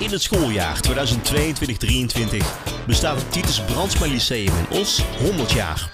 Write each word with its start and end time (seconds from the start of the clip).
In 0.00 0.10
het 0.10 0.22
schooljaar 0.22 0.80
2022-2023 0.88 0.92
bestaat 2.86 3.16
het 3.16 3.32
Titus 3.32 3.60
Brandsma 3.60 4.06
Lyceum 4.06 4.52
in 4.56 4.78
Os 4.78 5.02
100 5.18 5.52
jaar. 5.52 5.90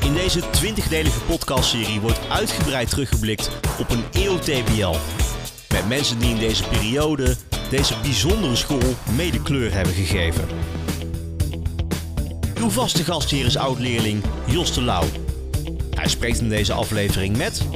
In 0.00 0.14
deze 0.14 0.40
20-delige 0.40 1.20
podcastserie 1.20 2.00
wordt 2.00 2.28
uitgebreid 2.28 2.90
teruggeblikt 2.90 3.50
op 3.78 3.90
een 3.90 4.04
eeuw 4.12 4.38
TBL. 4.38 4.96
Met 5.68 5.88
mensen 5.88 6.18
die 6.18 6.30
in 6.30 6.38
deze 6.38 6.68
periode 6.68 7.36
deze 7.70 7.94
bijzondere 8.02 8.56
school 8.56 8.94
mede 9.16 9.42
kleur 9.42 9.72
hebben 9.72 9.94
gegeven. 9.94 10.48
Uw 12.58 12.70
vaste 12.70 13.04
gastheer 13.04 13.46
is 13.46 13.56
oud-leerling 13.56 14.22
Jos 14.46 14.74
de 14.74 14.82
Lauw. 14.82 15.06
Hij 15.94 16.08
spreekt 16.08 16.40
in 16.40 16.48
deze 16.48 16.72
aflevering 16.72 17.36
met 17.36 17.66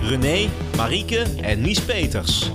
René, 0.00 0.48
Marieke 0.76 1.26
en 1.42 1.60
Mies 1.60 1.80
Peters. 1.80 2.50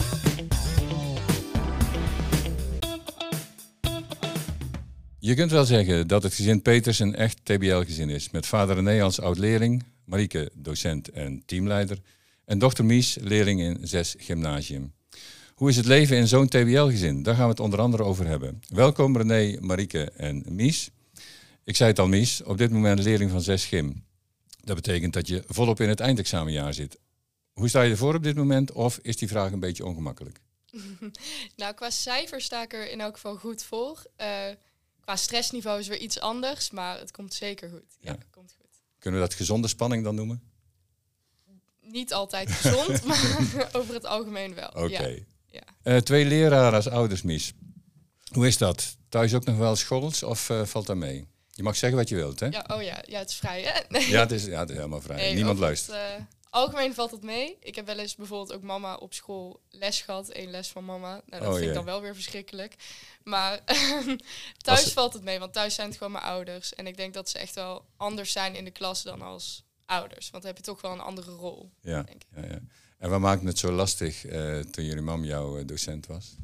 Je 5.30 5.36
kunt 5.36 5.52
wel 5.52 5.66
zeggen 5.66 6.08
dat 6.08 6.24
het 6.24 6.34
gezin 6.34 6.62
Peters 6.62 7.00
een 7.00 7.16
echt 7.16 7.40
TBL-gezin 7.44 8.10
is. 8.10 8.30
Met 8.30 8.46
vader 8.46 8.76
René 8.76 9.04
als 9.04 9.20
oud-leerling, 9.20 9.84
Marieke 10.04 10.52
docent 10.54 11.10
en 11.10 11.44
teamleider. 11.46 11.98
En 12.46 12.60
dochter 12.60 12.86
Mies, 12.86 13.18
leerling 13.22 13.62
in 13.62 13.78
6 13.82 14.16
gymnasium. 14.18 14.94
Hoe 15.56 15.70
is 15.70 15.76
het 15.76 15.86
leven 15.86 16.18
in 16.18 16.28
zo'n 16.28 16.48
TBL-gezin? 16.48 17.24
Daar 17.24 17.36
gaan 17.36 17.44
we 17.44 17.50
het 17.50 17.60
onder 17.60 17.80
andere 17.80 18.04
over 18.04 18.28
hebben. 18.28 18.62
Welkom 18.68 19.18
René, 19.18 19.58
Marieke 19.60 20.12
en 20.12 20.44
Mies. 20.48 20.90
Ik 21.64 21.76
zei 21.76 21.90
het 21.90 22.00
al, 22.00 22.08
Mies, 22.08 22.44
op 22.44 22.58
dit 22.58 22.72
moment 22.72 23.04
leerling 23.04 23.32
van 23.32 23.42
6 23.42 23.66
gym. 23.66 24.04
Dat 24.64 24.76
betekent 24.76 25.14
dat 25.14 25.28
je 25.28 25.44
volop 25.48 25.80
in 25.80 25.90
het 25.90 26.00
eindexamenjaar 26.00 26.74
zit. 26.74 26.98
Hoe 27.54 27.70
sta 27.70 27.82
je 27.82 27.92
ervoor 27.92 28.16
op 28.16 28.24
dit 28.24 28.36
moment? 28.36 28.72
Of 28.72 29.00
is 29.02 29.18
die 29.18 29.28
vraag 29.28 29.52
een 29.52 29.60
beetje 29.60 29.86
ongemakkelijk? 29.86 30.40
nou, 31.56 31.74
qua 31.74 31.90
cijfers 31.90 32.46
sta 32.46 32.64
ik 32.64 32.74
er 32.74 32.92
in 32.92 33.02
elk 33.02 33.14
geval 33.14 33.36
goed 33.36 33.64
voor. 33.64 34.04
Uh, 34.22 34.28
qua 35.10 35.18
stressniveau 35.18 35.80
is 35.80 35.88
weer 35.88 35.98
iets 35.98 36.20
anders, 36.20 36.72
maar 36.72 37.00
het 37.00 37.12
komt 37.12 37.34
zeker 37.34 37.70
goed. 37.70 37.98
Ja, 38.02 38.18
komt 38.32 38.56
goed. 38.58 38.70
Kunnen 39.00 39.22
we 39.22 39.28
dat 39.28 39.36
gezonde 39.36 39.68
spanning 39.68 40.04
dan 40.04 40.16
noemen? 40.16 40.42
Niet 41.82 42.14
altijd 42.14 42.52
gezond, 42.52 43.04
maar 43.08 43.70
over 43.72 43.94
het 43.94 44.06
algemeen 44.06 44.54
wel. 44.54 44.70
Oké. 44.70 45.24
Ja. 45.46 45.64
Uh, 45.84 45.98
twee 45.98 46.26
leraren 46.26 46.74
als 46.74 46.90
ouders, 46.90 47.22
Mies. 47.22 47.54
Hoe 48.34 48.48
is 48.48 48.58
dat? 48.58 48.98
Thuis 49.10 49.34
ook 49.34 49.46
nog 49.46 49.58
wel 49.58 49.76
schools 49.76 50.24
of 50.24 50.50
uh, 50.50 50.66
valt 50.66 50.86
dat 50.86 50.96
mee? 50.96 51.28
Je 51.50 51.64
mag 51.64 51.76
zeggen 51.76 52.00
wat 52.00 52.10
je 52.10 52.16
wilt, 52.16 52.40
hè? 52.40 52.48
Ja, 52.48 52.66
oh 52.68 52.82
ja, 52.82 53.04
ja 53.08 53.20
het 53.20 53.30
is 53.30 53.36
vrij, 53.36 53.62
hè? 53.62 53.80
Nee. 53.88 54.10
Ja, 54.10 54.20
het 54.20 54.32
is, 54.32 54.46
ja, 54.46 54.60
het 54.60 54.70
is 54.70 54.76
helemaal 54.76 55.02
vrij. 55.02 55.34
Niemand 55.34 55.60
luistert. 55.60 55.98
Het, 55.98 56.20
uh, 56.20 56.26
algemeen 56.50 56.94
valt 56.94 57.12
het 57.12 57.24
mee. 57.24 57.58
Ik 57.60 57.76
heb 57.76 57.86
wel 57.86 57.98
eens 57.98 58.16
bijvoorbeeld 58.16 58.54
ook 58.54 58.64
mama 58.64 58.96
op 58.96 59.14
school 59.14 59.62
les 59.70 60.02
gehad. 60.02 60.30
één 60.30 60.50
les 60.50 60.68
van 60.68 60.86
mama. 60.86 61.22
Nou, 61.26 61.44
dat 61.44 61.52
oh, 61.52 61.54
vind 61.54 61.68
ik 61.68 61.74
dan 61.74 61.86
wel 61.86 62.02
weer 62.02 62.16
verschrikkelijk. 62.16 62.76
Maar 63.24 63.64
thuis 64.58 64.94
valt 64.94 65.14
het 65.14 65.24
mee, 65.24 65.40
want 65.40 65.54
thuis 65.54 65.76
zijn 65.76 65.88
het 65.88 65.98
gewoon 65.98 66.14
mijn 66.14 66.24
ouders. 66.24 66.74
En 66.74 66.88
ik 66.88 66.98
denk 66.98 67.14
dat 67.14 67.30
ze 67.30 67.38
echt 67.38 67.56
wel 67.56 67.86
anders 67.98 68.32
zijn 68.32 68.56
in 68.56 68.64
de 68.64 68.72
klas 68.72 69.04
dan 69.04 69.22
als 69.22 69.64
ouders. 69.86 70.30
Want 70.30 70.44
dan 70.44 70.52
heb 70.52 70.58
je 70.58 70.72
toch 70.72 70.82
wel 70.82 70.92
een 70.92 71.00
andere 71.00 71.32
rol, 71.32 71.72
ja, 71.82 72.04
denk 72.04 72.24
ik. 72.24 72.28
Ja, 72.36 72.46
ja. 72.46 72.60
En 72.98 73.10
wat 73.10 73.20
maakt 73.20 73.44
het 73.44 73.60
zo 73.60 73.72
lastig 73.72 74.26
uh, 74.26 74.60
toen 74.60 74.86
jullie 74.86 75.02
mam 75.02 75.24
jouw 75.24 75.60
uh, 75.60 75.66
docent 75.68 76.06
was? 76.06 76.36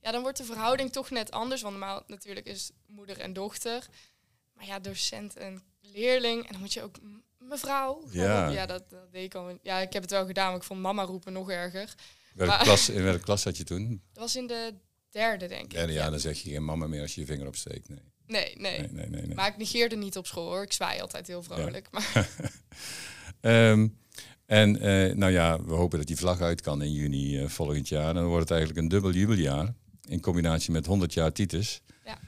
Ja, 0.00 0.10
dan 0.10 0.22
wordt 0.22 0.38
de 0.38 0.44
verhouding 0.44 0.92
toch 0.92 1.10
net 1.10 1.30
anders. 1.30 1.62
Want 1.62 1.76
normaal 1.76 2.02
natuurlijk 2.06 2.46
is 2.46 2.70
moeder 2.86 3.20
en 3.20 3.32
dochter. 3.32 3.86
Maar 4.52 4.66
ja, 4.66 4.78
docent 4.78 5.36
en 5.36 5.62
leerling. 5.80 6.46
En 6.46 6.52
dan 6.52 6.60
moet 6.60 6.72
je 6.72 6.82
ook 6.82 6.96
mevrouw. 7.48 8.02
Ja, 8.10 8.48
ja 8.48 8.66
dat, 8.66 8.90
dat, 8.90 9.12
deed 9.12 9.24
ik 9.24 9.34
al. 9.34 9.58
Ja, 9.62 9.78
ik 9.78 9.92
heb 9.92 10.02
het 10.02 10.10
wel 10.10 10.26
gedaan, 10.26 10.46
maar 10.46 10.56
ik 10.56 10.62
vond 10.62 10.80
mama 10.80 11.02
roepen 11.02 11.32
nog 11.32 11.50
erger. 11.50 11.94
Welke, 12.34 12.62
klas, 12.62 12.88
in 12.88 13.02
welke 13.02 13.20
klas 13.20 13.44
had 13.44 13.56
je 13.56 13.64
toen? 13.64 14.02
Dat 14.12 14.22
was 14.22 14.36
in 14.36 14.46
de 14.46 14.74
derde, 15.10 15.46
denk 15.46 15.62
ik. 15.62 15.70
Derde, 15.70 15.92
ja, 15.92 16.10
dan 16.10 16.20
zeg 16.20 16.38
je 16.38 16.50
geen 16.50 16.64
mama 16.64 16.86
meer 16.86 17.00
als 17.00 17.14
je 17.14 17.20
je 17.20 17.26
vinger 17.26 17.46
opsteekt. 17.46 17.88
Nee. 17.88 18.12
Nee, 18.26 18.54
nee. 18.56 18.78
nee, 18.78 19.06
nee, 19.08 19.22
nee. 19.22 19.34
Maar 19.34 19.48
ik 19.48 19.56
negeerde 19.56 19.96
niet 19.96 20.16
op 20.16 20.26
school 20.26 20.46
hoor. 20.46 20.62
Ik 20.62 20.72
zwaai 20.72 21.00
altijd 21.00 21.26
heel 21.26 21.42
vrolijk. 21.42 21.88
Ja. 21.92 22.00
Maar 23.40 23.70
um, 23.70 23.98
en 24.46 24.74
uh, 24.76 25.14
nou 25.14 25.32
ja, 25.32 25.62
we 25.62 25.72
hopen 25.72 25.98
dat 25.98 26.06
die 26.06 26.16
vlag 26.16 26.40
uit 26.40 26.60
kan 26.60 26.82
in 26.82 26.92
juni 26.92 27.42
uh, 27.42 27.48
volgend 27.48 27.88
jaar. 27.88 28.14
Dan 28.14 28.24
wordt 28.24 28.48
het 28.48 28.50
eigenlijk 28.50 28.80
een 28.80 28.88
dubbel 28.88 29.12
jubeljaar. 29.12 29.74
In 30.08 30.20
combinatie 30.20 30.72
met 30.72 30.86
100 30.86 31.14
jaar 31.14 31.32
Titus. 31.32 31.82
Ja. 32.04 32.18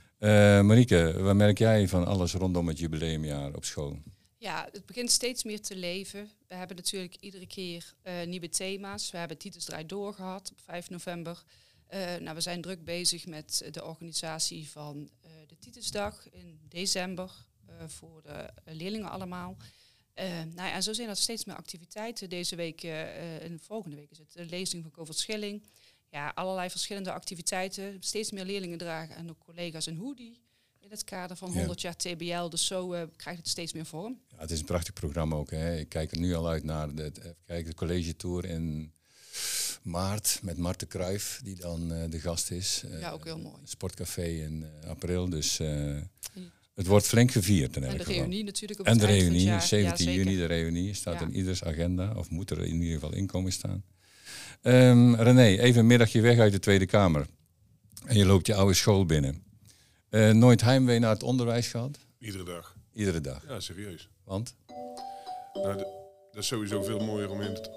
Uh, 0.59 0.65
Marieke, 0.65 1.15
wat 1.19 1.34
merk 1.34 1.59
jij 1.59 1.88
van 1.88 2.06
alles 2.06 2.34
rondom 2.34 2.69
het 2.69 2.78
jubileumjaar 2.78 3.55
op 3.55 3.65
school? 3.65 3.99
Ja, 4.47 4.69
het 4.73 4.87
begint 4.87 5.11
steeds 5.11 5.45
meer 5.45 5.61
te 5.61 5.77
leven. 5.77 6.31
We 6.49 6.55
hebben 6.55 6.77
natuurlijk 6.77 7.17
iedere 7.21 7.47
keer 7.47 7.95
nieuwe 8.27 8.49
thema's. 8.49 9.11
We 9.11 9.19
hebben 9.19 9.39
Titus 9.39 9.65
Draai 9.65 9.87
Door 9.87 10.15
gehad 10.15 10.51
op 10.51 10.61
5 10.61 10.91
november. 10.91 11.43
nou, 12.21 12.34
we 12.34 12.41
zijn 12.41 12.61
druk 12.61 12.85
bezig 12.85 13.27
met 13.27 13.69
de 13.71 13.85
organisatie 13.85 14.69
van 14.69 15.11
de 15.47 15.59
Titusdag 15.59 16.31
in 16.31 16.61
december 16.69 17.47
voor 17.87 18.23
de 18.23 18.53
leerlingen 18.65 19.11
allemaal. 19.11 19.56
Nou 20.15 20.55
ja, 20.55 20.73
en 20.73 20.83
zo 20.83 20.93
zijn 20.93 21.09
er 21.09 21.17
steeds 21.17 21.45
meer 21.45 21.56
activiteiten. 21.56 22.29
Deze 22.29 22.56
week 22.56 22.83
en 22.83 23.61
volgende 23.61 23.97
week 23.97 24.11
is 24.11 24.19
het 24.19 24.33
de 24.33 24.45
lezing 24.45 24.83
van 24.83 24.93
Govert 24.95 25.19
Schilling. 25.19 25.67
Ja, 26.11 26.33
allerlei 26.35 26.71
verschillende 26.71 27.12
activiteiten. 27.12 27.97
Steeds 28.01 28.31
meer 28.31 28.45
leerlingen 28.45 28.79
dragen 28.79 29.17
en 29.17 29.31
ook 29.31 29.39
collega's 29.39 29.87
een 29.87 29.97
hoodie 29.97 30.45
in 30.87 30.93
het 30.93 31.05
kader 31.05 31.37
van 31.37 31.53
100 31.53 31.81
jaar 31.81 31.97
TBL. 31.97 32.49
Dus 32.49 32.67
zo 32.67 32.95
uh, 32.95 33.03
krijgt 33.17 33.41
het 33.41 33.49
steeds 33.49 33.73
meer 33.73 33.87
vorm. 33.87 34.21
Ja, 34.29 34.37
het 34.39 34.51
is 34.51 34.59
een 34.59 34.65
prachtig 34.65 34.93
programma 34.93 35.37
ook. 35.37 35.51
Hè. 35.51 35.79
Ik 35.79 35.89
kijk 35.89 36.13
er 36.13 36.19
nu 36.19 36.35
al 36.35 36.49
uit 36.49 36.65
naar 36.65 36.95
de, 36.95 37.13
kijk, 37.47 37.67
de 37.67 37.75
college 37.75 38.17
tour 38.17 38.45
in 38.45 38.93
maart 39.83 40.39
met 40.43 40.57
Marten 40.57 40.89
Kruijf, 40.89 41.41
die 41.45 41.55
dan 41.55 41.89
de 41.89 42.21
gast 42.21 42.51
is. 42.51 42.85
ja, 43.01 43.11
ook 43.11 43.25
heel 43.25 43.39
mooi. 43.39 43.61
Sportcafé 43.65 44.25
in 44.25 44.65
april. 44.87 45.29
Dus 45.29 45.59
het 46.75 46.87
wordt 46.87 47.07
flink 47.07 47.31
gevierd. 47.31 47.77
In 47.77 47.85
en 47.85 47.97
de 47.97 48.05
reunie 48.05 48.45
natuurlijk. 48.45 48.81
Op 48.81 48.87
en 48.87 48.99
de 48.99 49.07
reunie, 49.07 49.61
17 49.61 50.13
juni, 50.13 50.37
de 50.37 50.45
reunie, 50.45 50.95
staat 50.95 51.21
in 51.21 51.35
ieders 51.35 51.65
agenda. 51.65 52.13
Of 52.17 52.31
moet 52.31 52.51
er 52.51 52.65
in 52.65 52.75
ieder 52.75 52.95
geval 52.95 53.15
in 53.15 53.27
komen 53.27 53.53
staan. 53.53 53.85
Um, 54.63 55.15
René, 55.15 55.47
even 55.47 55.81
een 55.81 55.87
middagje 55.87 56.21
weg 56.21 56.39
uit 56.39 56.53
de 56.53 56.59
Tweede 56.59 56.87
Kamer. 56.87 57.27
En 58.05 58.17
je 58.17 58.27
loopt 58.27 58.47
je 58.47 58.55
oude 58.55 58.75
school 58.75 59.07
binnen. 59.07 59.46
Uh, 60.11 60.31
nooit 60.31 60.61
heimwee 60.61 60.99
naar 60.99 61.11
het 61.11 61.22
onderwijs 61.22 61.69
gehad? 61.69 61.99
Iedere 62.19 62.44
dag. 62.44 62.77
Iedere 62.93 63.21
dag? 63.21 63.43
Ja, 63.49 63.61
serieus. 63.61 64.09
Want? 64.25 64.55
Nou, 65.53 65.77
dat 65.77 66.43
is 66.43 66.47
sowieso 66.47 66.83
veel 66.83 66.99
mooier 66.99 67.31
om 67.31 67.41
in 67.41 67.50
het 67.50 67.71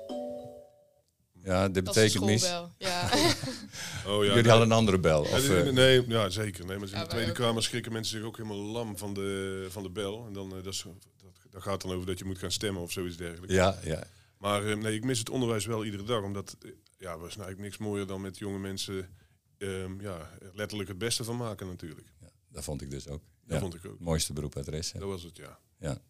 ja, 1.44 1.70
dit 1.70 1.84
betekent 1.84 2.26
mis. 2.26 2.42
Ja. 2.78 3.10
oh, 4.08 4.26
ja, 4.26 4.34
Jullie 4.34 4.50
hadden 4.50 4.70
een 4.70 4.78
andere 4.78 5.00
bel? 5.00 5.22
Of, 5.22 5.48
nee, 5.50 5.72
nee, 5.72 6.08
ja, 6.08 6.30
zeker. 6.30 6.66
Nee, 6.66 6.78
maar 6.78 6.94
in 6.94 7.00
de 7.00 7.08
Tweede 7.08 7.32
Kamer 7.32 7.64
schrikken 7.64 7.92
mensen 7.92 8.18
zich 8.18 8.28
ook 8.28 8.38
helemaal 8.38 8.58
lam 8.58 8.98
van 8.98 9.14
de, 9.14 9.68
van 9.70 9.84
de 9.84 9.90
bel. 9.90 10.26
En 10.28 10.34
dan, 10.34 10.48
uh, 10.58 10.64
dat, 10.64 10.74
is, 10.74 10.86
dat, 11.22 11.34
dat, 11.50 11.62
gaat 11.62 11.82
dan 11.82 11.92
over 11.92 12.06
dat 12.06 12.20
je 12.20 12.26
moet 12.26 12.38
gaan 12.38 12.52
stemmen 12.52 12.82
of 12.82 12.92
zoiets 12.92 13.18
dergelijks. 13.18 13.54
Ja, 13.54 13.80
ja. 13.84 14.04
Maar 14.38 14.64
uh, 14.64 14.76
nee, 14.76 14.96
ik 14.96 15.04
mis 15.04 15.20
het 15.20 15.30
onderwijs 15.30 15.66
wel 15.66 15.86
iedere 15.86 16.04
dag. 16.04 16.24
Omdat, 16.24 16.58
ja, 16.98 17.12
er 17.12 17.18
is 17.18 17.22
eigenlijk 17.22 17.60
niks 17.60 17.78
mooier 17.78 18.08
dan 18.08 18.22
met 18.22 18.38
jonge 18.38 18.60
mensen 18.60 19.10
um, 19.58 20.02
ja, 20.02 20.30
letterlijk 20.54 20.90
het 20.90 20.98
beste 20.98 21.24
van 21.24 21.38
maken 21.38 21.68
natuurlijk. 21.68 22.08
Dat 22.52 22.64
vond 22.64 22.82
ik 22.82 22.90
dus 22.90 23.08
ook. 23.08 23.22
Dat 23.46 23.60
vond 23.60 23.76
ik 23.76 23.86
ook. 23.86 24.00
Mooiste 24.00 24.34
beroepadres. 24.34 24.92
Dat 24.92 25.02
was 25.02 25.24
het, 25.24 25.38
ja. 25.38 25.60
ja. 25.78 26.02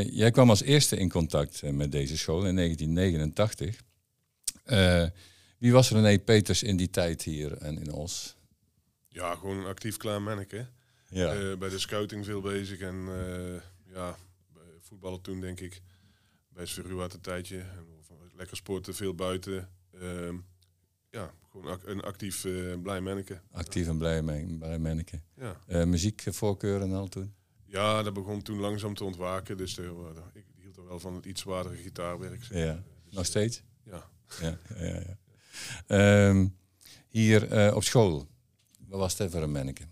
jij 0.00 0.30
kwam 0.30 0.50
als 0.50 0.62
eerste 0.62 0.96
in 0.96 1.10
contact 1.10 1.62
met 1.62 1.92
deze 1.92 2.18
school 2.18 2.46
in 2.46 2.56
1989. 2.56 3.80
Uh, 4.66 5.06
wie 5.58 5.72
was 5.72 5.90
René 5.90 6.18
Peters 6.18 6.62
in 6.62 6.76
die 6.76 6.90
tijd 6.90 7.22
hier 7.22 7.56
en 7.56 7.78
in 7.78 7.92
Os? 7.92 8.36
Ja, 9.08 9.34
gewoon 9.34 9.56
een 9.56 9.66
actief 9.66 9.96
klein 9.96 10.22
manneke. 10.22 10.66
Ja. 11.08 11.56
Bij 11.56 11.68
de 11.68 11.78
scouting 11.78 12.24
veel 12.24 12.40
bezig 12.40 12.80
en 12.80 13.08
ja, 13.86 14.16
voetballen 14.80 15.20
toen 15.20 15.40
denk 15.40 15.60
ik. 15.60 15.82
Bij 16.48 16.66
Sverruat 16.66 17.14
een 17.14 17.20
tijdje. 17.20 17.58
En 17.58 17.86
lekker 18.36 18.56
sporten, 18.56 18.94
veel 18.94 19.14
buiten. 19.14 19.68
Ja, 21.14 21.34
gewoon 21.50 21.78
een 21.84 22.00
actief 22.00 22.46
blij 22.82 23.00
manneke. 23.00 23.40
Actief 23.50 23.88
en 23.88 23.98
blij, 23.98 24.22
blij 24.58 24.78
manneke. 24.78 25.20
Ja. 25.36 25.84
muziekvoorkeuren 25.84 26.92
al 26.92 27.08
toen? 27.08 27.34
Ja, 27.64 28.02
dat 28.02 28.12
begon 28.12 28.42
toen 28.42 28.58
langzaam 28.58 28.94
te 28.94 29.04
ontwaken. 29.04 29.56
Dus 29.56 29.78
ik 29.78 30.44
hield 30.60 30.76
er 30.76 30.86
wel 30.86 31.00
van 31.00 31.14
het 31.14 31.26
iets 31.26 31.40
zwaardere 31.40 31.76
gitaarwerk. 31.76 32.42
Ja. 32.42 32.82
Dus, 33.04 33.14
Nog 33.14 33.26
steeds? 33.26 33.62
Ja 33.84 34.12
ja, 34.40 34.58
ja, 34.76 34.84
ja. 34.84 35.18
Ehm, 35.86 36.48
hier 37.08 37.66
uh, 37.66 37.76
op 37.76 37.82
school, 37.82 38.28
wat 38.88 38.98
was 38.98 39.18
het 39.18 39.30
voor 39.30 39.42
een 39.42 39.52
manneke? 39.52 39.82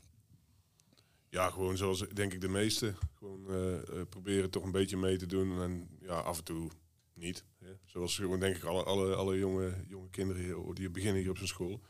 Ja, 1.28 1.50
gewoon 1.50 1.76
zoals 1.76 2.08
denk 2.12 2.32
ik 2.32 2.40
de 2.40 2.48
meeste. 2.48 2.94
Gewoon 3.18 3.46
uh, 3.50 4.02
proberen 4.08 4.50
toch 4.50 4.64
een 4.64 4.70
beetje 4.70 4.96
mee 4.96 5.16
te 5.16 5.26
doen 5.26 5.62
en 5.62 5.88
ja, 6.00 6.14
af 6.14 6.38
en 6.38 6.44
toe 6.44 6.70
niet. 7.14 7.44
Hè. 7.62 7.72
Zoals 7.84 8.16
denk 8.16 8.56
ik 8.56 8.64
alle, 8.64 8.82
alle, 8.82 9.14
alle 9.14 9.38
jonge, 9.38 9.84
jonge 9.88 10.10
kinderen 10.10 10.74
die 10.74 10.90
beginnen 10.90 11.20
hier 11.20 11.30
op 11.30 11.36
zijn 11.36 11.48
school. 11.48 11.80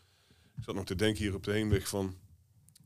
Ik 0.57 0.65
zat 0.65 0.75
nog 0.75 0.85
te 0.85 0.95
denken 0.95 1.23
hier 1.23 1.35
op 1.35 1.45
de 1.45 1.53
heenweg 1.53 1.89
van 1.89 2.17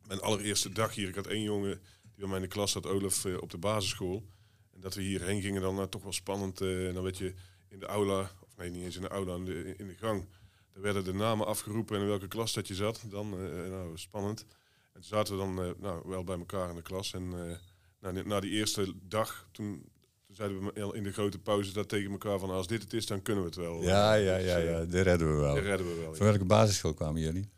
mijn 0.07 0.21
allereerste 0.21 0.73
dag 0.73 0.95
hier. 0.95 1.09
Ik 1.09 1.15
had 1.15 1.27
één 1.27 1.43
jongen 1.43 1.81
die 2.03 2.15
bij 2.17 2.27
mij 2.27 2.37
in 2.37 2.43
de 2.43 2.49
klas 2.49 2.73
zat, 2.73 2.87
Olaf, 2.87 3.25
op 3.25 3.51
de 3.51 3.59
basisschool. 3.59 4.27
En 4.73 4.81
dat 4.81 4.95
we 4.95 5.03
hierheen 5.03 5.43
gingen 5.43 5.63
dan 5.63 5.75
nou, 5.75 5.89
toch 5.89 6.03
wel 6.03 6.13
spannend. 6.13 6.61
en 6.61 6.95
dan 6.95 7.03
werd 7.03 7.19
je 7.19 7.35
in 7.69 7.79
de 7.79 7.87
aula 7.87 8.31
nee, 8.57 8.71
niet 8.71 8.83
eens 8.83 8.97
in 8.97 9.03
de 9.03 9.09
aula, 9.09 9.35
in 9.35 9.45
de, 9.45 9.95
gang. 9.99 10.27
er 10.73 10.81
werden 10.81 11.05
de 11.05 11.13
namen 11.13 11.47
afgeroepen 11.47 11.97
en 11.97 12.03
in 12.03 12.09
welke 12.09 12.29
klas 12.29 12.53
dat 12.53 12.69
je 12.69 12.75
zat. 12.75 13.05
Dan, 13.09 13.31
nou, 13.71 13.99
spannend. 13.99 14.41
En 14.93 15.01
toen 15.01 15.03
zaten 15.03 15.35
we 15.35 15.41
dan 15.41 15.75
nou, 15.79 16.09
wel 16.09 16.25
bij 16.25 16.39
elkaar 16.39 16.71
in 16.71 16.77
de 16.77 16.83
klas. 16.83 17.13
En 17.13 17.29
nou, 18.01 18.27
na 18.27 18.41
die 18.41 18.51
eerste 18.51 18.93
dag, 19.03 19.49
toen, 19.53 19.89
zeiden 20.37 20.65
we 20.65 20.97
in 20.97 21.03
de 21.03 21.13
grote 21.13 21.39
pauze 21.39 21.73
dat 21.73 21.89
tegen 21.89 22.11
elkaar 22.11 22.39
van 22.39 22.51
als 22.51 22.67
dit 22.67 22.83
het 22.83 22.93
is, 22.93 23.07
dan 23.07 23.23
kunnen 23.23 23.43
we 23.43 23.49
het 23.49 23.59
wel. 23.59 23.83
Ja, 23.83 24.15
ja, 24.15 24.37
ja, 24.37 24.57
ja. 24.57 24.85
Dat 24.85 25.03
redden 25.03 25.35
we 25.35 25.41
wel. 25.41 25.55
Dat 25.55 25.65
redden 25.65 25.87
we 25.87 26.01
wel. 26.01 26.15
Van 26.15 26.27
welke 26.27 26.45
basisschool 26.45 26.95
kwamen 26.95 27.21
jullie? 27.21 27.49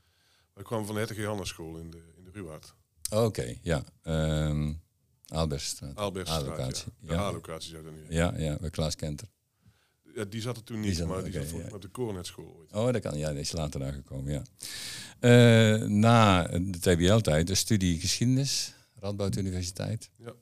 We 0.54 0.62
kwamen 0.62 0.86
van 0.86 0.94
de 0.94 1.00
Hertog 1.00 1.18
Johannes 1.18 1.48
school 1.48 1.78
in 1.78 1.90
de, 1.90 2.02
in 2.16 2.24
de 2.24 2.30
Ruwaard. 2.30 2.74
Oké, 3.10 3.56
ja. 3.62 3.84
Um, 4.02 4.80
Albertstraat. 5.28 5.96
Albertstraat, 5.96 6.86
ja. 7.00 7.16
De 7.16 7.18
A-locatie 7.18 7.70
zou 7.70 7.84
dat 7.84 7.92
nu 7.92 8.04
Ja, 8.08 8.34
ja, 8.36 8.56
bij 8.60 8.70
Klaas 8.70 8.96
Kenter. 8.96 9.28
Ja, 10.14 10.24
die 10.24 10.40
zat 10.40 10.56
er 10.56 10.64
toen 10.64 10.80
niet, 10.80 11.06
maar 11.06 11.24
die 11.24 11.32
zat 11.32 11.50
ja. 11.50 11.74
op 11.74 11.82
de 11.82 11.90
Cornetschool 11.90 12.56
ooit. 12.58 12.72
Oh, 12.72 12.92
dat 12.92 13.02
kan. 13.02 13.18
Ja, 13.18 13.30
die 13.30 13.40
is 13.40 13.52
later 13.52 13.80
daar 13.80 13.92
gekomen, 13.92 14.32
ja. 14.32 14.42
Uh, 15.20 15.88
na 15.88 16.42
de 16.42 16.78
TBL-tijd, 16.80 17.46
de 17.46 17.54
studie 17.54 18.00
geschiedenis, 18.00 18.74
Radboud 18.94 19.36
Universiteit. 19.36 20.10
Ja. 20.16 20.32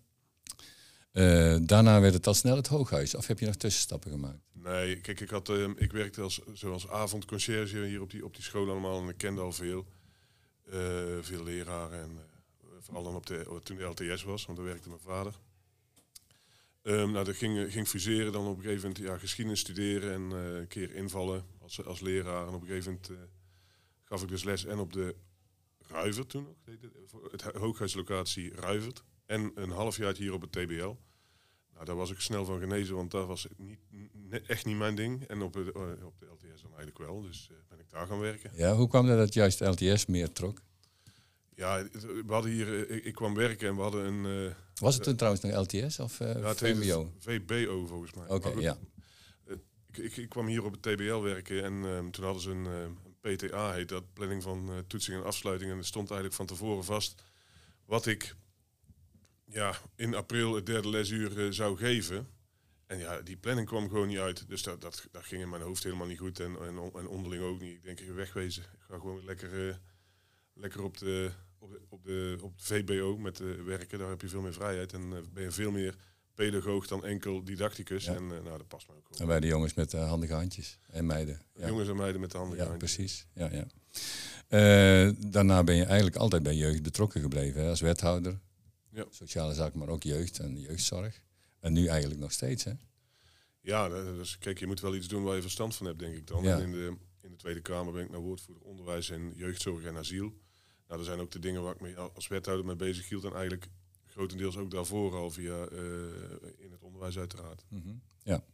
Uh, 1.17 1.57
daarna 1.61 2.01
werd 2.01 2.15
het 2.15 2.27
al 2.27 2.35
snel 2.35 2.57
het 2.57 2.67
hooghuis. 2.67 3.15
Of 3.15 3.27
heb 3.27 3.39
je 3.39 3.47
nog 3.47 3.55
tussenstappen 3.55 4.11
gemaakt? 4.11 4.39
Nee, 4.53 5.01
kijk, 5.01 5.21
ik, 5.21 5.31
had, 5.31 5.49
uh, 5.49 5.69
ik 5.77 5.93
werkte 5.93 6.21
als, 6.21 6.41
zoals 6.53 6.89
avondconcierge 6.89 7.85
hier 7.85 8.01
op 8.01 8.11
die, 8.11 8.25
op 8.25 8.35
die 8.35 8.45
school 8.45 8.71
allemaal. 8.71 9.03
En 9.03 9.09
ik 9.09 9.17
kende 9.17 9.41
al 9.41 9.53
veel, 9.53 9.87
uh, 10.69 10.75
veel 11.21 11.43
leraren. 11.43 12.01
En 12.01 12.19
vooral 12.81 13.03
dan 13.03 13.15
op 13.15 13.27
de, 13.27 13.61
toen 13.63 13.77
de 13.77 13.83
LTS 13.83 14.23
was, 14.23 14.47
want 14.47 14.59
daar 14.59 14.67
werkte 14.67 14.89
mijn 14.89 15.01
vader. 15.01 15.35
Um, 16.83 17.11
nou, 17.11 17.25
dat 17.25 17.37
ging, 17.37 17.73
ging 17.73 17.89
fuseren. 17.89 18.33
Dan 18.33 18.47
op 18.47 18.57
een 18.57 18.63
gegeven 18.63 18.89
moment 18.89 19.07
ja, 19.07 19.19
geschiedenis 19.19 19.61
studeren 19.61 20.13
en 20.13 20.39
een 20.39 20.69
keer 20.69 20.95
invallen 20.95 21.45
als, 21.63 21.85
als 21.85 22.01
leraar. 22.01 22.47
En 22.47 22.55
op 22.55 22.61
een 22.61 22.69
gegeven 22.69 22.93
moment 22.93 23.31
gaf 24.03 24.23
ik 24.23 24.29
dus 24.29 24.45
les 24.45 24.65
en 24.65 24.79
op 24.79 24.93
de 24.93 25.15
Ruivert 25.89 26.29
toen 26.29 26.45
nog. 26.45 26.81
Het 27.31 27.43
hooghuislocatie 27.43 28.55
Ruivert. 28.55 29.03
En 29.27 29.53
een 29.55 29.71
half 29.71 29.97
jaar 29.97 30.17
hier 30.17 30.33
op 30.33 30.41
het 30.41 30.53
TBL. 30.53 30.95
Nou, 31.77 31.89
daar 31.89 31.97
was 31.97 32.11
ik 32.11 32.21
snel 32.21 32.45
van 32.45 32.61
genezen, 32.61 32.95
want 32.95 33.11
dat 33.11 33.27
was 33.27 33.47
niet, 33.57 33.79
echt 34.47 34.65
niet 34.65 34.77
mijn 34.77 34.95
ding. 34.95 35.25
En 35.25 35.43
op, 35.43 35.53
de, 35.53 35.73
eh, 35.75 36.07
op 36.07 36.19
de 36.19 36.27
LTS 36.27 36.63
dan 36.63 36.75
eigenlijk 36.77 36.99
wel, 36.99 37.23
dus 37.23 37.49
uh, 37.53 37.57
ben 37.69 37.79
ik 37.79 37.91
daar 37.91 38.07
gaan 38.07 38.19
werken. 38.19 38.51
Ja, 38.55 38.75
hoe 38.75 38.89
kwam 38.89 39.07
dat 39.07 39.19
dat 39.19 39.35
juist 39.35 39.61
LTS 39.61 40.07
meer 40.07 40.33
trok? 40.33 40.63
Ja, 41.55 41.89
we 41.93 42.25
hadden 42.27 42.51
hier, 42.51 42.89
eh, 42.89 43.07
ik, 43.07 43.15
kwam 43.15 43.35
werken 43.35 43.69
en 43.69 43.77
we 43.77 43.83
hadden 43.83 44.05
een... 44.05 44.55
was 44.75 44.95
het 44.95 45.03
toen 45.03 45.17
trouwens 45.17 45.43
nog 45.45 45.55
LTS 45.55 45.99
of 45.99 46.21
uh, 46.21 46.35
ja, 46.35 46.55
VBO? 46.55 47.13
VBO 47.19 47.87
volgens 47.87 48.13
mij. 48.15 48.29
Oké, 48.29 48.49
ja. 48.49 48.79
Ik, 49.47 49.97
ik, 49.97 50.17
ik, 50.17 50.29
kwam 50.29 50.47
hier 50.47 50.65
op 50.65 50.73
het 50.73 50.83
TBL 50.83 51.21
werken 51.21 51.65
en 51.65 52.11
toen 52.11 52.25
hadden 52.25 52.43
ze 52.43 52.51
een, 52.51 52.65
een, 52.65 52.97
PTA, 53.21 53.73
heet 53.73 53.89
dat, 53.89 54.13
planning 54.13 54.43
van 54.43 54.85
toetsing 54.87 55.17
en 55.19 55.25
afsluiting. 55.25 55.71
En 55.71 55.79
er 55.79 55.87
stond 55.87 56.11
eigenlijk 56.11 56.39
van 56.39 56.47
tevoren 56.47 56.85
vast 56.85 57.23
wat 57.85 58.07
ik 58.07 58.37
ja, 59.47 59.75
in 59.97 60.15
april 60.15 60.55
het 60.55 60.67
derde 60.67 60.89
lesuur 60.89 61.39
uh, 61.39 61.53
zou 61.53 61.77
geven. 61.77 62.29
En 62.87 62.99
ja, 62.99 63.21
die 63.21 63.37
planning 63.37 63.67
kwam 63.67 63.89
gewoon 63.89 64.09
niet 64.09 64.19
uit. 64.19 64.49
Dus 64.49 64.63
dat, 64.63 64.81
dat, 64.81 65.09
dat 65.11 65.25
ging 65.25 65.43
in 65.43 65.49
mijn 65.49 65.63
hoofd 65.63 65.83
helemaal 65.83 66.07
niet 66.07 66.19
goed. 66.19 66.41
En, 66.41 66.57
en, 66.61 66.91
en 66.95 67.09
onderling 67.09 67.43
ook 67.43 67.61
niet. 67.61 67.73
Ik 67.73 67.83
denk, 67.83 68.01
ik 68.01 68.11
wegwezen. 68.11 68.63
Ik 68.63 68.81
ga 68.89 68.99
gewoon 68.99 69.25
lekker, 69.25 69.67
uh, 69.69 69.75
lekker 70.55 70.83
op, 70.83 70.99
de, 70.99 71.31
op, 71.59 71.71
de, 71.71 71.81
op, 71.89 72.05
de, 72.05 72.39
op 72.41 72.59
de 72.59 72.65
VBO 72.65 73.17
met 73.17 73.37
de 73.37 73.63
werken. 73.63 73.99
Daar 73.99 74.09
heb 74.09 74.21
je 74.21 74.29
veel 74.29 74.41
meer 74.41 74.53
vrijheid. 74.53 74.93
En 74.93 75.11
ben 75.33 75.43
je 75.43 75.51
veel 75.51 75.71
meer 75.71 75.95
pedagoog 76.35 76.87
dan 76.87 77.05
enkel 77.05 77.45
didacticus. 77.45 78.07
En 78.07 78.27
nou, 78.27 78.45
dat 78.45 78.69
past 78.69 78.89
me 78.89 78.95
ook 78.95 79.19
En 79.19 79.27
bij 79.27 79.41
de 79.41 79.47
jongens 79.47 79.75
met 79.75 79.91
de 79.91 79.97
handige 79.97 80.35
handjes. 80.35 80.79
En 80.91 81.07
meiden. 81.07 81.41
Ja. 81.55 81.67
Jongens 81.67 81.89
en 81.89 81.97
meiden 81.97 82.21
met 82.21 82.31
de 82.31 82.39
handige 82.39 82.63
ja, 82.63 82.69
handjes. 82.69 82.95
Precies. 82.95 83.27
Ja, 83.33 83.51
ja. 84.49 85.13
daarna 85.31 85.65
ben 85.65 85.77
je 85.77 85.85
eigenlijk 85.85 86.17
altijd 86.17 86.43
bij 86.43 86.55
jeugd 86.55 86.83
betrokken 86.83 87.21
gebleven. 87.21 87.63
Hè? 87.63 87.69
Als 87.69 87.81
wethouder, 87.81 88.39
ja. 88.97 89.05
Sociale 89.11 89.55
zaken, 89.55 89.79
maar 89.79 89.89
ook 89.89 90.03
jeugd 90.03 90.39
en 90.39 90.61
jeugdzorg. 90.61 91.21
En 91.61 91.73
nu 91.73 91.87
eigenlijk 91.87 92.21
nog 92.21 92.33
steeds, 92.33 92.65
hè? 92.65 92.73
Ja, 93.61 93.89
dus 93.89 94.39
kijk, 94.39 94.59
je 94.59 94.67
moet 94.67 94.81
wel 94.81 94.95
iets 94.95 95.09
doen 95.09 95.23
waar 95.23 95.35
je 95.35 95.43
verstand 95.43 95.77
van 95.77 95.87
hebt, 95.87 95.99
denk 95.99 96.15
ik 96.15 96.27
dan. 96.27 96.47
En 96.47 96.63
in 96.63 96.71
de, 96.71 96.97
in 97.21 97.31
de 97.31 97.37
Tweede 97.37 97.61
Kamer 97.61 97.93
ben 97.93 98.05
ik 98.05 98.11
naar 98.11 98.21
woordvoerder 98.21 98.63
onderwijs 98.63 99.11
en 99.11 99.33
jeugdzorg 99.35 99.85
en 99.85 99.97
asiel. 99.97 100.35
Nou, 100.87 100.99
dat 100.99 101.05
zijn 101.05 101.21
ook 101.21 101.31
de 101.31 101.39
dingen 101.39 101.63
waar 101.63 101.75
ik 101.75 101.81
me 101.81 101.97
als 101.97 102.29
wethouder 102.29 102.67
mee 102.67 102.77
bezig 102.77 103.09
hield. 103.09 103.25
En 103.25 103.33
eigenlijk 103.33 103.69
grotendeels 104.07 104.57
ook 104.57 104.71
daarvoor 104.71 105.15
al 105.15 105.31
via 105.31 105.69
uh, 105.73 105.81
in 106.59 106.71
het 106.71 106.83
onderwijs 106.83 107.19
uiteraard. 107.19 107.65
Mm 107.69 107.83
-hmm. 107.83 108.01
Ja. 108.23 108.45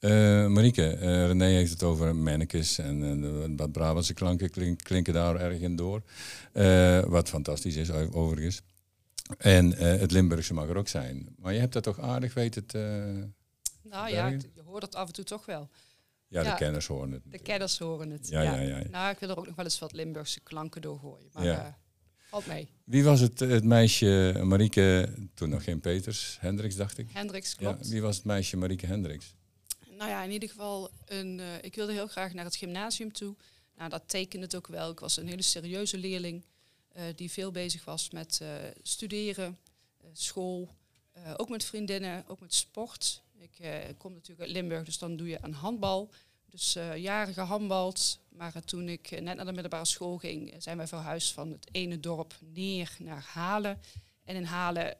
Uh, 0.00 0.52
Marieke, 0.52 0.96
uh, 0.96 1.26
René 1.26 1.46
heeft 1.46 1.72
het 1.72 1.82
over 1.82 2.16
mannekes 2.16 2.78
en, 2.78 3.02
en 3.02 3.56
wat 3.56 3.72
Brabantse 3.72 4.14
klanken 4.14 4.50
klink, 4.50 4.82
klinken 4.82 5.14
daar 5.14 5.36
erg 5.36 5.60
in 5.60 5.76
door. 5.76 6.02
wat 7.10 7.28
fantastisch 7.28 7.76
is 7.76 7.90
overigens. 7.90 8.62
En 9.38 9.72
uh, 9.72 9.78
het 9.78 10.10
Limburgse 10.10 10.54
mag 10.54 10.68
er 10.68 10.76
ook 10.76 10.88
zijn. 10.88 11.34
Maar 11.38 11.52
je 11.52 11.60
hebt 11.60 11.72
dat 11.72 11.82
toch 11.82 12.00
aardig 12.00 12.34
weten 12.34 12.66
te. 12.66 12.78
Nou 13.82 14.10
ja, 14.10 14.28
je 14.28 14.62
hoort 14.64 14.82
het 14.82 14.94
af 14.94 15.06
en 15.06 15.12
toe 15.12 15.24
toch 15.24 15.46
wel. 15.46 15.68
Ja, 16.28 16.42
de 16.42 16.54
kenners 16.54 16.86
horen 16.86 17.12
het. 17.12 17.22
De 17.30 17.38
kenners 17.38 17.78
horen 17.78 18.10
het. 18.10 18.28
Ja, 18.28 18.42
ja. 18.42 18.60
Ja, 18.60 18.82
Nou, 18.90 19.12
ik 19.12 19.18
wil 19.18 19.28
er 19.28 19.38
ook 19.38 19.46
nog 19.46 19.56
wel 19.56 19.64
eens 19.64 19.78
wat 19.78 19.92
Limburgse 19.92 20.40
klanken 20.40 20.80
doorgooien. 20.80 21.30
Maar 21.32 21.44
ja. 21.44 21.66
Uh, 21.66 21.72
valt 22.28 22.46
mee. 22.46 22.68
Wie 22.84 23.04
was 23.04 23.20
het, 23.20 23.40
het 23.40 23.64
meisje 23.64 24.40
Marieke, 24.44 25.14
toen 25.34 25.48
nog 25.48 25.64
geen 25.64 25.80
Peters, 25.80 26.36
Hendricks 26.40 26.76
dacht 26.76 26.98
ik? 26.98 27.10
Hendricks, 27.12 27.54
klopt. 27.54 27.88
wie 27.88 28.02
was 28.02 28.16
het 28.16 28.24
meisje 28.24 28.56
Marieke 28.56 28.86
Hendricks? 28.86 29.34
Nou 29.98 30.10
ja, 30.10 30.22
in 30.22 30.30
ieder 30.30 30.48
geval, 30.48 30.90
een, 31.06 31.38
uh, 31.38 31.44
ik 31.60 31.74
wilde 31.74 31.92
heel 31.92 32.06
graag 32.06 32.32
naar 32.32 32.44
het 32.44 32.56
gymnasium 32.56 33.12
toe. 33.12 33.36
Nou, 33.76 33.90
dat 33.90 34.02
tekende 34.06 34.44
het 34.44 34.56
ook 34.56 34.66
wel. 34.66 34.90
Ik 34.90 35.00
was 35.00 35.16
een 35.16 35.28
hele 35.28 35.42
serieuze 35.42 35.98
leerling. 35.98 36.44
Uh, 36.96 37.02
die 37.14 37.30
veel 37.30 37.50
bezig 37.50 37.84
was 37.84 38.10
met 38.10 38.38
uh, 38.42 38.48
studeren, 38.82 39.58
uh, 40.02 40.08
school, 40.12 40.68
ook 41.36 41.48
met 41.48 41.64
vriendinnen, 41.64 42.24
ook 42.28 42.40
met 42.40 42.54
sport. 42.54 43.22
Ik 43.38 43.94
kom 43.98 44.12
natuurlijk 44.12 44.40
uit 44.40 44.50
Limburg, 44.50 44.84
dus 44.84 44.98
dan 44.98 45.16
doe 45.16 45.28
je 45.28 45.42
aan 45.42 45.52
handbal. 45.52 46.10
Dus 46.50 46.72
jaren 46.96 47.34
gehandbald. 47.34 48.18
Maar 48.28 48.64
toen 48.64 48.88
ik 48.88 49.10
net 49.10 49.36
naar 49.36 49.44
de 49.44 49.52
middelbare 49.52 49.84
school 49.84 50.18
ging, 50.18 50.54
zijn 50.58 50.76
wij 50.76 50.86
verhuisd 50.86 51.32
van 51.32 51.50
het 51.50 51.68
ene 51.72 52.00
dorp 52.00 52.34
neer 52.40 52.96
naar 52.98 53.24
Halen. 53.32 53.80
En 54.24 54.36
in 54.36 54.44
Halen 54.44 54.96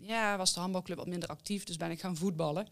ja, 0.00 0.36
was 0.36 0.54
de 0.54 0.60
handbalclub 0.60 0.96
wat 0.96 1.06
minder 1.06 1.28
actief, 1.28 1.64
dus 1.64 1.76
ben 1.76 1.90
ik 1.90 2.00
gaan 2.00 2.16
voetballen. 2.16 2.68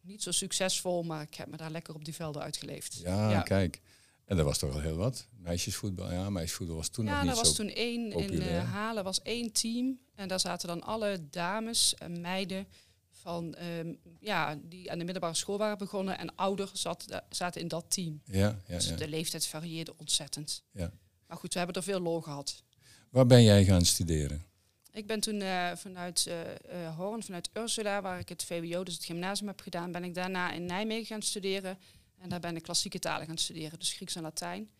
Niet 0.00 0.22
zo 0.22 0.30
succesvol, 0.30 1.02
maar 1.02 1.22
ik 1.22 1.34
heb 1.34 1.48
me 1.48 1.56
daar 1.56 1.70
lekker 1.70 1.94
op 1.94 2.04
die 2.04 2.14
velden 2.14 2.42
uitgeleefd. 2.42 3.00
Ja, 3.02 3.30
ja. 3.30 3.42
kijk. 3.42 3.80
En 4.28 4.36
dat 4.36 4.44
was 4.44 4.58
toch 4.58 4.72
al 4.72 4.80
heel 4.80 4.96
wat. 4.96 5.26
Meisjesvoetbal, 5.36 6.12
ja, 6.12 6.30
meisjesvoetbal 6.30 6.76
was 6.76 6.88
toen 6.88 7.04
nog 7.04 7.14
niet 7.14 7.22
zo 7.22 7.28
Ja, 7.28 7.32
er 7.32 7.44
was 7.44 7.54
toen 7.54 7.68
één, 7.68 8.12
in 8.12 8.32
uh, 8.32 8.72
Halen 8.72 9.04
was 9.04 9.22
één 9.22 9.52
team. 9.52 9.98
En 10.14 10.28
daar 10.28 10.40
zaten 10.40 10.68
dan 10.68 10.82
alle 10.82 11.20
dames 11.30 11.94
en 11.94 12.20
meiden 12.20 12.66
van, 13.10 13.56
um, 13.78 13.98
ja, 14.20 14.58
die 14.62 14.90
aan 14.90 14.98
de 14.98 15.04
middelbare 15.04 15.34
school 15.34 15.58
waren 15.58 15.78
begonnen. 15.78 16.18
En 16.18 16.34
ouders 16.34 16.72
zat, 16.72 17.22
zaten 17.30 17.60
in 17.60 17.68
dat 17.68 17.84
team. 17.88 18.20
Ja, 18.24 18.60
ja, 18.66 18.74
dus 18.74 18.88
ja. 18.88 18.96
de 18.96 19.08
leeftijd 19.08 19.46
varieerde 19.46 19.94
ontzettend. 19.96 20.62
Ja. 20.72 20.92
Maar 21.26 21.36
goed, 21.36 21.52
we 21.52 21.58
hebben 21.58 21.76
er 21.76 21.82
veel 21.82 22.00
lol 22.00 22.20
gehad. 22.20 22.62
Waar 23.10 23.26
ben 23.26 23.42
jij 23.42 23.64
gaan 23.64 23.84
studeren? 23.84 24.44
Ik 24.92 25.06
ben 25.06 25.20
toen 25.20 25.40
uh, 25.40 25.70
vanuit 25.74 26.26
uh, 26.28 26.96
Hoorn, 26.96 27.22
vanuit 27.22 27.50
Ursula, 27.52 28.02
waar 28.02 28.18
ik 28.18 28.28
het 28.28 28.44
VWO, 28.44 28.84
dus 28.84 28.94
het 28.94 29.04
gymnasium 29.04 29.48
heb 29.48 29.60
gedaan, 29.60 29.92
ben 29.92 30.04
ik 30.04 30.14
daarna 30.14 30.52
in 30.52 30.64
Nijmegen 30.64 31.06
gaan 31.06 31.22
studeren. 31.22 31.78
En 32.18 32.28
daar 32.28 32.40
ben 32.40 32.56
ik 32.56 32.62
klassieke 32.62 32.98
talen 32.98 33.26
gaan 33.26 33.38
studeren, 33.38 33.78
dus 33.78 33.92
Grieks 33.92 34.14
en 34.14 34.22
Latijn. 34.22 34.70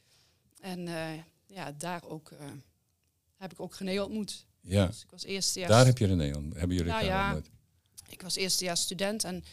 En 0.61 0.87
uh, 0.87 1.11
ja, 1.47 1.73
daar 1.73 2.05
ook, 2.05 2.31
uh, 2.31 2.39
heb 3.37 3.53
ik 3.53 3.61
ook 3.61 3.75
René 3.75 4.03
ontmoet. 4.03 4.47
Ja, 4.61 4.87
dus 4.87 5.03
ik 5.03 5.11
was 5.11 5.25
eerstejaars... 5.25 5.73
daar 5.73 5.87
heb 5.87 5.99
je 5.99 6.07
René 6.07 6.37
ontmoet. 6.37 6.57
Hebben 6.57 6.77
jullie 6.77 6.93
nou, 6.93 7.05
ja, 7.05 7.35
ontmoet? 7.35 7.51
Ik 8.09 8.23
was 8.23 8.37
eerstejaars 8.37 8.81
student 8.81 9.25
en 9.25 9.45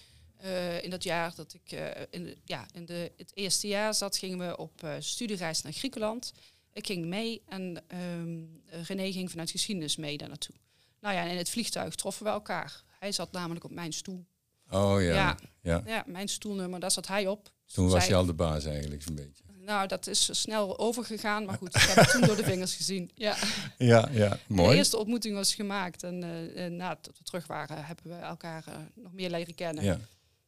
uh, 0.44 0.84
in 0.84 0.89
dat 0.89 1.04
jaar 1.04 1.36
dat 1.36 1.54
ik 1.54 1.72
in, 2.10 2.24
de, 2.24 2.38
ja, 2.44 2.65
in 2.74 2.86
de, 2.86 3.12
het 3.18 3.32
eerste 3.34 3.68
jaar 3.68 3.94
zat, 3.94 4.18
gingen 4.18 4.38
we 4.38 4.58
op 4.58 4.88
studiereis 5.00 5.62
naar 5.62 5.74
Griekenland. 5.74 6.34
Ik 6.74 6.86
ging 6.86 7.06
mee 7.06 7.42
en 7.48 7.84
um, 8.18 8.62
René 8.65 9.12
ging 9.12 9.30
vanuit 9.30 9.51
geschiedenis 9.51 9.96
mee 9.96 10.18
daar 10.18 10.27
naartoe. 10.27 10.56
Nou 11.00 11.15
ja, 11.15 11.24
en 11.24 11.30
in 11.30 11.38
het 11.38 11.50
vliegtuig 11.50 11.96
troffen 11.96 12.25
we 12.25 12.32
elkaar. 12.32 12.84
Hij 13.00 13.12
zat 13.12 13.32
namelijk 13.32 13.65
op 13.65 13.72
mijn 13.72 13.94
stoel. 13.94 14.25
Oh 14.70 15.01
ja. 15.01 15.13
Ja, 15.13 15.38
ja. 15.62 15.82
ja 15.86 16.04
mijn 16.08 16.27
stoelnummer, 16.27 16.80
daar 16.80 16.92
zat 16.92 17.08
hij 17.08 17.27
op. 17.27 17.54
Toen 17.74 17.89
was 17.89 18.05
je 18.05 18.15
al 18.15 18.25
de 18.25 18.34
baas 18.34 18.65
eigenlijk 18.65 19.05
een 19.05 19.15
beetje. 19.15 19.43
Nou, 19.65 19.88
dat 19.88 20.07
is 20.07 20.41
snel 20.41 20.79
overgegaan, 20.79 21.45
maar 21.45 21.57
goed, 21.57 21.75
ik 21.75 21.81
heb 21.81 21.95
het 21.95 22.12
toen 22.12 22.22
door 22.22 22.36
de 22.36 22.43
vingers 22.43 22.75
gezien. 22.75 23.12
Ja, 23.15 23.38
ja, 23.77 24.10
ja 24.12 24.39
mooi. 24.48 24.69
De 24.69 24.75
eerste 24.75 24.98
ontmoeting 24.98 25.36
was 25.36 25.55
gemaakt 25.55 26.03
en 26.03 26.24
uh, 26.24 26.65
nadat 26.65 27.17
we 27.17 27.24
terug 27.24 27.48
waren, 27.48 27.86
hebben 27.86 28.05
we 28.12 28.15
elkaar 28.15 28.63
uh, 28.69 28.75
nog 28.95 29.13
meer 29.13 29.29
leren 29.29 29.55
kennen. 29.55 29.84
Ja. 29.84 30.00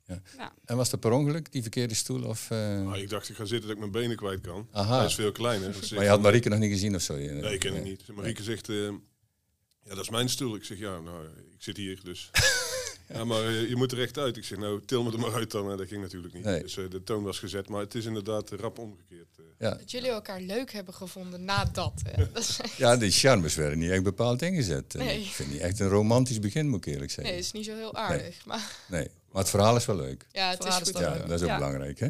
Ja. 0.05 0.21
ja. 0.37 0.53
En 0.65 0.77
was 0.77 0.89
dat 0.89 0.99
per 0.99 1.11
ongeluk, 1.11 1.51
die 1.51 1.61
verkeerde 1.61 1.93
stoel? 1.93 2.23
Of, 2.23 2.49
uh... 2.49 2.91
ah, 2.91 2.97
ik 2.97 3.09
dacht, 3.09 3.29
ik 3.29 3.35
ga 3.35 3.45
zitten 3.45 3.67
dat 3.67 3.77
ik 3.77 3.77
mijn 3.77 3.91
benen 3.91 4.17
kwijt 4.17 4.41
kan. 4.41 4.67
Aha. 4.71 4.97
Hij 4.97 5.05
is 5.05 5.15
veel 5.15 5.31
kleiner. 5.31 5.75
maar 5.93 6.03
je 6.03 6.09
had 6.09 6.21
Marieke 6.21 6.49
nog 6.49 6.59
niet 6.59 6.71
gezien 6.71 6.95
of 6.95 7.01
zo? 7.01 7.15
Nee, 7.15 7.53
ik 7.53 7.59
ken 7.59 7.73
het 7.73 7.83
niet. 7.83 8.07
Marieke 8.07 8.43
zegt, 8.43 8.67
ja, 8.67 9.93
dat 9.95 9.99
is 9.99 10.09
mijn 10.09 10.29
stoel. 10.29 10.55
Ik 10.55 10.63
zeg, 10.63 10.77
ja, 10.77 10.99
nou, 10.99 11.25
ik 11.25 11.63
zit 11.63 11.77
hier, 11.77 11.99
dus... 12.03 12.29
Ja, 13.13 13.25
maar 13.25 13.51
uh, 13.51 13.69
je 13.69 13.75
moet 13.75 13.91
er 13.91 14.01
echt 14.01 14.17
uit. 14.17 14.37
Ik 14.37 14.43
zeg, 14.43 14.57
nou, 14.57 14.81
til 14.85 15.03
me 15.03 15.11
er 15.11 15.19
maar 15.19 15.33
uit 15.33 15.51
dan. 15.51 15.77
dat 15.77 15.87
ging 15.87 16.01
natuurlijk 16.01 16.33
niet. 16.33 16.43
Nee. 16.43 16.61
Dus 16.61 16.73
de 16.73 17.03
toon 17.03 17.23
was 17.23 17.39
gezet. 17.39 17.69
Maar 17.69 17.81
het 17.81 17.95
is 17.95 18.05
inderdaad 18.05 18.49
rap 18.49 18.79
omgekeerd. 18.79 19.27
Ja. 19.59 19.69
Dat 19.69 19.91
jullie 19.91 20.09
elkaar 20.09 20.41
leuk 20.41 20.71
hebben 20.71 20.93
gevonden 20.93 21.45
na 21.45 21.65
dat. 21.65 22.01
Hè. 22.03 22.23
ja, 22.85 22.97
die 22.97 23.11
charmes 23.11 23.55
werden 23.55 23.79
niet 23.79 23.89
echt 23.89 24.03
bepaald 24.03 24.41
ingezet. 24.41 24.93
Nee. 24.93 25.19
Ik 25.19 25.31
vind 25.31 25.51
niet 25.51 25.61
echt 25.61 25.79
een 25.79 25.89
romantisch 25.89 26.39
begin, 26.39 26.69
moet 26.69 26.85
ik 26.85 26.93
eerlijk 26.93 27.11
zeggen. 27.11 27.23
Nee, 27.23 27.35
het 27.35 27.45
is 27.45 27.51
niet 27.51 27.65
zo 27.65 27.75
heel 27.75 27.95
aardig. 27.95 28.21
Nee. 28.21 28.33
Maar, 28.45 28.71
nee. 28.87 29.09
maar 29.31 29.41
het 29.41 29.51
verhaal 29.51 29.75
is 29.75 29.85
wel 29.85 29.95
leuk. 29.95 30.25
Ja, 30.31 30.49
het, 30.49 30.65
is 30.65 30.75
goed. 30.75 30.97
Ja, 30.97 31.17
dat 31.17 31.41
is 31.41 31.49
ook 31.49 31.57
belangrijk, 31.57 31.99
hè? 31.99 32.09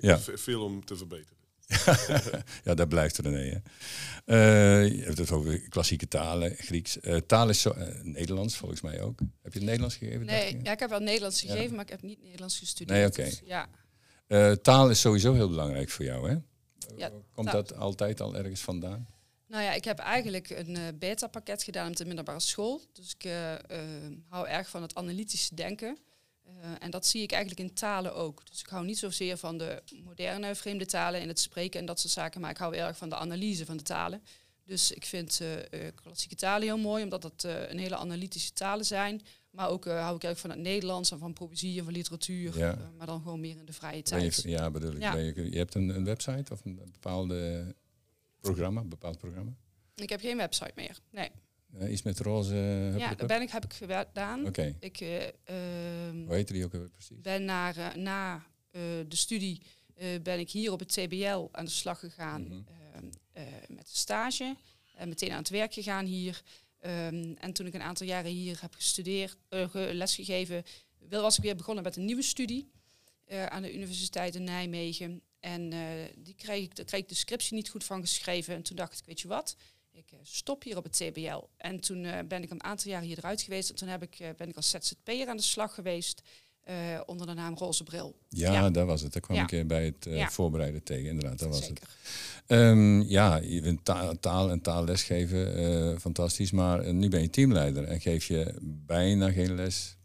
Ja. 0.00 0.18
Veel 0.20 0.64
om 0.64 0.84
te 0.84 0.96
verbeteren. 0.96 1.37
ja, 2.64 2.74
dat 2.74 2.88
blijft 2.88 3.18
René. 3.18 3.60
Hè. 3.60 3.60
Uh, 4.26 4.96
je 4.96 5.02
hebt 5.02 5.18
het 5.18 5.30
over 5.30 5.68
klassieke 5.68 6.08
talen, 6.08 6.54
Grieks. 6.56 6.98
Uh, 7.00 7.16
taal 7.16 7.48
is 7.48 7.60
zo, 7.60 7.74
uh, 7.76 7.86
Nederlands 8.02 8.56
volgens 8.56 8.80
mij 8.80 9.00
ook. 9.00 9.18
Heb 9.18 9.52
je 9.52 9.58
het 9.58 9.62
Nederlands 9.62 9.96
gegeven? 9.96 10.26
Nee, 10.26 10.60
ja, 10.62 10.72
ik 10.72 10.78
heb 10.78 10.90
wel 10.90 11.00
Nederlands 11.00 11.40
gegeven, 11.40 11.74
maar 11.74 11.84
ik 11.84 11.90
heb 11.90 12.02
niet 12.02 12.22
Nederlands 12.22 12.58
gestudeerd. 12.58 12.98
Nee, 12.98 13.06
oké. 13.06 13.24
Dus, 13.24 13.42
ja. 13.44 14.56
taal 14.56 14.90
is 14.90 15.00
sowieso 15.00 15.34
heel 15.34 15.48
belangrijk 15.48 15.88
voor 15.88 16.04
jou, 16.04 16.30
hè? 16.30 16.36
Ja, 16.96 17.10
Komt 17.34 17.50
dat 17.50 17.76
altijd 17.76 18.20
al 18.20 18.36
ergens 18.36 18.60
vandaan? 18.60 19.06
Nou 19.46 19.62
ja, 19.62 19.72
ik 19.72 19.84
heb 19.84 19.98
eigenlijk 19.98 20.50
een 20.50 20.98
beta-pakket 20.98 21.62
gedaan 21.62 21.88
op 21.90 21.96
de 21.96 22.04
middelbare 22.04 22.40
school. 22.40 22.80
Dus 22.92 23.14
ik 23.18 23.30
hou 24.28 24.48
erg 24.48 24.68
van 24.68 24.82
het 24.82 24.94
analytische 24.94 25.54
denken. 25.54 25.98
Uh, 26.48 26.54
en 26.78 26.90
dat 26.90 27.06
zie 27.06 27.22
ik 27.22 27.32
eigenlijk 27.32 27.68
in 27.68 27.74
talen 27.74 28.14
ook. 28.14 28.46
Dus 28.50 28.60
ik 28.60 28.66
hou 28.66 28.84
niet 28.84 28.98
zozeer 28.98 29.36
van 29.36 29.58
de 29.58 29.82
moderne 30.04 30.54
vreemde 30.54 30.86
talen 30.86 31.20
in 31.20 31.28
het 31.28 31.40
spreken 31.40 31.80
en 31.80 31.86
dat 31.86 32.00
soort 32.00 32.12
zaken, 32.12 32.40
maar 32.40 32.50
ik 32.50 32.56
hou 32.56 32.74
erg 32.74 32.96
van 32.96 33.08
de 33.08 33.16
analyse 33.16 33.66
van 33.66 33.76
de 33.76 33.82
talen. 33.82 34.22
Dus 34.64 34.92
ik 34.92 35.04
vind 35.04 35.40
uh, 35.42 35.56
uh, 35.56 35.62
klassieke 35.94 36.34
talen 36.34 36.62
heel 36.62 36.78
mooi, 36.78 37.04
omdat 37.04 37.22
het 37.22 37.42
een 37.42 37.78
hele 37.78 37.96
analytische 37.96 38.52
talen 38.52 38.84
zijn. 38.84 39.22
Maar 39.50 39.68
ook 39.68 39.84
hou 39.84 40.16
ik 40.16 40.24
erg 40.24 40.38
van 40.38 40.50
het 40.50 40.58
Nederlands 40.58 41.10
en 41.10 41.18
van 41.18 41.32
poëzie 41.32 41.78
en 41.78 41.84
van 41.84 41.92
literatuur. 41.92 42.58
Ja. 42.58 42.78
maar 42.96 43.06
dan 43.06 43.22
gewoon 43.22 43.40
meer 43.40 43.56
in 43.56 43.64
de 43.64 43.72
vrije 43.72 44.02
tijd. 44.02 44.42
Je, 44.42 44.48
ja, 44.48 44.70
bedoel 44.70 44.92
ik. 44.92 45.00
Ja. 45.00 45.14
Je, 45.16 45.50
je, 45.50 45.58
hebt 45.58 45.74
een, 45.74 45.88
een, 45.88 46.04
website 46.04 46.52
of 46.52 46.64
een 46.64 46.80
bepaalde 46.92 47.74
programma, 48.40 48.82
bepaald 48.82 49.18
programma? 49.18 49.52
Ik 49.94 50.08
heb 50.08 50.20
geen 50.20 50.36
website 50.36 50.72
meer, 50.74 50.98
nee. 51.10 51.30
Uh, 51.74 51.92
iets 51.92 52.02
met 52.02 52.20
roze. 52.20 52.54
ja, 52.96 53.14
daar 53.14 53.26
ben 53.26 53.42
ik, 53.42 53.50
heb 53.50 53.64
ik 53.64 53.72
gedaan. 53.72 54.46
Oké. 54.46 54.74
Ik, 54.80 55.00
uh, 55.00 55.08
Hoe 56.26 56.34
heet 56.34 56.48
die 56.48 56.64
ook 56.64 56.72
weer 56.72 56.88
precies? 56.88 57.20
Ben 57.20 57.44
naar, 57.44 57.98
na 57.98 58.46
de 59.08 59.16
studie 59.16 59.62
ben 60.22 60.38
ik 60.38 60.50
hier 60.50 60.72
op 60.72 60.78
het 60.78 60.88
TBL 60.88 61.48
aan 61.52 61.64
de 61.64 61.70
slag 61.70 61.98
gegaan 61.98 62.42
mm 62.42 62.48
-hmm. 62.48 63.10
met 63.68 63.88
een 63.88 63.96
stage. 63.96 64.56
en 64.94 65.08
meteen 65.08 65.30
aan 65.30 65.38
het 65.38 65.48
werk 65.48 65.74
gegaan 65.74 66.04
hier. 66.04 66.42
Um, 66.86 67.36
en 67.36 67.52
toen 67.52 67.66
ik 67.66 67.74
een 67.74 67.82
aantal 67.82 68.06
jaren 68.06 68.30
hier 68.30 68.58
heb 68.60 68.74
gestudeerd, 68.74 69.36
lesgegeven, 69.72 70.64
was 71.08 71.36
ik 71.36 71.42
weer 71.42 71.56
begonnen 71.56 71.84
met 71.84 71.96
een 71.96 72.04
nieuwe 72.04 72.22
studie 72.22 72.70
aan 73.48 73.62
de 73.62 73.74
Universiteit 73.74 74.34
in 74.34 74.44
Nijmegen. 74.44 75.22
En 75.40 75.70
die 76.16 76.34
kreeg 76.34 76.64
ik, 76.64 76.76
daar 76.76 76.84
kreeg 76.84 77.00
ik 77.00 77.08
de 77.08 77.14
scriptie 77.14 77.54
niet 77.54 77.68
goed 77.68 77.84
van 77.84 78.00
geschreven. 78.00 78.54
En 78.54 78.62
toen 78.62 78.76
dacht 78.76 78.98
ik, 78.98 79.04
weet 79.06 79.20
je 79.20 79.28
wat, 79.28 79.56
ik 79.98 80.12
eh, 80.12 80.18
stop 80.22 80.62
hier 80.62 80.76
op 80.76 80.84
het 80.84 80.92
TBL. 80.92 81.44
En 81.56 81.80
toen 81.80 82.04
uh, 82.04 82.18
ben 82.28 82.42
ik 82.42 82.50
een 82.50 82.64
aantal 82.64 82.90
jaren 82.90 83.06
hier 83.06 83.18
eruit 83.18 83.42
geweest. 83.42 83.70
En 83.70 83.76
toen 83.76 83.88
heb 83.88 84.02
ik, 84.02 84.20
uh, 84.20 84.28
ben 84.36 84.48
ik 84.48 84.56
als 84.56 84.70
ZZP'er 84.70 85.28
aan 85.28 85.36
de 85.36 85.42
slag 85.42 85.74
geweest. 85.74 86.22
Uh, 86.68 86.74
onder 87.06 87.26
de 87.26 87.34
naam 87.34 87.54
Roze 87.54 87.84
Bril. 87.84 88.18
Ja, 88.28 88.52
ja. 88.52 88.70
dat 88.70 88.86
was 88.86 89.00
het. 89.00 89.12
Daar 89.12 89.22
kwam 89.22 89.36
ja. 89.36 89.50
ik 89.50 89.68
bij 89.68 89.84
het 89.84 90.06
ja. 90.10 90.30
voorbereiden 90.30 90.82
tegen. 90.82 91.08
Inderdaad, 91.08 91.38
dat 91.38 91.48
was 91.48 91.64
Zeker. 91.64 91.88
het. 92.46 92.58
Um, 92.58 93.02
ja, 93.02 93.36
je 93.36 93.60
bent 93.60 93.84
taal, 93.84 94.18
taal 94.20 94.50
en 94.50 94.60
taalles 94.60 95.02
geven, 95.02 96.00
fantastisch. 96.00 96.50
Maar 96.50 96.94
nu 96.94 97.08
ben 97.08 97.22
je 97.22 97.30
teamleider 97.30 97.84
en 97.84 98.00
geef 98.00 98.24
je 98.24 98.54
bijna 98.62 99.30
geen 99.30 99.54
les. 99.54 99.96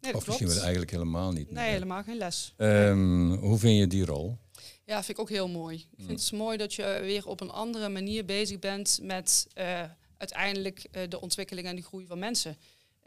Nee, 0.00 0.14
of 0.14 0.26
misschien 0.26 0.48
wel 0.48 0.60
eigenlijk 0.60 0.90
helemaal 0.90 1.32
niet. 1.32 1.50
Nee, 1.50 1.70
helemaal 1.70 2.02
geen 2.02 2.16
les. 2.16 2.54
Um, 2.56 3.32
hoe 3.32 3.58
vind 3.58 3.78
je 3.78 3.86
die 3.86 4.04
rol? 4.04 4.38
Ja, 4.84 5.02
vind 5.02 5.18
ik 5.18 5.18
ook 5.18 5.30
heel 5.30 5.48
mooi. 5.48 5.76
Ik 5.96 6.04
vind 6.04 6.20
het 6.20 6.32
mooi 6.32 6.56
dat 6.56 6.74
je 6.74 6.98
weer 7.02 7.26
op 7.26 7.40
een 7.40 7.50
andere 7.50 7.88
manier 7.88 8.24
bezig 8.24 8.58
bent 8.58 8.98
met 9.02 9.46
uh, 9.58 9.82
uiteindelijk 10.16 10.88
uh, 10.92 11.02
de 11.08 11.20
ontwikkeling 11.20 11.66
en 11.66 11.76
de 11.76 11.82
groei 11.82 12.06
van 12.06 12.18
mensen. 12.18 12.56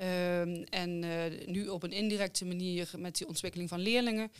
Um, 0.01 0.63
en 0.63 1.03
uh, 1.03 1.47
nu 1.47 1.67
op 1.67 1.83
een 1.83 1.91
indirecte 1.91 2.45
manier 2.45 2.91
met 2.97 3.17
die 3.17 3.27
ontwikkeling 3.27 3.69
van 3.69 3.79
leerlingen, 3.79 4.31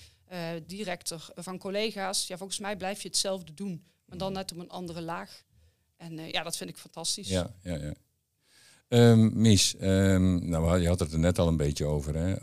directer 0.66 1.28
van 1.36 1.58
collega's. 1.58 2.28
Ja, 2.28 2.38
volgens 2.38 2.60
mij 2.60 2.76
blijf 2.76 3.02
je 3.02 3.08
hetzelfde 3.08 3.54
doen, 3.54 3.84
maar 4.06 4.18
dan 4.18 4.30
mm. 4.30 4.36
net 4.38 4.52
op 4.52 4.58
een 4.58 4.70
andere 4.70 5.02
laag. 5.02 5.44
En 5.98 6.18
ja, 6.18 6.44
dat 6.44 6.58
vind 6.58 6.70
ik 6.70 6.78
fantastisch. 6.78 7.28
Ja, 7.28 7.56
ja, 7.62 7.76
ja. 7.76 7.94
Um, 8.88 9.42
Mies, 9.42 9.76
um, 9.82 10.50
nou, 10.50 10.80
je 10.80 10.88
had 10.88 11.00
het 11.00 11.12
er 11.12 11.20
net 11.20 11.40
al 11.40 11.48
een 11.48 11.58
beetje 11.58 11.86
over, 11.86 12.16
hè? 12.16 12.34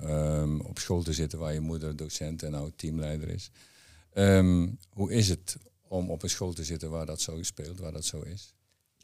Op 0.44 0.78
school 0.78 1.02
te 1.02 1.12
zitten 1.12 1.38
waar 1.38 1.52
je 1.52 1.60
moeder 1.60 1.96
docent 1.96 2.42
en 2.42 2.50
nou 2.50 2.72
teamleider 2.76 3.28
is. 3.28 3.50
Um, 4.14 4.78
hoe 4.90 5.12
is 5.12 5.28
het 5.28 5.56
om 5.88 6.10
op 6.10 6.22
een 6.22 6.30
school 6.30 6.52
te 6.52 6.64
zitten 6.64 6.90
waar 6.90 7.06
dat 7.06 7.20
zo 7.20 7.42
speelt, 7.42 7.78
waar 7.78 7.92
dat 7.92 8.04
zo 8.04 8.20
is? 8.20 8.54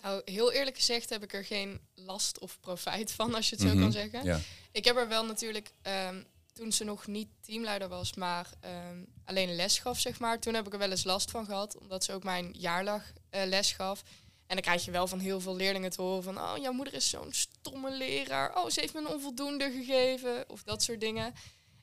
Nou, 0.03 0.23
heel 0.25 0.53
eerlijk 0.53 0.77
gezegd 0.77 1.11
heb 1.11 1.23
ik 1.23 1.33
er 1.33 1.45
geen 1.45 1.81
last 1.95 2.39
of 2.39 2.61
profijt 2.61 3.13
van, 3.13 3.35
als 3.35 3.49
je 3.49 3.55
het 3.57 3.65
zo 3.65 3.71
kan 3.71 3.79
mhm, 3.79 3.91
zeggen. 3.91 4.25
Ja. 4.25 4.41
Ik 4.73 4.85
heb 4.85 4.97
er 4.97 5.09
wel 5.09 5.25
natuurlijk, 5.25 5.73
um, 6.09 6.25
toen 6.53 6.73
ze 6.73 6.85
nog 6.85 7.07
niet 7.07 7.29
teamleider 7.41 7.89
was, 7.89 8.15
maar 8.15 8.51
um, 8.91 9.07
alleen 9.25 9.57
les 9.57 9.79
gaf, 9.79 10.01
zeg 10.01 10.19
maar. 10.19 10.41
Toen 10.41 10.55
heb 10.55 10.67
ik 10.67 10.73
er 10.73 10.79
wel 10.79 10.91
eens 10.91 11.05
last 11.05 11.31
van 11.31 11.45
gehad, 11.45 11.79
omdat 11.79 12.05
ze 12.05 12.13
ook 12.13 12.25
mijn 12.25 12.55
jaarlag 12.59 13.03
uh, 13.31 13.45
les 13.45 13.73
gaf. 13.73 14.03
En 14.47 14.55
dan 14.55 14.65
krijg 14.65 14.85
je 14.85 14.91
wel 14.91 15.07
van 15.07 15.19
heel 15.19 15.41
veel 15.41 15.57
leerlingen 15.57 15.91
te 15.91 16.03
horen 16.03 16.23
van... 16.23 16.39
oh, 16.39 16.57
jouw 16.61 16.73
moeder 16.73 16.95
is 16.95 17.09
zo'n 17.09 17.33
stomme 17.33 17.91
leraar. 17.91 18.57
Oh, 18.57 18.69
ze 18.69 18.81
heeft 18.81 18.95
me 18.95 19.01
een 19.01 19.09
onvoldoende 19.09 19.71
gegeven. 19.71 20.49
Of 20.49 20.63
dat 20.63 20.83
soort 20.83 21.01
dingen. 21.01 21.35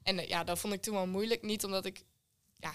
En 0.04 0.18
uh, 0.18 0.28
ja, 0.28 0.44
dat 0.44 0.60
vond 0.60 0.74
ik 0.74 0.82
toen 0.82 0.94
wel 0.94 1.08
moeilijk. 1.08 1.42
Niet 1.42 1.64
omdat 1.64 1.86
ik... 1.86 2.04
Ja, 2.56 2.74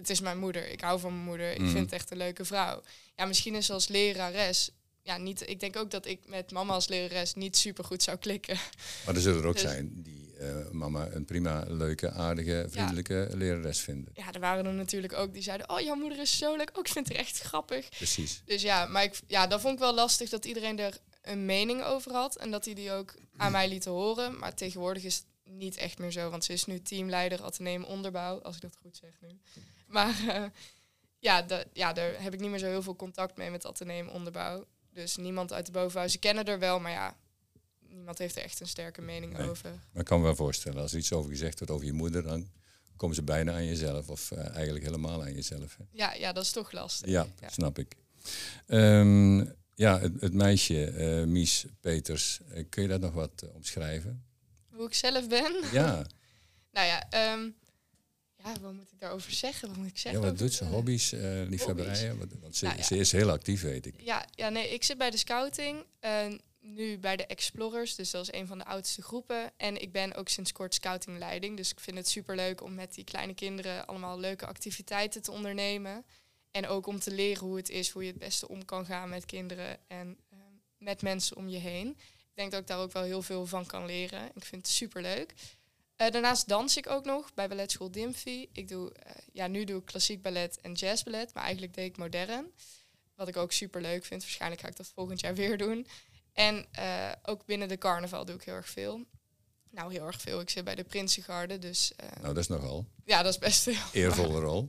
het 0.00 0.10
is 0.10 0.20
mijn 0.20 0.38
moeder. 0.38 0.68
Ik 0.70 0.80
hou 0.80 1.00
van 1.00 1.12
mijn 1.12 1.24
moeder. 1.24 1.50
Ik 1.50 1.56
vind 1.56 1.72
mhm. 1.72 1.82
het 1.82 1.92
echt 1.92 2.10
een 2.10 2.16
leuke 2.16 2.44
vrouw. 2.44 2.82
Ja, 3.16 3.24
misschien 3.24 3.54
is 3.54 3.66
ze 3.66 3.72
als 3.72 3.88
lerares. 3.88 4.70
Ja, 5.02 5.16
niet, 5.16 5.48
ik 5.48 5.60
denk 5.60 5.76
ook 5.76 5.90
dat 5.90 6.06
ik 6.06 6.20
met 6.26 6.52
mama 6.52 6.72
als 6.72 6.88
lerares 6.88 7.34
niet 7.34 7.56
super 7.56 7.84
goed 7.84 8.02
zou 8.02 8.16
klikken. 8.16 8.58
Maar 9.06 9.14
er 9.14 9.20
zullen 9.20 9.42
er 9.42 9.48
ook 9.48 9.52
dus- 9.52 9.62
zijn 9.62 10.02
die 10.02 10.20
uh, 10.40 10.70
mama 10.70 11.08
een 11.10 11.24
prima, 11.24 11.64
leuke, 11.68 12.10
aardige, 12.10 12.66
vriendelijke 12.70 13.26
ja. 13.30 13.36
lerares 13.36 13.80
vinden. 13.80 14.12
Ja, 14.14 14.32
er 14.32 14.40
waren 14.40 14.66
er 14.66 14.72
natuurlijk 14.72 15.12
ook 15.12 15.32
die 15.32 15.42
zeiden: 15.42 15.70
Oh, 15.70 15.80
jouw 15.80 15.94
moeder 15.94 16.18
is 16.18 16.38
zo 16.38 16.56
leuk. 16.56 16.68
Ook 16.70 16.76
oh, 16.76 16.86
ik 16.86 16.92
vind 16.92 17.08
het 17.08 17.16
echt 17.16 17.40
grappig. 17.40 17.88
Precies. 17.88 18.42
Dus 18.44 18.62
ja, 18.62 18.86
maar 18.86 19.02
ik, 19.02 19.20
ja, 19.26 19.46
dat 19.46 19.60
vond 19.60 19.74
ik 19.74 19.80
wel 19.80 19.94
lastig 19.94 20.28
dat 20.28 20.44
iedereen 20.44 20.78
er 20.78 20.98
een 21.22 21.44
mening 21.44 21.82
over 21.82 22.12
had. 22.12 22.36
En 22.36 22.50
dat 22.50 22.64
hij 22.64 22.74
die 22.74 22.92
ook 22.92 23.14
aan 23.36 23.52
mij 23.52 23.68
liet 23.68 23.84
horen. 23.84 24.38
Maar 24.38 24.54
tegenwoordig 24.54 25.02
is 25.02 25.16
het 25.16 25.24
niet 25.50 25.76
echt 25.76 25.98
meer 25.98 26.10
zo. 26.10 26.30
Want 26.30 26.44
ze 26.44 26.52
is 26.52 26.64
nu 26.64 26.82
teamleider 26.82 27.42
Atheneum 27.42 27.84
Onderbouw, 27.84 28.38
als 28.38 28.56
ik 28.56 28.62
dat 28.62 28.76
goed 28.76 28.96
zeg 28.96 29.10
nu. 29.20 29.38
Maar 29.86 30.20
uh, 30.26 30.44
ja, 31.18 31.42
de, 31.42 31.66
ja, 31.72 31.92
daar 31.92 32.22
heb 32.22 32.34
ik 32.34 32.40
niet 32.40 32.50
meer 32.50 32.58
zo 32.58 32.66
heel 32.66 32.82
veel 32.82 32.96
contact 32.96 33.36
mee 33.36 33.50
met 33.50 33.66
Atheneum 33.66 34.08
Onderbouw. 34.08 34.66
Dus 34.92 35.16
niemand 35.16 35.52
uit 35.52 35.66
de 35.66 35.72
bovenhuizen 35.72 36.20
kennen 36.20 36.44
er 36.44 36.58
wel, 36.58 36.80
maar 36.80 36.90
ja, 36.92 37.16
niemand 37.78 38.18
heeft 38.18 38.36
er 38.36 38.42
echt 38.42 38.60
een 38.60 38.68
sterke 38.68 39.02
mening 39.02 39.38
over. 39.38 39.70
Maar 39.70 40.02
ik 40.02 40.04
kan 40.04 40.18
me 40.18 40.24
wel 40.24 40.36
voorstellen, 40.36 40.82
als 40.82 40.92
er 40.92 40.98
iets 40.98 41.12
over 41.12 41.30
gezegd 41.30 41.58
wordt 41.58 41.72
over 41.72 41.86
je 41.86 41.92
moeder, 41.92 42.22
dan 42.22 42.48
komen 42.96 43.16
ze 43.16 43.22
bijna 43.22 43.52
aan 43.52 43.66
jezelf. 43.66 44.08
Of 44.08 44.30
uh, 44.30 44.54
eigenlijk 44.54 44.84
helemaal 44.84 45.22
aan 45.22 45.34
jezelf. 45.34 45.76
Hè? 45.76 45.84
Ja, 45.90 46.14
ja, 46.14 46.32
dat 46.32 46.44
is 46.44 46.50
toch 46.50 46.72
lastig. 46.72 47.08
Ja, 47.08 47.26
ja. 47.40 47.48
snap 47.48 47.78
ik. 47.78 47.96
Um, 48.66 49.58
ja, 49.74 50.00
het, 50.00 50.20
het 50.20 50.34
meisje, 50.34 50.92
uh, 50.92 51.26
Mies 51.26 51.64
Peters, 51.80 52.40
kun 52.68 52.82
je 52.82 52.88
dat 52.88 53.00
nog 53.00 53.12
wat 53.12 53.44
omschrijven? 53.54 54.24
Hoe 54.80 54.88
ik 54.88 54.94
zelf 54.94 55.28
ben? 55.28 55.64
Ja. 55.72 56.06
nou 56.76 56.86
ja, 56.86 57.32
um, 57.32 57.54
ja, 58.36 58.60
wat 58.60 58.72
moet 58.72 58.92
ik 58.92 59.00
daarover 59.00 59.32
zeggen? 59.32 59.68
Wat 59.68 59.76
moet 59.76 59.86
ik 59.86 59.98
zeggen? 59.98 60.20
Ja, 60.20 60.26
wat 60.26 60.38
doet 60.38 60.52
ze? 60.52 60.64
Hobby's, 60.64 61.12
uh, 61.12 61.48
liefhebberijen? 61.48 62.18
Want 62.40 62.56
ze, 62.56 62.64
nou, 62.64 62.82
ze, 62.82 62.96
is 62.96 63.12
heel 63.12 63.30
actief, 63.30 63.62
weet 63.62 63.86
ik. 63.86 63.94
Ja, 63.98 64.26
ja, 64.30 64.48
nee, 64.48 64.68
ik 64.68 64.84
zit 64.84 64.98
bij 64.98 65.10
de 65.10 65.16
scouting. 65.16 65.84
Uh, 66.00 66.26
nu 66.60 66.98
bij 66.98 67.16
de 67.16 67.26
Explorers, 67.26 67.94
dus 67.94 68.10
dat 68.10 68.22
is 68.22 68.32
een 68.32 68.46
van 68.46 68.58
de 68.58 68.64
oudste 68.64 69.02
groepen. 69.02 69.52
En 69.56 69.82
ik 69.82 69.92
ben 69.92 70.14
ook 70.14 70.28
sinds 70.28 70.52
kort 70.52 70.74
scoutingleiding. 70.74 71.56
Dus 71.56 71.70
ik 71.70 71.80
vind 71.80 71.96
het 71.96 72.08
superleuk 72.08 72.62
om 72.62 72.74
met 72.74 72.94
die 72.94 73.04
kleine 73.04 73.34
kinderen 73.34 73.86
allemaal 73.86 74.20
leuke 74.20 74.46
activiteiten 74.46 75.22
te 75.22 75.30
ondernemen. 75.30 76.04
En 76.50 76.66
ook 76.66 76.86
om 76.86 76.98
te 76.98 77.10
leren 77.10 77.46
hoe 77.46 77.56
het 77.56 77.68
is, 77.68 77.90
hoe 77.90 78.02
je 78.02 78.10
het 78.10 78.18
beste 78.18 78.48
om 78.48 78.64
kan 78.64 78.84
gaan 78.84 79.08
met 79.08 79.24
kinderen 79.24 79.78
en 79.86 80.18
uh, 80.32 80.38
met 80.78 81.02
mensen 81.02 81.36
om 81.36 81.48
je 81.48 81.58
heen. 81.58 81.96
Ik 82.40 82.50
denk 82.50 82.64
dat 82.64 82.70
ik 82.70 82.76
daar 82.76 82.86
ook 82.86 82.92
wel 82.92 83.10
heel 83.10 83.22
veel 83.22 83.46
van 83.46 83.66
kan 83.66 83.86
leren. 83.86 84.30
Ik 84.34 84.44
vind 84.44 84.66
het 84.66 84.74
superleuk. 84.74 85.34
Uh, 85.96 86.10
daarnaast 86.10 86.48
dans 86.48 86.76
ik 86.76 86.88
ook 86.88 87.04
nog 87.04 87.34
bij 87.34 87.48
balletschool 87.48 87.90
Dimfy. 87.90 88.48
Ik 88.52 88.68
doe, 88.68 88.92
uh, 89.06 89.12
ja, 89.32 89.46
nu 89.46 89.64
doe 89.64 89.78
ik 89.78 89.84
klassiek 89.84 90.22
ballet 90.22 90.60
en 90.60 90.72
jazzballet, 90.72 91.34
maar 91.34 91.42
eigenlijk 91.42 91.74
deed 91.74 91.90
ik 91.90 91.96
modern. 91.96 92.52
Wat 93.14 93.28
ik 93.28 93.36
ook 93.36 93.52
super 93.52 93.80
leuk 93.80 94.04
vind. 94.04 94.22
Waarschijnlijk 94.22 94.60
ga 94.60 94.68
ik 94.68 94.76
dat 94.76 94.90
volgend 94.94 95.20
jaar 95.20 95.34
weer 95.42 95.58
doen. 95.58 95.86
En 96.32 96.66
uh, 96.78 97.12
ook 97.22 97.44
binnen 97.46 97.68
de 97.68 97.78
carnaval 97.78 98.24
doe 98.24 98.34
ik 98.34 98.42
heel 98.42 98.54
erg 98.54 98.68
veel. 98.68 99.04
Nou, 99.70 99.92
heel 99.92 100.06
erg 100.06 100.20
veel. 100.20 100.40
Ik 100.40 100.50
zit 100.50 100.64
bij 100.64 100.74
de 100.74 100.84
Prinsengarde, 100.84 101.58
dus... 101.58 101.92
nou, 101.96 102.34
dat 102.34 102.38
is 102.38 102.48
nogal. 102.48 102.86
Ja, 103.04 103.22
dat 103.22 103.32
is 103.32 103.38
best 103.38 103.64
heel... 103.64 103.74
Eervolle 103.92 104.40
rol. 104.50 104.68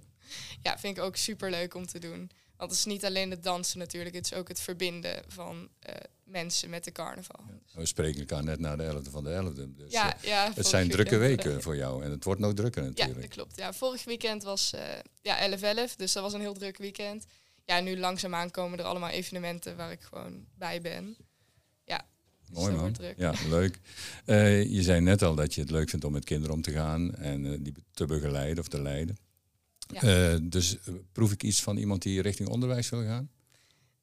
ja, 0.61 0.79
vind 0.79 0.97
ik 0.97 1.03
ook 1.03 1.15
super 1.15 1.49
leuk 1.49 1.73
om 1.73 1.87
te 1.87 1.99
doen. 1.99 2.31
Want 2.61 2.73
het 2.73 2.79
is 2.79 2.93
niet 2.93 3.05
alleen 3.05 3.31
het 3.31 3.43
dansen 3.43 3.79
natuurlijk, 3.79 4.15
het 4.15 4.25
is 4.25 4.33
ook 4.33 4.47
het 4.47 4.59
verbinden 4.59 5.23
van 5.27 5.69
uh, 5.89 5.95
mensen 6.23 6.69
met 6.69 6.83
de 6.83 6.91
carnaval. 6.91 7.45
we 7.73 7.85
spreken 7.85 8.19
elkaar 8.19 8.43
net 8.43 8.59
na 8.59 8.75
de 8.75 8.83
11e 8.83 9.11
van 9.11 9.23
de 9.23 9.51
11e. 9.51 9.75
Dus 9.75 9.91
ja, 9.91 10.17
ja, 10.21 10.51
het 10.55 10.67
zijn 10.67 10.89
drukke 10.89 11.17
weken 11.17 11.61
voor 11.61 11.75
jou 11.75 12.03
en 12.03 12.11
het 12.11 12.23
wordt 12.23 12.41
nog 12.41 12.53
drukker 12.53 12.83
natuurlijk. 12.83 13.15
Ja, 13.15 13.21
dat 13.21 13.29
klopt. 13.29 13.57
Ja, 13.57 13.73
vorig 13.73 14.03
weekend 14.03 14.43
was 14.43 14.71
uh, 14.75 14.81
ja, 15.21 15.57
11-11, 15.89 15.95
dus 15.95 16.13
dat 16.13 16.23
was 16.23 16.33
een 16.33 16.39
heel 16.39 16.53
druk 16.53 16.77
weekend. 16.77 17.25
Ja, 17.65 17.79
nu 17.79 17.97
langzaamaan 17.97 18.51
komen 18.51 18.79
er 18.79 18.85
allemaal 18.85 19.09
evenementen 19.09 19.75
waar 19.75 19.91
ik 19.91 20.01
gewoon 20.01 20.45
bij 20.55 20.81
ben. 20.81 21.17
Ja, 21.83 22.05
Mooi 22.49 22.75
man. 22.75 22.95
Ja, 23.17 23.33
leuk. 23.49 23.79
Uh, 24.25 24.63
je 24.63 24.81
zei 24.81 25.01
net 25.01 25.21
al 25.21 25.35
dat 25.35 25.53
je 25.53 25.61
het 25.61 25.71
leuk 25.71 25.89
vindt 25.89 26.05
om 26.05 26.11
met 26.11 26.25
kinderen 26.25 26.55
om 26.55 26.61
te 26.61 26.71
gaan 26.71 27.15
en 27.15 27.63
die 27.63 27.73
te 27.93 28.05
begeleiden 28.05 28.59
of 28.59 28.67
te 28.67 28.81
leiden. 28.81 29.17
Ja. 29.91 30.31
Uh, 30.33 30.39
dus 30.41 30.77
proef 31.11 31.31
ik 31.31 31.43
iets 31.43 31.61
van 31.61 31.77
iemand 31.77 32.01
die 32.01 32.21
richting 32.21 32.49
onderwijs 32.49 32.89
wil 32.89 33.03
gaan? 33.03 33.31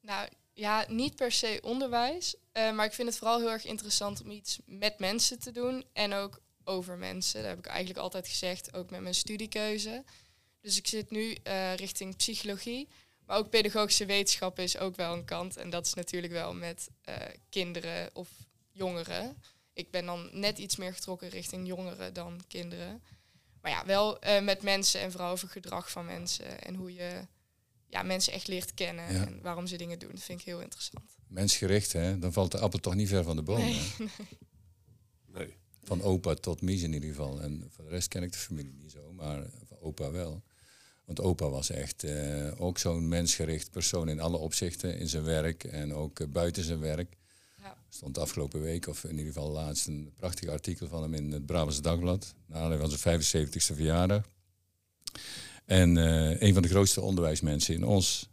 Nou 0.01 0.29
ja, 0.53 0.85
niet 0.87 1.15
per 1.15 1.31
se 1.31 1.59
onderwijs. 1.61 2.35
maar 2.53 2.85
ik 2.85 2.93
vind 2.93 3.07
het 3.07 3.17
vooral 3.17 3.39
heel 3.39 3.51
erg 3.51 3.65
interessant 3.65 4.21
om 4.23 4.31
iets 4.31 4.59
met 4.65 4.99
mensen 4.99 5.39
te 5.39 5.51
doen 5.51 5.85
en 5.93 6.13
ook 6.13 6.41
over 6.63 6.97
mensen. 6.97 7.41
Dat 7.41 7.49
heb 7.49 7.59
ik 7.59 7.65
eigenlijk 7.65 7.99
altijd 7.99 8.27
gezegd, 8.27 8.73
ook 8.73 8.89
met 8.89 9.01
mijn 9.01 9.15
studiekeuze. 9.15 10.03
Dus 10.61 10.77
ik 10.77 10.87
zit 10.87 11.11
nu 11.11 11.37
richting 11.75 12.15
psychologie. 12.15 12.87
Maar 13.29 13.37
ook 13.37 13.49
pedagogische 13.49 14.05
wetenschap 14.05 14.59
is 14.59 14.77
ook 14.77 14.95
wel 14.95 15.13
een 15.13 15.25
kant. 15.25 15.57
En 15.57 15.69
dat 15.69 15.85
is 15.85 15.93
natuurlijk 15.93 16.33
wel 16.33 16.53
met 16.53 16.89
uh, 17.09 17.15
kinderen 17.49 18.09
of 18.13 18.29
jongeren. 18.71 19.41
Ik 19.73 19.91
ben 19.91 20.05
dan 20.05 20.29
net 20.31 20.57
iets 20.57 20.75
meer 20.75 20.93
getrokken 20.93 21.29
richting 21.29 21.67
jongeren 21.67 22.13
dan 22.13 22.41
kinderen. 22.47 23.03
Maar 23.69 23.77
ja, 23.77 23.85
wel 23.85 24.25
uh, 24.25 24.41
met 24.41 24.61
mensen 24.61 25.01
en 25.01 25.11
vooral 25.11 25.31
over 25.31 25.47
gedrag 25.47 25.91
van 25.91 26.05
mensen. 26.05 26.61
En 26.61 26.75
hoe 26.75 26.93
je 26.93 27.27
ja, 27.87 28.03
mensen 28.03 28.33
echt 28.33 28.47
leert 28.47 28.73
kennen 28.73 29.05
en 29.05 29.41
waarom 29.41 29.67
ze 29.67 29.77
dingen 29.77 29.99
doen. 29.99 30.11
Dat 30.11 30.23
vind 30.23 30.39
ik 30.39 30.45
heel 30.45 30.61
interessant. 30.61 31.17
Mensgericht, 31.27 31.93
hè? 31.93 32.19
Dan 32.19 32.33
valt 32.33 32.51
de 32.51 32.59
appel 32.59 32.79
toch 32.79 32.95
niet 32.95 33.07
ver 33.07 33.23
van 33.23 33.35
de 33.35 33.41
boom. 33.41 33.59
Nee, 33.59 33.91
nee. 33.97 34.09
nee. 35.25 35.57
Van 35.83 36.01
opa 36.01 36.33
tot 36.33 36.61
Mies 36.61 36.81
in 36.81 36.93
ieder 36.93 37.09
geval. 37.09 37.41
En 37.41 37.67
voor 37.69 37.83
de 37.83 37.89
rest 37.89 38.07
ken 38.07 38.23
ik 38.23 38.31
de 38.31 38.37
familie 38.37 38.73
niet 38.73 38.91
zo, 38.91 39.13
maar 39.13 39.45
van 39.67 39.79
opa 39.79 40.11
wel. 40.11 40.43
Want 41.05 41.21
opa 41.21 41.49
was 41.49 41.69
echt 41.69 42.03
uh, 42.03 42.61
ook 42.61 42.77
zo'n 42.77 43.07
mensgericht 43.07 43.71
persoon 43.71 44.09
in 44.09 44.19
alle 44.19 44.37
opzichten. 44.37 44.97
In 44.97 45.07
zijn 45.07 45.23
werk 45.23 45.63
en 45.63 45.93
ook 45.93 46.19
uh, 46.19 46.27
buiten 46.27 46.63
zijn 46.63 46.79
werk. 46.79 47.15
Ja. 47.69 47.77
stond 47.89 48.17
afgelopen 48.17 48.61
week, 48.61 48.87
of 48.87 49.03
in 49.03 49.17
ieder 49.17 49.25
geval 49.25 49.51
laatst, 49.51 49.87
een 49.87 50.11
prachtig 50.15 50.49
artikel 50.49 50.87
van 50.87 51.01
hem 51.01 51.13
in 51.13 51.31
het 51.31 51.45
Brabantse 51.45 51.81
Dagblad. 51.81 52.35
Nou, 52.45 52.69
hij 52.69 52.77
was 52.77 53.01
zijn 53.01 53.21
75ste 53.21 53.75
verjaardag. 53.75 54.29
En 55.65 55.95
uh, 55.95 56.41
een 56.41 56.53
van 56.53 56.61
de 56.61 56.67
grootste 56.67 57.01
onderwijsmensen 57.01 57.73
in 57.73 57.83
ons. 57.83 58.29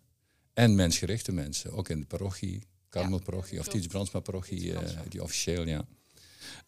En 0.52 0.75
mensgerichte 0.75 1.33
mensen, 1.33 1.73
ook 1.73 1.88
in 1.88 2.00
de 2.00 2.07
parochie, 2.07 2.62
Karmelparochie, 2.88 3.55
ja, 3.55 3.61
of 3.61 3.69
Tiets 3.69 3.87
Brandsma 3.87 4.21
parochie, 4.21 4.75
die 5.09 5.23
officieel, 5.23 5.66
ja. 5.66 5.87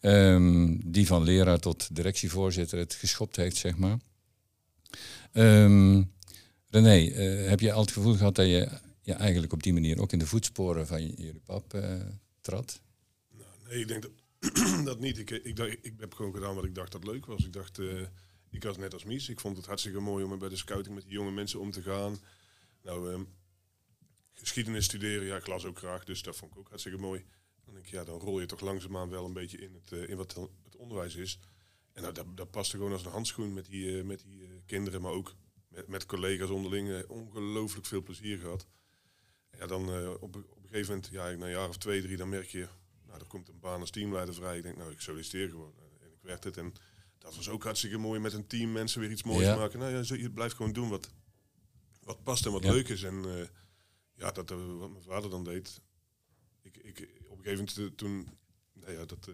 Um, 0.01 0.91
die 0.91 1.07
van 1.07 1.23
leraar 1.23 1.59
tot 1.59 1.95
directievoorzitter 1.95 2.79
het 2.79 2.93
geschopt 2.93 3.35
heeft, 3.35 3.55
zeg 3.55 3.77
maar. 3.77 3.99
Um, 5.33 6.11
René, 6.67 6.97
uh, 6.97 7.49
heb 7.49 7.59
je 7.59 7.71
al 7.71 7.81
het 7.81 7.91
gevoel 7.91 8.15
gehad 8.15 8.35
dat 8.35 8.45
je, 8.45 8.69
je 9.01 9.13
eigenlijk 9.13 9.53
op 9.53 9.63
die 9.63 9.73
manier 9.73 10.01
ook 10.01 10.11
in 10.11 10.19
de 10.19 10.27
voetsporen 10.27 10.87
van 10.87 11.05
jullie 11.07 11.41
pap 11.45 11.73
trad? 12.41 12.81
Nou, 13.29 13.49
nee, 13.67 13.79
ik 13.79 13.87
denk 13.87 14.01
dat, 14.01 14.11
dat 14.85 14.99
niet. 14.99 15.17
Ik, 15.17 15.29
ik, 15.29 15.55
dacht, 15.55 15.77
ik 15.81 15.93
heb 15.97 16.13
gewoon 16.13 16.33
gedaan 16.33 16.55
wat 16.55 16.65
ik 16.65 16.75
dacht 16.75 16.91
dat 16.91 17.03
leuk 17.03 17.25
was. 17.25 17.45
Ik 17.45 17.53
dacht, 17.53 17.79
uh, 17.79 18.01
ik 18.49 18.63
was 18.63 18.77
net 18.77 18.93
als 18.93 19.03
Mies. 19.03 19.29
Ik 19.29 19.39
vond 19.39 19.57
het 19.57 19.65
hartstikke 19.65 19.99
mooi 19.99 20.23
om 20.23 20.39
bij 20.39 20.49
de 20.49 20.55
scouting 20.55 20.95
met 20.95 21.03
die 21.03 21.13
jonge 21.13 21.31
mensen 21.31 21.59
om 21.59 21.71
te 21.71 21.81
gaan. 21.81 22.17
Nou, 22.81 23.11
um, 23.11 23.27
geschiedenis 24.31 24.85
studeren, 24.85 25.25
ja, 25.25 25.37
ik 25.37 25.47
las 25.47 25.65
ook 25.65 25.77
graag, 25.77 26.03
dus 26.03 26.21
dat 26.21 26.35
vond 26.35 26.51
ik 26.51 26.57
ook 26.57 26.67
hartstikke 26.67 26.97
mooi. 26.97 27.25
Dan 27.65 27.73
denk 27.73 27.85
ik, 27.85 27.91
ja, 27.91 28.03
dan 28.03 28.19
rol 28.19 28.39
je 28.39 28.45
toch 28.45 28.59
langzaamaan 28.59 29.09
wel 29.09 29.25
een 29.25 29.33
beetje 29.33 29.57
in, 29.57 29.73
het, 29.73 30.09
in 30.09 30.17
wat 30.17 30.33
het 30.63 30.75
onderwijs 30.75 31.15
is. 31.15 31.39
En 31.93 32.01
nou, 32.01 32.13
dat, 32.13 32.37
dat 32.37 32.51
paste 32.51 32.77
gewoon 32.77 32.91
als 32.91 33.05
een 33.05 33.11
handschoen 33.11 33.53
met 33.53 33.65
die, 33.65 34.03
met 34.03 34.21
die 34.21 34.63
kinderen, 34.65 35.01
maar 35.01 35.11
ook 35.11 35.35
met, 35.67 35.87
met 35.87 36.05
collega's 36.05 36.49
onderling 36.49 37.05
ongelooflijk 37.05 37.85
veel 37.85 38.01
plezier 38.01 38.37
gehad. 38.37 38.67
Ja, 39.57 39.67
dan 39.67 40.17
op 40.19 40.45
een 40.69 40.75
gegeven 40.75 40.95
moment, 40.95 41.11
ja, 41.11 41.37
na 41.37 41.45
een 41.45 41.51
jaar 41.51 41.69
of 41.69 41.77
twee, 41.77 42.01
drie, 42.01 42.17
dan 42.17 42.29
merk 42.29 42.47
je, 42.47 42.67
nou, 43.07 43.19
er 43.19 43.27
komt 43.27 43.49
een 43.49 43.59
baan 43.59 43.79
als 43.79 43.89
teamleider 43.89 44.33
vrij. 44.33 44.57
Ik 44.57 44.63
denk, 44.63 44.77
nou, 44.77 44.91
ik 44.91 45.01
solliciteer 45.01 45.49
gewoon. 45.49 45.73
En 46.01 46.11
ik 46.11 46.21
werd 46.21 46.43
het. 46.43 46.57
En 46.57 46.73
dat 47.17 47.35
was 47.35 47.49
ook 47.49 47.63
hartstikke 47.63 47.97
mooi 47.97 48.19
met 48.19 48.33
een 48.33 48.47
team 48.47 48.71
mensen 48.71 49.01
weer 49.01 49.11
iets 49.11 49.23
moois 49.23 49.45
ja. 49.45 49.55
maken. 49.55 49.79
Nou 49.79 49.91
ja, 49.91 50.15
je 50.15 50.31
blijft 50.31 50.55
gewoon 50.55 50.73
doen 50.73 50.89
wat, 50.89 51.09
wat 52.03 52.23
past 52.23 52.45
en 52.45 52.51
wat 52.51 52.63
ja. 52.63 52.71
leuk 52.71 52.87
is. 52.87 53.03
En 53.03 53.23
uh, 53.25 53.45
ja, 54.13 54.31
dat, 54.31 54.49
wat 54.49 54.89
mijn 54.89 55.03
vader 55.03 55.29
dan 55.29 55.43
deed. 55.43 55.81
Ik, 56.61 56.77
ik, 56.77 57.09
op 57.27 57.37
een 57.37 57.43
gegeven 57.43 57.67
moment 57.75 57.97
toen, 57.97 58.27
nou 58.73 58.91
ja, 58.91 59.05
dat, 59.05 59.29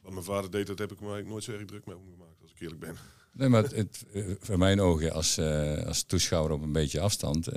wat 0.00 0.12
mijn 0.12 0.24
vader 0.24 0.50
deed, 0.50 0.66
dat 0.66 0.78
heb 0.78 0.92
ik 0.92 1.00
me 1.00 1.06
eigenlijk 1.06 1.32
nooit 1.32 1.44
zo 1.44 1.52
erg 1.52 1.64
druk 1.64 1.86
mee 1.86 1.96
omgemaakt, 1.96 2.42
als 2.42 2.50
ik 2.50 2.60
eerlijk 2.60 2.80
ben. 2.80 2.96
Nee, 3.32 3.48
maar 3.48 3.62
het, 3.62 3.72
het, 3.72 4.04
voor 4.40 4.58
mijn 4.58 4.80
ogen 4.80 5.12
als, 5.12 5.38
als 5.86 6.02
toeschouwer 6.02 6.52
op 6.52 6.62
een 6.62 6.72
beetje 6.72 7.00
afstand 7.00 7.48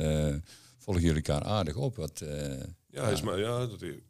volgen 0.80 1.04
jullie 1.04 1.24
elkaar 1.24 1.44
aardig 1.44 1.76
op. 1.76 1.96
Wat, 1.96 2.22
uh, 2.22 2.64
ja, 2.90 3.10
Is 3.10 3.22
maar, 3.22 3.40
ja 3.40 3.66
dat, 3.66 3.80
we 3.80 4.02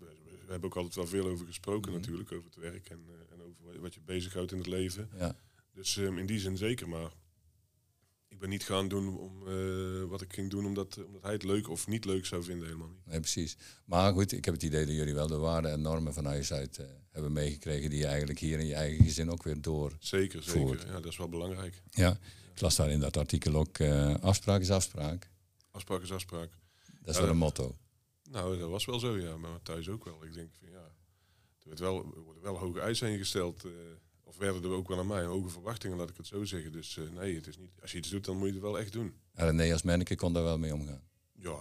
hebben 0.47 0.69
ook 0.69 0.75
altijd 0.75 0.95
wel 0.95 1.07
veel 1.07 1.27
over 1.27 1.45
gesproken 1.45 1.91
mm. 1.91 1.97
natuurlijk, 1.97 2.31
over 2.31 2.45
het 2.45 2.55
werk 2.55 2.89
en, 2.89 2.99
en 3.31 3.41
over 3.41 3.81
wat 3.81 3.93
je 3.93 4.01
bezighoudt 4.05 4.51
in 4.51 4.57
het 4.57 4.67
leven. 4.67 5.09
Ja. 5.17 5.35
Dus 5.73 5.95
um, 5.95 6.17
in 6.17 6.25
die 6.25 6.39
zin 6.39 6.57
zeker, 6.57 6.89
maar 6.89 7.11
ik 8.27 8.39
ben 8.39 8.49
niet 8.49 8.63
gaan 8.63 8.87
doen 8.87 9.17
om 9.17 9.47
uh, 9.47 10.03
wat 10.03 10.21
ik 10.21 10.33
ging 10.33 10.49
doen 10.49 10.65
omdat, 10.65 11.05
omdat 11.05 11.21
hij 11.21 11.31
het 11.31 11.43
leuk 11.43 11.69
of 11.69 11.87
niet 11.87 12.05
leuk 12.05 12.25
zou 12.25 12.43
vinden, 12.43 12.65
helemaal 12.65 12.87
niet. 12.87 13.05
Nee, 13.05 13.19
precies. 13.19 13.57
Maar 13.85 14.13
goed, 14.13 14.31
ik 14.31 14.45
heb 14.45 14.53
het 14.53 14.63
idee 14.63 14.85
dat 14.85 14.95
jullie 14.95 15.13
wel 15.13 15.27
de 15.27 15.37
waarden 15.37 15.71
en 15.71 15.81
normen 15.81 16.13
van 16.13 16.25
huis 16.25 16.53
uit 16.53 16.77
uh, 16.77 16.85
hebben 17.11 17.31
meegekregen 17.31 17.89
die 17.89 17.99
je 17.99 18.05
eigenlijk 18.05 18.39
hier 18.39 18.59
in 18.59 18.65
je 18.65 18.73
eigen 18.73 19.05
gezin 19.05 19.31
ook 19.31 19.43
weer 19.43 19.61
door. 19.61 19.95
Zeker, 19.99 20.43
zeker. 20.43 20.87
Ja, 20.87 20.93
dat 20.93 21.05
is 21.05 21.17
wel 21.17 21.29
belangrijk. 21.29 21.81
Ja, 21.89 22.17
ik 22.53 22.61
las 22.61 22.75
daar 22.75 22.89
in 22.89 22.99
dat 22.99 23.17
artikel 23.17 23.55
ook 23.55 23.79
uh, 23.79 24.15
afspraak 24.15 24.61
is 24.61 24.71
afspraak. 24.71 25.29
Afspraak 25.71 26.01
is 26.01 26.11
afspraak. 26.11 26.51
Dat 27.01 27.09
is 27.09 27.15
ja, 27.15 27.21
wel 27.21 27.31
een 27.31 27.37
motto. 27.37 27.77
Nou, 28.23 28.57
dat 28.57 28.69
was 28.69 28.85
wel 28.85 28.99
zo, 28.99 29.17
ja, 29.17 29.37
maar 29.37 29.61
thuis 29.61 29.89
ook 29.89 30.05
wel. 30.05 30.25
Ik 30.25 30.33
denk 30.33 30.49
van 30.59 30.69
ja, 30.69 30.83
er, 31.59 31.67
werd 31.67 31.79
wel, 31.79 32.13
er 32.15 32.21
worden 32.21 32.43
wel 32.43 32.57
hoge 32.57 32.79
eisen 32.79 33.09
ingesteld 33.09 33.65
of 34.29 34.37
werden 34.37 34.63
er 34.63 34.69
ook 34.69 34.87
wel 34.87 34.99
aan 34.99 35.07
mij 35.07 35.23
hoge 35.23 35.49
verwachtingen, 35.49 35.97
laat 35.97 36.09
ik 36.09 36.17
het 36.17 36.27
zo 36.27 36.43
zeggen. 36.43 36.71
Dus 36.71 36.95
uh, 36.95 37.09
nee, 37.09 37.35
het 37.35 37.47
is 37.47 37.57
niet. 37.57 37.71
Als 37.81 37.91
je 37.91 37.97
iets 37.97 38.09
doet, 38.09 38.25
dan 38.25 38.37
moet 38.37 38.47
je 38.47 38.53
het 38.53 38.61
wel 38.61 38.79
echt 38.79 38.91
doen. 38.91 39.13
En 39.33 39.55
nee, 39.55 39.71
als 39.71 39.81
manneke 39.81 40.15
kon 40.15 40.33
daar 40.33 40.43
wel 40.43 40.57
mee 40.57 40.73
omgaan. 40.73 41.03
Ja. 41.33 41.57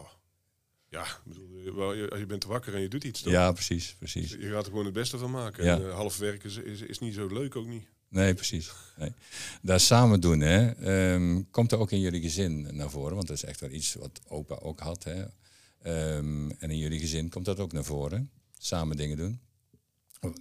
Ja, 0.91 1.07
bedoel, 1.25 1.95
je 1.95 2.27
bent 2.27 2.45
wakker 2.45 2.75
en 2.75 2.81
je 2.81 2.89
doet 2.89 3.05
iets. 3.05 3.23
Dan. 3.23 3.33
Ja, 3.33 3.53
precies, 3.53 3.95
precies. 3.99 4.31
Je 4.31 4.51
gaat 4.51 4.65
er 4.65 4.71
gewoon 4.71 4.85
het 4.85 4.95
beste 4.95 5.19
van 5.19 5.31
maken. 5.31 5.65
Ja. 5.65 5.75
En, 5.75 5.83
uh, 5.83 5.95
half 5.95 6.19
werken 6.19 6.49
is, 6.49 6.57
is, 6.57 6.81
is, 6.81 6.99
niet 6.99 7.15
zo 7.15 7.27
leuk, 7.27 7.57
ook 7.57 7.67
niet. 7.67 7.89
Nee, 8.09 8.35
precies. 8.35 8.71
Nee. 8.97 9.13
Daar 9.63 9.81
samen 9.81 10.21
doen, 10.21 10.41
hè, 10.41 10.87
um, 11.15 11.51
komt 11.51 11.73
er 11.73 11.79
ook 11.79 11.91
in 11.91 12.01
jullie 12.01 12.21
gezin 12.21 12.77
naar 12.77 12.91
voren? 12.91 13.15
Want 13.15 13.27
dat 13.27 13.37
is 13.37 13.45
echt 13.45 13.61
wel 13.61 13.71
iets 13.71 13.95
wat 13.95 14.21
opa 14.29 14.55
ook 14.55 14.81
had. 14.81 15.05
Hè? 15.05 15.25
Um, 16.17 16.51
en 16.51 16.71
in 16.71 16.79
jullie 16.79 17.01
gezin 17.01 17.29
komt 17.29 17.45
dat 17.45 17.59
ook 17.59 17.73
naar 17.73 17.85
voren? 17.85 18.31
Samen 18.59 18.97
dingen 18.97 19.17
doen? 19.17 19.41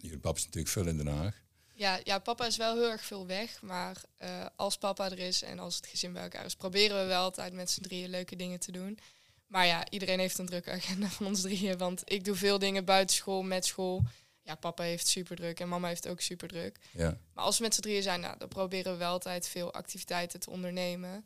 Jullie 0.02 0.20
pap 0.20 0.36
is 0.36 0.46
natuurlijk 0.46 0.74
veel 0.74 0.88
in 0.88 0.98
Den 0.98 1.08
Haag. 1.08 1.36
Ja, 1.74 2.00
ja, 2.04 2.20
papa 2.20 2.46
is 2.46 2.58
wel 2.58 2.76
heel 2.76 2.90
erg 2.90 3.04
veel 3.04 3.26
weg. 3.26 3.62
Maar 3.62 4.02
uh, 4.24 4.46
als 4.56 4.78
papa 4.78 5.12
er 5.12 5.20
is 5.20 5.44
en 5.44 5.60
als 5.60 5.76
het 5.76 5.88
gezin 5.88 6.14
bij 6.14 6.24
elkaar 6.24 6.46
is, 6.46 6.56
proberen 6.56 7.02
we 7.02 7.06
wel 7.06 7.22
altijd 7.22 7.54
met 7.54 7.70
z'n 7.72 7.82
drieën 7.82 8.10
leuke 8.10 8.36
dingen 8.36 8.60
te 8.60 8.72
doen. 8.72 9.00
Maar 9.48 9.66
ja, 9.66 9.90
iedereen 9.90 10.20
heeft 10.20 10.38
een 10.38 10.46
drukke 10.46 10.72
agenda 10.72 11.08
van 11.08 11.26
ons 11.26 11.42
drieën. 11.42 11.78
Want 11.78 12.02
ik 12.06 12.26
doe 12.26 12.36
veel 12.36 12.60
dingen 12.60 12.86
buiten 12.86 13.16
school, 13.16 13.42
met 13.44 13.66
school. 13.66 14.04
Ja, 14.48 14.56
papa 14.56 14.84
heeft 14.84 15.08
super 15.08 15.36
druk 15.36 15.60
en 15.60 15.70
mama 15.70 15.88
heeft 15.88 16.08
ook 16.08 16.22
super 16.22 16.48
druk. 16.48 16.80
Ja. 16.92 17.18
Maar 17.34 17.44
als 17.44 17.58
we 17.58 17.64
met 17.64 17.74
z'n 17.74 17.82
drieën 17.82 18.04
zijn, 18.04 18.20
nou, 18.20 18.38
dan 18.38 18.48
proberen 18.48 18.92
we 18.92 18.98
wel 18.98 19.12
altijd 19.12 19.48
veel 19.48 19.74
activiteiten 19.74 20.40
te 20.40 20.50
ondernemen. 20.50 21.26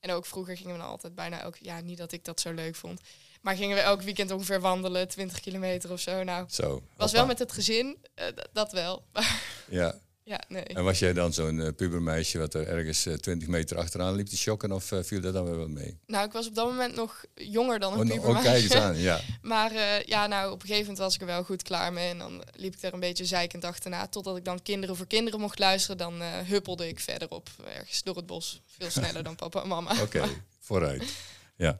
En 0.00 0.10
ook 0.10 0.26
vroeger 0.26 0.56
gingen 0.56 0.72
we 0.72 0.78
dan 0.78 0.88
altijd 0.88 1.14
bijna 1.14 1.40
elk... 1.40 1.56
Ja, 1.56 1.80
niet 1.80 1.98
dat 1.98 2.12
ik 2.12 2.24
dat 2.24 2.40
zo 2.40 2.52
leuk 2.52 2.74
vond. 2.74 3.00
Maar 3.40 3.56
gingen 3.56 3.76
we 3.76 3.82
elk 3.82 4.02
weekend 4.02 4.30
ongeveer 4.30 4.60
wandelen, 4.60 5.08
20 5.08 5.40
kilometer 5.40 5.92
of 5.92 6.00
zo. 6.00 6.22
Nou, 6.22 6.46
zo, 6.50 6.82
was 6.96 7.12
wel 7.12 7.26
met 7.26 7.38
het 7.38 7.52
gezin, 7.52 7.98
uh, 8.14 8.26
dat 8.52 8.72
wel. 8.72 9.04
ja. 9.68 10.00
Ja, 10.24 10.40
nee. 10.48 10.62
En 10.62 10.84
was 10.84 10.98
jij 10.98 11.12
dan 11.12 11.32
zo'n 11.32 11.58
uh, 11.58 11.68
pubermeisje 11.76 12.38
wat 12.38 12.54
er 12.54 12.68
ergens 12.68 13.06
uh, 13.06 13.14
20 13.14 13.48
meter 13.48 13.76
achteraan 13.76 14.14
liep 14.14 14.26
te 14.26 14.36
shocken 14.36 14.72
of 14.72 14.92
viel 15.02 15.20
dat 15.20 15.32
dan 15.32 15.56
wel 15.56 15.68
mee? 15.68 15.98
Nou, 16.06 16.26
ik 16.26 16.32
was 16.32 16.46
op 16.46 16.54
dat 16.54 16.66
moment 16.66 16.94
nog 16.94 17.24
jonger 17.34 17.78
dan 17.78 17.92
een 17.92 17.98
oh, 17.98 18.16
pubermeisje. 18.16 18.38
Oh, 18.38 18.52
kijk 18.52 18.62
eens 18.62 18.74
aan, 18.74 18.98
ja. 18.98 19.20
maar 19.42 19.72
ja, 20.06 20.26
nou, 20.26 20.52
op 20.52 20.60
een 20.60 20.66
gegeven 20.66 20.80
moment 20.80 20.98
was 20.98 21.14
ik 21.14 21.20
er 21.20 21.26
wel 21.26 21.44
goed 21.44 21.62
klaar 21.62 21.92
mee. 21.92 22.08
En 22.08 22.18
dan 22.18 22.42
liep 22.52 22.74
ik 22.74 22.82
er 22.82 22.94
een 22.94 23.00
beetje 23.00 23.24
zeikend 23.24 23.64
achterna. 23.64 24.06
Totdat 24.06 24.36
ik 24.36 24.44
dan 24.44 24.62
Kinderen 24.62 24.96
voor 24.96 25.06
Kinderen 25.06 25.40
mocht 25.40 25.58
luisteren. 25.58 25.96
Dan 25.96 26.22
huppelde 26.22 26.88
ik 26.88 27.00
verderop, 27.00 27.48
ergens 27.64 28.02
door 28.02 28.16
het 28.16 28.26
bos. 28.26 28.60
Veel 28.66 28.90
sneller 28.90 29.22
dan 29.22 29.34
papa 29.34 29.62
en 29.62 29.68
mama. 29.68 29.92
Oké, 29.92 30.02
okay, 30.02 30.42
vooruit. 30.60 31.12
Ja. 31.56 31.78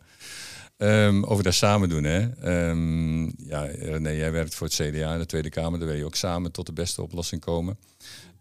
Um, 0.83 1.25
over 1.25 1.45
dat 1.45 1.55
samen 1.55 1.88
doen. 1.88 2.05
Hè. 2.05 2.21
Um, 2.71 3.33
ja, 3.38 3.64
René, 3.64 4.11
jij 4.11 4.33
werkt 4.33 4.55
voor 4.55 4.66
het 4.66 4.77
CDA 4.77 5.12
in 5.12 5.18
de 5.18 5.27
Tweede 5.27 5.49
Kamer. 5.49 5.79
Daar 5.79 5.88
wil 5.88 5.97
je 5.97 6.05
ook 6.05 6.14
samen 6.14 6.53
tot 6.53 6.66
de 6.66 6.73
beste 6.73 7.03
oplossing 7.03 7.40
komen. 7.40 7.79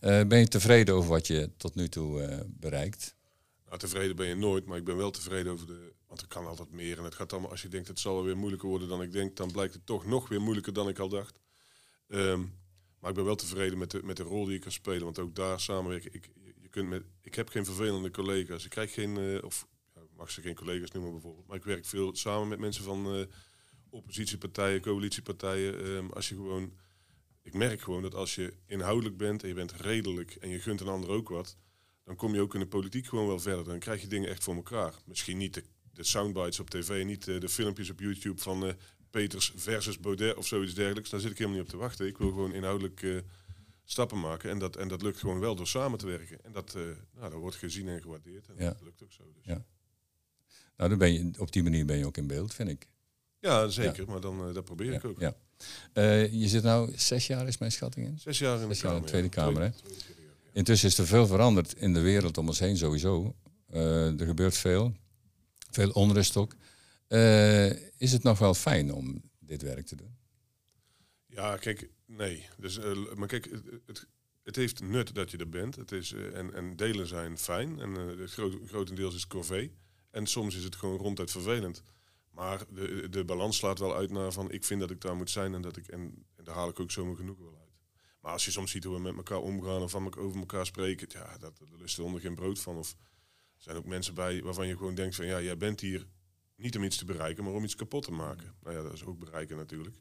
Uh, 0.02 0.22
ben 0.24 0.40
je 0.40 0.48
tevreden 0.48 0.96
over 0.96 1.10
wat 1.10 1.28
je 1.28 1.50
tot 1.58 1.76
nu 1.76 1.88
toe 1.88 2.22
uh, 2.22 2.40
bereikt? 2.48 3.16
Nou, 3.66 3.80
tevreden 3.80 4.16
ben 4.16 4.28
je 4.28 4.36
nooit, 4.36 4.66
maar 4.66 4.78
ik 4.78 4.84
ben 4.84 4.98
wel 4.98 5.12
tevreden 5.12 5.52
over 5.52 5.68
de, 5.68 5.94
Want 6.08 6.22
er 6.22 6.28
kan 6.28 6.48
altijd 6.48 6.72
meer. 6.72 6.98
En 6.98 7.04
het 7.04 7.16
gaat 7.16 7.32
allemaal, 7.32 7.52
als 7.52 7.62
je 7.62 7.68
denkt 7.68 7.88
het 7.88 8.00
zal 8.00 8.24
weer 8.24 8.38
moeilijker 8.38 8.70
worden 8.70 8.88
dan 8.88 9.02
ik 9.02 9.12
denk, 9.12 9.36
dan 9.36 9.52
blijkt 9.52 9.74
het 9.74 9.86
toch 9.86 10.06
nog 10.06 10.30
weer 10.30 10.42
moeilijker 10.42 10.74
dan 10.74 10.90
ik 10.90 11.00
al 11.00 11.10
dacht. 11.10 11.40
Ehm, 12.08 12.42
maar 13.00 13.10
ik 13.10 13.16
ben 13.16 13.26
wel 13.26 13.36
tevreden 13.36 13.78
met 13.78 13.92
de, 13.92 14.00
met 14.04 14.18
de 14.18 14.24
rol 14.24 14.46
die 14.46 14.56
ik 14.56 14.62
kan 14.62 14.72
spelen. 14.72 15.04
Want 15.04 15.20
ook 15.20 15.36
daar 15.36 15.60
samenwerken. 15.60 16.14
Ik, 16.14 16.30
je 16.62 16.68
kunt 16.70 16.90
met, 16.90 17.04
ik 17.22 17.36
heb 17.36 17.50
geen 17.50 17.66
vervelende 17.66 18.12
collega's. 18.12 18.64
Ik 18.64 18.70
krijg 18.70 18.94
geen, 18.94 19.18
uh, 19.18 19.44
of 19.44 19.68
mag 20.22 20.32
ze 20.32 20.42
geen 20.42 20.56
collega's 20.56 20.92
noemen 20.92 21.12
bijvoorbeeld. 21.12 21.48
Maar 21.48 21.58
ik 21.58 21.64
werk 21.64 21.86
veel 21.86 22.16
samen 22.16 22.48
met 22.48 22.60
mensen 22.60 22.84
van 22.84 23.16
uh, 23.16 23.26
oppositiepartijen, 23.90 24.82
coalitiepartijen. 24.82 25.86
Um, 25.86 26.12
als 26.12 26.30
je 26.30 26.36
gewoon, 26.36 26.74
ik 27.42 27.54
merk 27.54 27.82
gewoon 27.82 28.02
dat 28.02 28.16
als 28.16 28.36
je 28.36 28.54
inhoudelijk 28.66 29.18
bent 29.18 29.42
en 29.42 29.48
je 29.48 29.54
bent 29.54 29.72
redelijk 29.72 30.36
en 30.36 30.50
je 30.50 30.60
gunt 30.60 30.82
een 30.82 30.88
ander 30.88 31.10
ook 31.10 31.30
wat, 31.30 31.58
dan 32.04 32.16
kom 32.16 32.34
je 32.34 32.42
ook 32.42 32.54
in 32.54 32.60
de 32.60 32.68
politiek 32.68 33.08
gewoon 33.08 33.28
wel 33.28 33.40
verder. 33.40 33.66
Dan 33.66 33.80
krijg 33.80 34.02
je 34.02 34.08
dingen 34.08 34.30
echt 34.30 34.44
voor 34.44 34.56
elkaar. 34.56 34.94
Misschien 35.06 35.38
niet 35.38 35.54
de, 35.54 35.64
de 35.94 36.04
soundbites 36.04 36.60
op 36.60 36.70
tv, 36.70 37.04
niet 37.04 37.26
de, 37.26 37.38
de 37.38 37.50
filmpjes 37.50 37.90
op 37.90 38.00
YouTube 38.00 38.42
van 38.42 38.66
uh, 38.66 38.74
Peters 39.10 39.54
versus 39.56 40.00
Baudet 40.00 40.36
of 40.36 40.48
zoiets 40.48 40.74
dergelijks. 40.74 41.10
Daar 41.10 41.20
zit 41.20 41.32
ik 41.32 41.38
helemaal 41.38 41.60
niet 41.60 41.68
op 41.68 41.74
te 41.74 41.82
wachten. 41.82 42.08
Ik 42.08 42.18
wil 42.18 42.30
gewoon 42.30 42.54
inhoudelijk 42.54 43.02
uh, 43.02 43.20
stappen 43.84 44.20
maken. 44.20 44.50
En 44.50 44.60
dat, 44.60 44.76
en 44.76 44.88
dat 44.88 45.02
lukt 45.02 45.20
gewoon 45.20 45.40
wel 45.40 45.56
door 45.56 45.68
samen 45.68 46.00
te 46.00 46.06
werken. 46.06 46.44
En 46.44 46.52
dat, 46.52 46.76
uh, 46.78 46.84
nou, 47.16 47.30
dat 47.32 47.40
wordt 47.40 47.56
gezien 47.56 47.88
en 47.88 48.02
gewaardeerd. 48.02 48.48
En 48.48 48.56
ja. 48.58 48.70
dat 48.70 48.82
lukt 48.82 49.04
ook 49.04 49.12
zo. 49.12 49.24
Dus. 49.34 49.46
Ja. 49.46 49.66
Nou, 50.82 50.94
dan 50.94 51.00
ben 51.00 51.13
je, 51.13 51.32
op 51.38 51.52
die 51.52 51.63
manier 51.63 51.86
ben 51.86 51.98
je 51.98 52.06
ook 52.06 52.17
in 52.17 52.28
beeld, 52.28 52.54
vind 52.54 52.70
ik. 52.70 52.88
Ja, 53.39 53.67
zeker. 53.67 54.08
Maar 54.08 54.22
dan, 54.22 54.48
uh, 54.48 54.54
dat 54.54 54.63
probeer 54.63 54.94
ik 54.94 55.06
ook. 55.06 55.20
Ja. 55.20 55.36
je 56.32 56.48
zit 56.48 56.63
nou 56.63 56.91
zes 56.96 57.28
jaar, 57.28 57.48
is 57.48 57.58
mijn 57.58 57.72
schatting 57.72 58.06
in? 58.06 58.20
Zes 58.20 58.39
jaar 58.39 58.62
in 58.62 58.67
de, 58.67 58.74
zes 58.74 58.82
jaar 58.82 58.91
kamer, 58.91 58.98
in 58.98 59.06
de 59.06 59.12
Tweede 59.12 59.30
Kamer, 59.30 59.62
hè? 59.62 59.70
Intussen 60.54 60.89
is 60.89 60.98
er 60.98 61.08
veel 61.08 61.28
veranderd 61.28 61.74
in 61.74 61.94
de 61.94 62.00
wereld 62.00 62.38
om 62.38 62.48
ons 62.48 62.60
heen 62.60 62.78
sowieso. 62.78 63.36
er 63.70 64.26
gebeurt 64.26 64.58
veel. 64.58 64.94
Veel 65.72 65.89
onrust 65.89 66.38
ook. 66.38 66.56
is 67.98 68.12
het 68.12 68.24
nog 68.24 68.39
wel 68.39 68.54
fijn 68.54 68.94
om 68.94 69.22
dit 69.39 69.62
werk 69.62 69.86
te 69.86 69.96
doen? 69.96 70.15
Ja, 71.28 71.58
kijk, 71.58 71.89
nee. 72.06 72.48
Dus, 72.58 72.80
maar 73.15 73.28
kijk, 73.28 73.50
het, 73.86 74.08
het, 74.44 74.56
heeft 74.56 74.84
nut 74.84 75.15
dat 75.15 75.32
je 75.32 75.38
er 75.38 75.50
bent. 75.50 75.76
Het 75.76 75.91
is, 75.91 76.12
en, 76.12 76.54
en 76.54 76.76
delen 76.76 77.08
zijn 77.08 77.38
fijn. 77.38 77.80
En 77.80 77.89
uh, 77.89 78.28
groot, 78.28 78.56
grotendeels 78.67 79.15
is 79.15 79.28
corvée. 79.28 79.72
En 80.12 80.26
soms 80.28 80.56
is 80.56 80.63
het 80.63 80.76
gewoon 80.76 80.97
ronduit 80.97 81.32
vervelend. 81.32 81.84
Maar 82.32 82.65
de, 82.69 83.10
de 83.10 83.26
balans 83.26 83.58
slaat 83.58 83.80
wel 83.80 83.95
uit 83.95 84.12
naar 84.12 84.32
van 84.32 84.52
ik 84.52 84.63
vind 84.63 84.80
dat 84.80 84.91
ik 84.91 85.02
daar 85.02 85.15
moet 85.15 85.30
zijn 85.30 85.54
en 85.54 85.62
dat 85.62 85.78
ik 85.78 85.88
en, 85.88 86.26
en 86.36 86.43
daar 86.43 86.56
haal 86.56 86.69
ik 86.69 86.80
ook 86.80 86.91
zomaar 86.91 87.15
genoeg 87.15 87.38
wel 87.38 87.58
uit. 87.60 87.71
Maar 88.21 88.32
als 88.32 88.45
je 88.45 88.52
soms 88.52 88.71
ziet 88.71 88.84
hoe 88.84 88.95
we 88.95 89.02
met 89.02 89.15
elkaar 89.15 89.41
omgaan 89.41 89.82
of 89.82 89.91
van 89.91 90.17
over 90.17 90.39
elkaar 90.39 90.65
spreken, 90.65 91.08
ja, 91.12 91.38
dat, 91.38 91.58
daar 91.58 91.80
lust 91.80 91.97
er 91.97 92.04
onder 92.04 92.21
geen 92.21 92.36
brood 92.36 92.60
van. 92.60 92.78
Of 92.78 92.91
er 93.56 93.63
zijn 93.63 93.78
ook 93.78 93.86
mensen 93.86 94.13
bij 94.13 94.43
waarvan 94.43 94.67
je 94.67 94.78
gewoon 94.78 94.95
denkt 94.95 95.15
van 95.15 95.26
ja, 95.26 95.41
jij 95.41 95.58
bent 95.58 95.80
hier 95.80 96.08
niet 96.56 96.78
om 96.78 96.84
iets 96.84 96.97
te 96.97 97.06
bereiken, 97.06 97.43
maar 97.43 97.54
om 97.54 97.63
iets 97.63 97.76
kapot 97.76 98.04
te 98.04 98.12
maken. 98.12 98.56
Nou 98.63 98.76
ja, 98.76 98.84
dat 98.84 98.93
is 98.93 99.06
ook 99.06 99.19
bereiken 99.19 99.58
natuurlijk. 99.58 99.95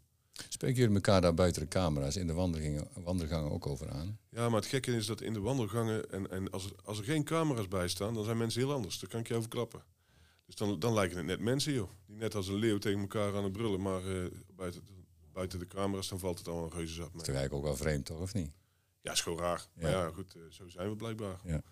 Spreken 0.48 0.78
jullie 0.78 0.94
elkaar 0.94 1.20
daar 1.20 1.34
buiten 1.34 1.62
de 1.62 1.68
camera's 1.68 2.16
in 2.16 2.26
de 2.26 2.32
wandelgangen, 2.32 2.88
wandelgangen 2.94 3.50
ook 3.50 3.66
over 3.66 3.90
aan? 3.90 4.18
Ja, 4.28 4.48
maar 4.48 4.60
het 4.60 4.68
gekke 4.68 4.96
is 4.96 5.06
dat 5.06 5.20
in 5.20 5.32
de 5.32 5.40
wandelgangen, 5.40 6.10
en, 6.10 6.30
en 6.30 6.50
als, 6.50 6.64
er, 6.64 6.72
als 6.84 6.98
er 6.98 7.04
geen 7.04 7.24
camera's 7.24 7.68
bij 7.68 7.88
staan, 7.88 8.14
dan 8.14 8.24
zijn 8.24 8.36
mensen 8.36 8.60
heel 8.60 8.72
anders. 8.72 8.98
Daar 8.98 9.10
kan 9.10 9.20
ik 9.20 9.28
je 9.28 9.34
over 9.34 9.48
klappen. 9.48 9.82
Dus 10.50 10.58
dan, 10.58 10.78
dan 10.78 10.94
lijken 10.94 11.16
het 11.16 11.26
net 11.26 11.40
mensen, 11.40 11.72
joh. 11.72 11.90
Die 12.06 12.16
net 12.16 12.34
als 12.34 12.48
een 12.48 12.54
leeuw 12.54 12.78
tegen 12.78 13.00
elkaar 13.00 13.36
aan 13.36 13.44
het 13.44 13.52
brullen, 13.52 13.80
maar 13.80 14.06
uh, 14.06 14.24
buiten, 14.56 14.82
buiten 15.32 15.58
de 15.58 15.66
camera's, 15.66 16.08
dan 16.08 16.18
valt 16.18 16.38
het 16.38 16.48
al 16.48 16.64
een 16.64 16.70
reuze 16.70 16.94
zat 16.94 17.08
mee. 17.08 17.18
Dat 17.18 17.28
is 17.28 17.34
eigenlijk 17.34 17.54
ook 17.54 17.64
wel 17.64 17.76
vreemd, 17.76 18.04
toch, 18.04 18.20
of 18.20 18.34
niet? 18.34 18.50
Ja, 19.00 19.12
is 19.12 19.20
gewoon 19.20 19.38
raar. 19.38 19.66
Ja. 19.74 19.82
Maar 19.82 19.90
ja, 19.90 20.10
goed, 20.14 20.34
uh, 20.36 20.42
zo 20.50 20.68
zijn 20.68 20.88
we 20.88 20.96
blijkbaar. 20.96 21.40
Ja. 21.44 21.62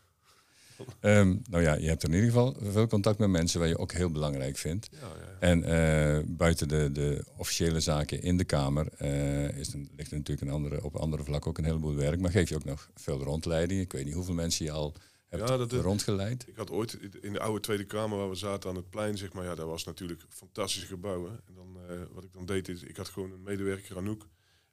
Um, 1.01 1.43
nou 1.51 1.63
ja, 1.63 1.75
je 1.75 1.89
hebt 1.89 2.05
in 2.05 2.13
ieder 2.13 2.27
geval 2.27 2.57
veel 2.61 2.87
contact 2.87 3.19
met 3.19 3.29
mensen 3.29 3.61
waar 3.61 3.69
je 3.69 3.79
ook 3.79 3.93
heel 3.93 4.11
belangrijk 4.11 4.57
vindt. 4.57 4.89
Ja, 4.91 4.99
ja, 4.99 5.37
en 5.39 5.59
uh, 5.59 6.37
buiten 6.37 6.69
de, 6.69 6.93
de 6.93 7.25
officiële 7.37 7.81
zaken 7.81 8.23
in 8.23 8.37
de 8.37 8.45
Kamer 8.45 8.89
uh, 9.03 9.59
is 9.59 9.75
ligt 9.75 10.11
er 10.11 10.17
natuurlijk 10.17 10.41
een 10.41 10.55
andere, 10.55 10.85
op 10.85 10.97
andere 10.97 11.25
vlakken 11.25 11.51
ook 11.51 11.59
een 11.59 11.65
heleboel 11.65 11.95
werk. 11.95 12.21
Maar 12.21 12.31
geef 12.31 12.49
je 12.49 12.55
ook 12.55 12.65
nog 12.65 12.91
veel 12.95 13.23
rondleidingen. 13.23 13.83
Ik 13.83 13.93
weet 13.93 14.05
niet 14.05 14.15
hoeveel 14.15 14.35
mensen 14.35 14.65
je 14.65 14.71
al 14.71 14.95
hebt 15.29 15.71
dat, 15.71 15.73
rondgeleid. 15.73 16.49
Ik 16.49 16.57
had 16.57 16.71
ooit 16.71 16.99
in 17.21 17.33
de 17.33 17.41
oude 17.41 17.61
Tweede 17.61 17.85
Kamer 17.85 18.19
waar 18.19 18.29
we 18.29 18.35
zaten 18.35 18.71
aan 18.71 18.77
het 18.77 18.91
plein, 18.91 19.19
zeg 19.19 19.33
maar, 19.33 19.45
ja, 19.45 19.55
dat 19.55 19.67
was 19.67 19.85
natuurlijk 19.85 20.23
fantastische 20.29 20.87
gebouwen. 20.87 21.41
En 21.47 21.55
dan, 21.55 21.77
uh, 21.91 22.03
wat 22.13 22.25
ik 22.25 22.33
dan 22.33 22.47
deed 22.47 22.69
is, 22.69 22.83
ik 22.83 22.97
had 22.97 23.09
gewoon 23.09 23.33
een 23.33 23.43
medewerker, 23.43 23.97
Anouk. 23.97 24.27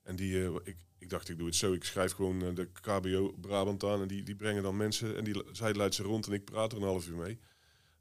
En 0.03 0.15
die, 0.15 0.53
ik, 0.63 0.77
ik 0.97 1.09
dacht, 1.09 1.29
ik 1.29 1.37
doe 1.37 1.47
het 1.47 1.55
zo. 1.55 1.73
Ik 1.73 1.83
schrijf 1.83 2.11
gewoon 2.11 2.43
uh, 2.43 2.55
de 2.55 2.69
KBO 2.81 3.35
Brabant 3.41 3.83
aan 3.83 4.01
en 4.01 4.07
die, 4.07 4.23
die 4.23 4.35
brengen 4.35 4.63
dan 4.63 4.77
mensen 4.77 5.17
en 5.17 5.23
die, 5.23 5.43
zij 5.51 5.73
leidt 5.73 5.95
ze 5.95 6.03
rond 6.03 6.27
en 6.27 6.33
ik 6.33 6.45
praat 6.45 6.71
er 6.71 6.77
een 6.77 6.83
half 6.83 7.07
uur 7.07 7.17
mee. 7.17 7.39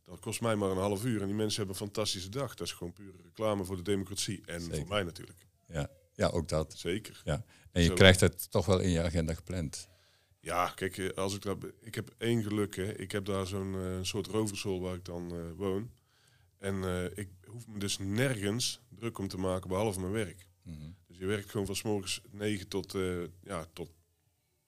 Dat 0.04 0.20
kost 0.20 0.40
mij 0.40 0.56
maar 0.56 0.70
een 0.70 0.76
half 0.76 1.04
uur 1.04 1.20
en 1.20 1.26
die 1.26 1.36
mensen 1.36 1.56
hebben 1.56 1.74
een 1.74 1.86
fantastische 1.86 2.28
dag. 2.28 2.54
Dat 2.54 2.66
is 2.66 2.72
gewoon 2.72 2.92
pure 2.92 3.16
reclame 3.22 3.64
voor 3.64 3.76
de 3.76 3.82
democratie 3.82 4.42
en 4.46 4.60
Zeker. 4.60 4.76
voor 4.76 4.88
mij 4.88 5.02
natuurlijk. 5.02 5.46
Ja, 5.66 5.90
ja 6.14 6.28
ook 6.28 6.48
dat. 6.48 6.74
Zeker. 6.76 7.22
Ja. 7.24 7.44
En 7.72 7.82
je 7.82 7.88
zo. 7.88 7.94
krijgt 7.94 8.20
het 8.20 8.50
toch 8.50 8.66
wel 8.66 8.80
in 8.80 8.90
je 8.90 9.02
agenda 9.02 9.34
gepland. 9.34 9.88
Ja, 10.44 10.68
kijk, 10.68 11.12
als 11.14 11.34
ik 11.34 11.42
dat, 11.42 11.56
ik 11.80 11.94
heb 11.94 12.14
één 12.18 12.42
geluk. 12.42 12.76
Hè. 12.76 12.98
Ik 12.98 13.12
heb 13.12 13.24
daar 13.24 13.46
zo'n 13.46 13.74
uh, 13.74 13.98
soort 14.02 14.26
roverschool 14.26 14.80
waar 14.80 14.94
ik 14.94 15.04
dan 15.04 15.34
uh, 15.34 15.52
woon. 15.56 15.90
En 16.58 16.74
uh, 16.74 17.04
ik 17.04 17.28
hoef 17.46 17.66
me 17.66 17.78
dus 17.78 17.98
nergens 17.98 18.80
druk 18.88 19.18
om 19.18 19.28
te 19.28 19.38
maken 19.38 19.68
behalve 19.68 20.00
mijn 20.00 20.12
werk. 20.12 20.46
Mm 20.62 20.74
-hmm. 20.74 20.96
Dus 21.06 21.18
je 21.18 21.26
werkt 21.26 21.50
gewoon 21.50 21.66
van 21.66 21.76
s 21.76 21.82
morgens 21.82 22.20
9 22.30 22.68
tot, 22.68 22.96
ja, 23.42 23.66
tot 23.72 23.90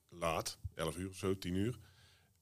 laat, 0.08 0.58
11 0.74 0.96
uur 0.96 1.08
of 1.08 1.16
zo, 1.16 1.38
10 1.38 1.54
uur. 1.54 1.78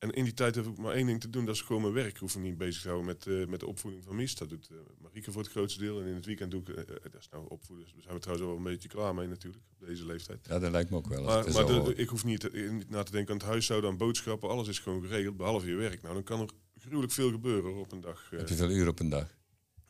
En 0.04 0.10
in 0.10 0.24
die 0.24 0.34
tijd 0.34 0.54
heb 0.54 0.66
ik 0.66 0.78
maar 0.78 0.94
één 0.94 1.06
ding 1.06 1.20
te 1.20 1.30
doen, 1.30 1.44
dat 1.44 1.54
is 1.54 1.60
gewoon 1.60 1.82
mijn 1.82 1.94
werk. 1.94 2.08
Ik 2.08 2.16
hoef 2.16 2.36
me 2.36 2.42
niet 2.42 2.58
bezig 2.58 2.82
te 2.82 2.88
houden 2.88 3.06
met, 3.06 3.26
uh, 3.26 3.46
met 3.46 3.60
de 3.60 3.66
opvoeding 3.66 4.04
van 4.04 4.16
Mies. 4.16 4.34
Dat 4.34 4.48
doet 4.48 4.68
uh, 4.72 4.78
Marieke 5.02 5.32
voor 5.32 5.42
het 5.42 5.50
grootste 5.50 5.80
deel. 5.80 6.00
En 6.00 6.06
in 6.06 6.14
het 6.14 6.26
weekend 6.26 6.50
doe 6.50 6.60
ik, 6.60 6.86
dat 6.86 7.20
is 7.20 7.28
nou 7.30 7.48
opvoeden. 7.48 7.86
Daar 7.86 8.02
zijn 8.02 8.14
we 8.14 8.20
trouwens 8.20 8.48
wel 8.48 8.56
een 8.56 8.62
beetje 8.72 8.88
klaar 8.88 9.14
mee 9.14 9.28
natuurlijk, 9.28 9.64
op 9.80 9.86
deze 9.86 10.06
leeftijd. 10.06 10.46
Ja, 10.48 10.58
dat 10.58 10.70
lijkt 10.70 10.90
me 10.90 10.96
ook 10.96 11.06
wel. 11.06 11.22
Maar, 11.22 11.52
maar 11.52 11.66
de, 11.66 11.82
de, 11.82 11.94
ik 11.94 12.08
hoef 12.08 12.24
niet, 12.24 12.52
niet 12.52 12.90
na 12.90 13.02
te 13.02 13.10
denken 13.10 13.32
aan 13.32 13.38
het 13.38 13.46
huishouden, 13.46 13.90
aan 13.90 13.96
boodschappen. 13.96 14.48
Alles 14.48 14.68
is 14.68 14.78
gewoon 14.78 15.02
geregeld, 15.02 15.36
behalve 15.36 15.66
je 15.66 15.74
werk. 15.74 16.02
Nou, 16.02 16.14
dan 16.14 16.24
kan 16.24 16.40
er 16.40 16.48
gruwelijk 16.78 17.12
veel 17.12 17.30
gebeuren 17.30 17.74
op 17.74 17.92
een 17.92 18.00
dag. 18.00 18.30
Heb 18.30 18.48
je 18.48 18.54
veel 18.54 18.70
uren 18.70 18.88
op 18.88 19.00
een 19.00 19.08
dag? 19.08 19.34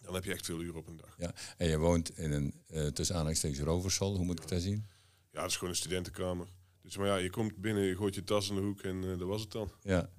Dan 0.00 0.14
heb 0.14 0.24
je 0.24 0.32
echt 0.32 0.46
veel 0.46 0.62
uren 0.62 0.76
op 0.76 0.86
een 0.86 0.96
dag. 0.96 1.14
Ja, 1.18 1.34
en 1.56 1.68
je 1.68 1.78
woont 1.78 2.18
in 2.18 2.32
een 2.32 2.54
uh, 2.70 2.86
tussen 2.86 3.14
aanhalingstekens 3.14 3.60
roverschool, 3.60 4.16
hoe 4.16 4.24
moet 4.24 4.34
ik 4.34 4.40
het 4.40 4.50
daar 4.50 4.60
zien? 4.60 4.86
Ja, 5.32 5.40
dat 5.40 5.50
is 5.50 5.56
gewoon 5.56 5.70
een 5.70 5.78
studentenkamer. 5.78 6.46
Dus 6.84 6.96
maar 6.96 7.06
ja, 7.06 7.16
je 7.16 7.30
komt 7.30 7.56
binnen, 7.56 7.82
je 7.82 7.96
gooit 7.96 8.14
je 8.14 8.24
tas 8.24 8.48
in 8.48 8.54
de 8.54 8.60
hoek 8.60 8.82
en 8.82 9.02
uh, 9.02 9.18
dat 9.18 9.28
was 9.28 9.40
het 9.40 9.52
dan. 9.52 9.70
Ja. 9.82 10.10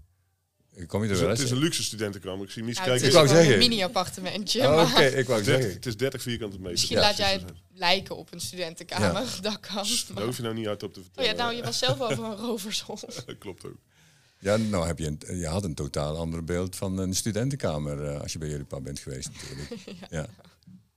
Kom 0.87 1.03
je 1.03 1.09
er 1.09 1.19
wel 1.19 1.31
is, 1.31 1.37
het 1.37 1.47
is 1.47 1.51
een 1.51 1.57
luxe 1.57 1.83
studentenkamer. 1.83 2.45
Ik 2.45 2.51
zie 2.51 2.63
Mies 2.63 2.77
ja, 2.77 2.83
kijken. 2.83 3.05
Het 3.05 3.13
is 3.13 3.21
ik 3.21 3.25
wou 3.25 3.37
zeggen. 3.37 3.53
een 3.53 3.59
mini-appartementje. 3.59 4.61
Oh, 4.61 4.81
Oké, 4.81 4.81
okay, 4.81 5.07
ik 5.07 5.27
wou 5.27 5.43
30, 5.43 5.45
zeggen. 5.45 5.73
Het 5.73 5.85
is 5.85 5.97
30 5.97 6.21
vierkante 6.21 6.57
meter. 6.57 6.71
Misschien 6.71 6.97
laat 6.97 7.17
jij 7.17 7.33
het 7.33 7.43
lijken 7.73 8.15
op 8.15 8.33
een 8.33 8.39
studentenkamer. 8.39 9.21
Ja. 9.21 9.41
Dat 9.41 9.59
kan. 9.59 9.87
Daar 10.13 10.25
hoef 10.25 10.37
je 10.37 10.43
nou 10.43 10.55
niet 10.55 10.67
uit 10.67 10.83
op 10.83 10.93
te 10.93 10.99
Oh 10.99 11.05
vertellen. 11.05 11.29
ja, 11.29 11.35
nou, 11.35 11.55
je 11.55 11.63
was 11.63 11.77
zelf 11.77 12.01
over 12.01 12.23
een 12.23 12.35
roverschool. 12.35 12.99
dat 13.25 13.37
klopt 13.37 13.65
ook. 13.65 13.77
Ja, 14.39 14.57
nou 14.57 14.87
heb 14.87 14.99
je, 14.99 15.05
een, 15.05 15.37
je 15.37 15.47
had 15.47 15.63
een 15.63 15.73
totaal 15.73 16.17
ander 16.17 16.43
beeld 16.43 16.75
van 16.75 16.97
een 16.97 17.15
studentenkamer 17.15 18.13
uh, 18.13 18.21
als 18.21 18.33
je 18.33 18.39
bij 18.39 18.49
jullie 18.49 18.65
pa 18.65 18.81
bent 18.81 18.99
geweest 18.99 19.29
natuurlijk. 19.33 19.69
ja. 20.01 20.07
ja. 20.09 20.27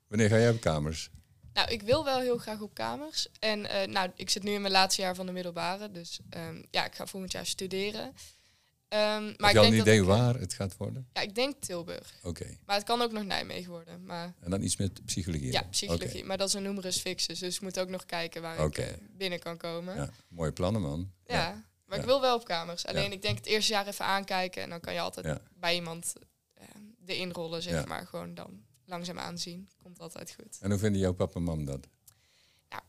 Wanneer 0.09 0.28
ga 0.28 0.38
jij 0.38 0.50
op 0.50 0.61
kamers? 0.61 1.11
Nou, 1.59 1.71
ik 1.71 1.83
wil 1.83 2.05
wel 2.05 2.21
heel 2.21 2.38
graag 2.38 2.61
op 2.61 2.75
kamers. 2.75 3.29
En 3.38 3.59
uh, 3.59 3.83
nou, 3.83 4.11
ik 4.14 4.31
zit 4.31 4.42
nu 4.42 4.53
in 4.53 4.61
mijn 4.61 4.73
laatste 4.73 5.03
jaar 5.03 5.14
van 5.14 5.27
de 5.27 5.33
middelbare. 5.33 5.90
Dus 5.90 6.21
um, 6.37 6.64
ja, 6.71 6.85
ik 6.87 6.94
ga 6.94 7.07
volgend 7.07 7.33
jaar 7.33 7.47
studeren. 7.47 8.05
Um, 8.05 8.14
maar 8.88 9.21
heb 9.21 9.38
ik 9.40 9.53
je 9.53 9.59
al 9.59 9.64
een 9.64 9.75
idee 9.75 10.01
ik, 10.01 10.07
waar 10.07 10.35
het 10.35 10.55
gaat 10.55 10.77
worden? 10.77 11.09
Ja, 11.12 11.21
ik 11.21 11.35
denk 11.35 11.55
Tilburg. 11.61 12.14
Oké. 12.18 12.29
Okay. 12.29 12.59
Maar 12.66 12.77
het 12.77 12.85
kan 12.85 13.03
ook 13.03 13.12
nog 13.12 13.25
Nijmegen 13.25 13.71
worden. 13.71 14.05
Maar 14.05 14.35
en 14.40 14.51
dan 14.51 14.62
iets 14.62 14.77
met 14.77 15.05
psychologie? 15.05 15.53
Ja, 15.53 15.62
psychologie. 15.62 16.09
Okay. 16.09 16.23
Maar 16.23 16.37
dat 16.38 16.49
is 16.49 16.55
een 16.55 16.62
numerus 16.62 16.99
fixus. 16.99 17.38
Dus 17.38 17.55
ik 17.55 17.61
moet 17.61 17.81
ook 17.81 17.88
nog 17.88 18.07
kijken 18.07 18.42
waar 18.42 18.64
okay. 18.64 18.85
ik 18.85 18.90
uh, 18.90 18.97
binnen 19.16 19.38
kan 19.38 19.57
komen. 19.57 19.97
Ja, 19.97 20.11
mooie 20.29 20.53
plannen, 20.53 20.83
man. 20.83 21.12
Ja, 21.25 21.35
ja. 21.35 21.51
maar 21.85 21.97
ja. 21.97 22.03
ik 22.03 22.09
wil 22.09 22.21
wel 22.21 22.37
op 22.37 22.44
kamers. 22.44 22.87
Alleen 22.87 23.12
ik 23.12 23.23
denk 23.23 23.37
het 23.37 23.47
eerste 23.47 23.73
jaar 23.73 23.87
even 23.87 24.05
aankijken. 24.05 24.62
En 24.62 24.71
dan 24.71 24.81
kan 24.81 24.92
je 24.92 25.01
altijd 25.01 25.40
bij 25.55 25.75
iemand 25.75 26.12
uh, 26.59 26.64
erin 27.07 27.33
rollen, 27.33 27.62
zeg 27.62 27.87
maar. 27.87 28.07
Gewoon 28.07 28.35
dan 28.35 28.66
langzaam 28.88 29.18
aanzien. 29.18 29.68
Komt 29.83 30.01
altijd 30.01 30.35
goed. 30.40 30.59
En 30.61 30.70
hoe 30.70 30.79
vinden 30.79 31.01
jouw 31.01 31.12
papa 31.12 31.35
en 31.35 31.42
mam 31.42 31.64
dat? 31.64 31.87
Nou, 32.68 32.83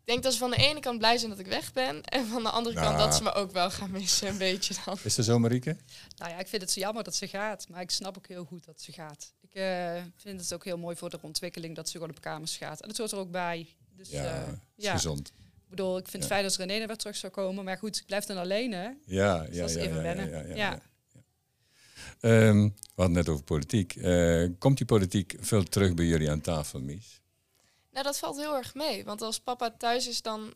ik 0.00 0.06
denk 0.06 0.22
dat 0.22 0.32
ze 0.32 0.38
van 0.38 0.50
de 0.50 0.56
ene 0.56 0.80
kant 0.80 0.98
blij 0.98 1.18
zijn 1.18 1.30
dat 1.30 1.38
ik 1.40 1.46
weg 1.46 1.72
ben. 1.72 2.02
En 2.04 2.26
van 2.26 2.42
de 2.42 2.50
andere 2.50 2.74
Nou. 2.74 2.86
kant 2.86 2.98
dat 2.98 3.14
ze 3.14 3.22
me 3.22 3.32
ook 3.32 3.52
wel 3.52 3.70
gaan 3.70 3.90
missen, 3.90 4.28
een 4.28 4.38
beetje 4.38 4.74
dan. 4.84 4.98
Is 5.02 5.14
dat 5.14 5.24
zo, 5.24 5.38
Marieke? 5.38 5.76
Nou 6.16 6.30
ja, 6.30 6.38
ik 6.38 6.48
vind 6.48 6.62
het 6.62 6.70
zo 6.70 6.80
jammer 6.80 7.04
dat 7.04 7.14
ze 7.14 7.28
gaat. 7.28 7.68
Maar 7.68 7.80
ik 7.80 7.90
snap 7.90 8.16
ook 8.16 8.26
heel 8.26 8.44
goed 8.44 8.64
dat 8.64 8.80
ze 8.80 8.92
gaat. 8.92 9.32
Ik 9.40 9.54
uh, 9.54 10.02
vind 10.16 10.40
het 10.40 10.54
ook 10.54 10.64
heel 10.64 10.78
mooi 10.78 10.96
voor 10.96 11.10
de 11.10 11.18
ontwikkeling 11.22 11.74
dat 11.76 11.86
ze 11.88 11.92
gewoon 11.92 12.10
op 12.10 12.20
kamers 12.20 12.56
gaat. 12.56 12.80
En 12.80 12.88
het 12.88 12.98
hoort 12.98 13.12
er 13.12 13.18
ook 13.18 13.30
bij. 13.30 13.68
Dus, 13.96 14.10
ja, 14.10 14.42
uh, 14.42 14.48
is 14.76 14.84
ja. 14.84 14.92
gezond. 14.92 15.28
Ik 15.28 15.76
bedoel, 15.76 15.96
ik 15.98 16.08
vind 16.08 16.12
het 16.12 16.22
Ja. 16.22 16.28
fijn 16.28 16.44
als 16.44 16.56
René 16.56 16.72
er 16.80 16.86
weer 16.86 16.96
terug 16.96 17.16
zou 17.16 17.32
komen. 17.32 17.64
Maar 17.64 17.78
goed, 17.78 17.96
ik 17.96 18.06
blijf 18.06 18.24
dan 18.24 18.36
alleen, 18.36 18.72
hè. 18.72 18.88
Ja, 19.06 19.38
Dus 19.38 19.54
ja, 19.54 19.60
dat 19.60 19.70
is 19.70 19.76
ja, 19.76 19.80
even 19.82 20.02
wennen. 20.02 20.56
ja, 20.56 20.80
Ehm, 22.20 22.62
we 22.62 22.94
hadden 22.94 23.14
net 23.16 23.28
over 23.28 23.44
politiek. 23.44 23.96
Eh, 23.96 24.44
komt 24.58 24.76
die 24.76 24.86
politiek 24.86 25.34
veel 25.40 25.62
terug 25.62 25.94
bij 25.94 26.04
jullie 26.04 26.30
aan 26.30 26.40
tafel, 26.40 26.80
Mies? 26.80 27.20
Nou, 27.90 28.04
dat 28.04 28.18
valt 28.18 28.36
heel 28.36 28.56
erg 28.56 28.74
mee. 28.74 29.04
Want 29.04 29.22
als 29.22 29.40
papa 29.40 29.74
thuis 29.78 30.08
is, 30.08 30.22
dan 30.22 30.54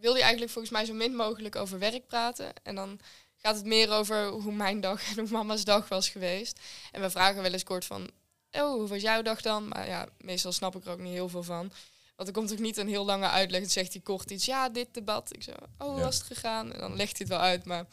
wil 0.00 0.12
hij 0.12 0.22
eigenlijk 0.22 0.52
volgens 0.52 0.72
mij 0.72 0.84
zo 0.84 0.94
min 0.94 1.14
mogelijk 1.14 1.56
over 1.56 1.78
werk 1.78 2.06
praten. 2.06 2.52
En 2.62 2.74
dan 2.74 3.00
gaat 3.36 3.56
het 3.56 3.64
meer 3.64 3.90
over 3.90 4.26
hoe 4.26 4.52
mijn 4.52 4.80
dag 4.80 5.08
en 5.10 5.18
hoe 5.18 5.30
mama's 5.30 5.64
dag 5.64 5.88
was 5.88 6.08
geweest. 6.08 6.60
En 6.92 7.00
we 7.00 7.10
vragen 7.10 7.42
wel 7.42 7.52
eens 7.52 7.64
kort 7.64 7.84
van, 7.84 8.10
oh, 8.52 8.72
hoe 8.72 8.88
was 8.88 9.02
jouw 9.02 9.22
dag 9.22 9.40
dan? 9.40 9.68
Maar 9.68 9.86
ja, 9.86 10.08
meestal 10.18 10.52
snap 10.52 10.76
ik 10.76 10.84
er 10.84 10.92
ook 10.92 11.00
niet 11.00 11.12
heel 11.12 11.28
veel 11.28 11.42
van. 11.42 11.72
Want 12.16 12.28
er 12.28 12.34
komt 12.34 12.52
ook 12.52 12.58
niet 12.58 12.76
een 12.76 12.88
heel 12.88 13.04
lange 13.04 13.28
uitleg. 13.28 13.60
Dan 13.60 13.70
zegt 13.70 13.92
hij 13.92 14.02
kort 14.02 14.30
iets, 14.30 14.44
ja, 14.44 14.68
dit 14.68 14.88
debat. 14.92 15.34
Ik 15.34 15.42
zo, 15.42 15.52
oh, 15.78 15.88
hoe 15.88 16.00
was 16.00 16.16
het 16.16 16.26
gegaan? 16.26 16.72
En 16.72 16.78
dan 16.78 16.96
legt 16.96 17.18
hij 17.18 17.26
het 17.26 17.28
wel 17.28 17.38
uit, 17.38 17.64
maar 17.64 17.86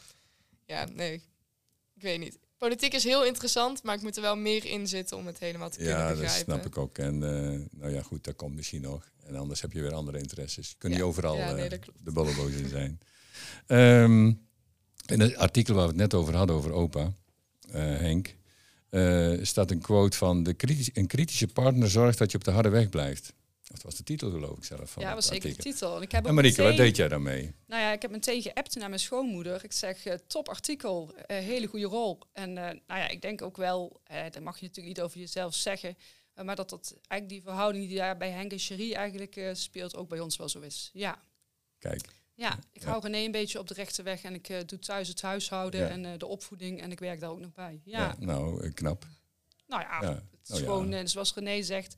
ja, 0.66 0.84
nee, 0.92 1.14
ik 1.94 2.02
weet 2.02 2.18
niet. 2.18 2.38
Politiek 2.58 2.94
is 2.94 3.04
heel 3.04 3.24
interessant, 3.24 3.82
maar 3.82 3.94
ik 3.94 4.02
moet 4.02 4.16
er 4.16 4.22
wel 4.22 4.36
meer 4.36 4.64
in 4.64 4.88
zitten 4.88 5.16
om 5.16 5.26
het 5.26 5.38
helemaal 5.38 5.70
te 5.70 5.78
kunnen 5.78 5.96
begrijpen. 5.96 6.22
Ja, 6.24 6.32
dat 6.32 6.42
snap 6.42 6.66
ik 6.66 6.78
ook. 6.78 6.98
En 6.98 7.14
uh, 7.14 7.80
nou 7.80 7.92
ja, 7.92 8.02
goed, 8.02 8.24
dat 8.24 8.36
komt 8.36 8.54
misschien 8.54 8.82
nog. 8.82 9.10
En 9.26 9.36
anders 9.36 9.60
heb 9.60 9.72
je 9.72 9.80
weer 9.80 9.92
andere 9.92 10.18
interesses. 10.18 10.68
Je 10.68 10.74
kunt 10.78 10.92
niet 10.92 11.02
overal 11.02 11.36
ja, 11.36 11.52
nee, 11.52 11.70
uh, 11.70 11.78
de 12.02 12.12
bolleboos 12.12 12.52
in 12.52 12.68
zijn. 12.68 13.00
um, 13.66 14.26
in 15.14 15.20
het 15.20 15.36
artikel 15.36 15.74
waar 15.74 15.84
we 15.84 15.88
het 15.88 16.00
net 16.00 16.14
over 16.14 16.36
hadden, 16.36 16.56
over 16.56 16.72
opa, 16.72 17.12
uh, 17.66 17.74
Henk, 17.74 18.34
staat 19.46 19.70
een 19.70 19.80
quote 19.80 20.16
van... 20.16 20.42
De 20.42 20.54
kritisch, 20.54 20.90
een 20.92 21.06
kritische 21.06 21.46
partner 21.46 21.90
zorgt 21.90 22.18
dat 22.18 22.30
je 22.30 22.36
op 22.38 22.44
de 22.44 22.50
harde 22.50 22.68
weg 22.68 22.88
blijft. 22.88 23.32
Dat 23.74 23.82
was 23.82 23.94
de 23.94 24.02
titel, 24.02 24.30
geloof 24.30 24.56
ik 24.56 24.64
zelf. 24.64 24.90
Van 24.90 25.02
ja, 25.02 25.08
dat 25.08 25.16
was 25.16 25.26
zeker 25.26 25.56
de 25.56 25.62
titel. 25.62 25.96
En, 25.96 26.02
ik 26.02 26.12
heb 26.12 26.26
en 26.26 26.34
Marieke, 26.34 26.62
wat 26.62 26.76
deed 26.76 26.96
jij 26.96 27.08
daarmee? 27.08 27.54
Nou 27.66 27.82
ja, 27.82 27.92
ik 27.92 28.02
heb 28.02 28.10
meteen 28.10 28.42
geappt 28.42 28.74
naar 28.74 28.88
mijn 28.88 29.00
schoonmoeder. 29.00 29.64
Ik 29.64 29.72
zeg, 29.72 30.06
uh, 30.06 30.14
top 30.26 30.48
artikel, 30.48 31.14
uh, 31.14 31.22
hele 31.26 31.66
goede 31.66 31.86
rol. 31.86 32.18
En 32.32 32.48
uh, 32.48 32.54
nou 32.56 32.80
ja, 32.86 33.08
ik 33.08 33.22
denk 33.22 33.42
ook 33.42 33.56
wel, 33.56 34.00
dat 34.30 34.42
mag 34.42 34.58
je 34.58 34.66
natuurlijk 34.66 34.96
niet 34.96 35.00
over 35.00 35.18
jezelf 35.18 35.54
zeggen, 35.54 35.96
maar 36.34 36.56
dat 36.56 36.70
dat 36.70 36.96
eigenlijk 37.06 37.28
die 37.28 37.42
verhouding 37.42 37.88
die 37.88 37.96
daar 37.96 38.16
bij 38.16 38.30
Henk 38.30 38.52
en 38.52 38.58
Cherie 38.58 38.94
eigenlijk 38.94 39.50
speelt, 39.52 39.96
ook 39.96 40.08
bij 40.08 40.20
ons 40.20 40.36
wel 40.36 40.48
zo 40.48 40.60
is. 40.60 40.90
Ja. 40.92 41.22
Kijk. 41.78 42.08
Ja, 42.34 42.58
ik 42.72 42.82
ja. 42.82 42.88
hou 42.88 43.02
René 43.02 43.18
een 43.18 43.30
beetje 43.30 43.58
op 43.58 43.68
de 43.68 43.74
rechte 43.74 44.02
weg 44.02 44.22
en 44.22 44.34
ik 44.34 44.68
doe 44.68 44.78
thuis 44.78 45.08
het 45.08 45.22
huishouden 45.22 45.80
ja. 45.80 45.88
en 45.88 46.18
de 46.18 46.26
opvoeding 46.26 46.80
en 46.80 46.90
ik 46.90 46.98
werk 46.98 47.20
daar 47.20 47.30
ook 47.30 47.40
nog 47.40 47.52
bij. 47.52 47.80
Ja, 47.84 47.98
ja 47.98 48.16
nou, 48.18 48.70
knap. 48.70 49.06
Nou 49.66 49.82
ja, 49.82 50.22
het 50.40 50.48
is 50.48 50.60
oh, 50.60 50.66
gewoon, 50.66 51.08
zoals 51.08 51.34
René 51.34 51.62
zegt, 51.62 51.94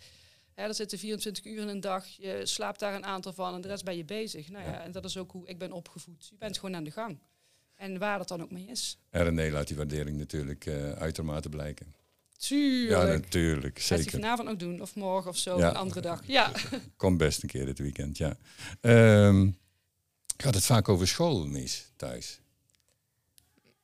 ja, 0.57 0.63
er 0.63 0.75
zitten 0.75 0.99
24 0.99 1.45
uur 1.45 1.61
in 1.61 1.69
een 1.69 1.81
dag. 1.81 2.07
Je 2.07 2.41
slaapt 2.43 2.81
daar 2.81 2.95
een 2.95 3.05
aantal 3.05 3.33
van 3.33 3.55
en 3.55 3.61
de 3.61 3.69
rest 3.69 3.85
ben 3.85 3.97
je 3.97 4.05
bezig. 4.05 4.49
Nou 4.49 4.65
ja, 4.65 4.83
en 4.83 4.93
dat 4.93 5.05
is 5.05 5.17
ook 5.17 5.31
hoe 5.31 5.49
ik 5.49 5.59
ben 5.59 5.73
opgevoed. 5.73 6.27
Je 6.31 6.37
bent 6.39 6.59
gewoon 6.59 6.77
aan 6.77 6.85
de 6.85 6.91
gang. 6.91 7.19
En 7.75 7.99
waar 7.99 8.19
dat 8.19 8.29
dan 8.29 8.43
ook 8.43 8.51
mee 8.51 8.67
is. 8.67 8.99
En 9.11 9.25
René 9.25 9.51
laat 9.51 9.67
die 9.67 9.77
waardering 9.77 10.19
natuurlijk 10.19 10.67
uh, 10.67 10.93
uitermate 10.93 11.49
blijken. 11.49 11.95
Tuurlijk. 12.37 13.03
Ja, 13.03 13.05
natuurlijk. 13.05 13.79
Zeker. 13.79 14.05
Gaat 14.05 14.13
hij 14.13 14.21
vanavond 14.21 14.49
ook 14.49 14.59
doen, 14.59 14.81
of 14.81 14.95
morgen 14.95 15.31
of 15.31 15.37
zo, 15.37 15.59
een 15.59 15.77
andere 15.77 16.01
dag. 16.01 16.23
Ja. 16.27 16.53
Kom 16.97 17.17
best 17.17 17.43
een 17.43 17.49
keer 17.49 17.67
dit 17.67 17.79
weekend, 17.79 18.19
ja. 18.19 18.37
Um, 18.81 19.59
gaat 20.37 20.55
het 20.55 20.65
vaak 20.65 20.89
over 20.89 21.09
school, 21.09 21.47
Mies, 21.47 21.93
thuis? 21.97 22.41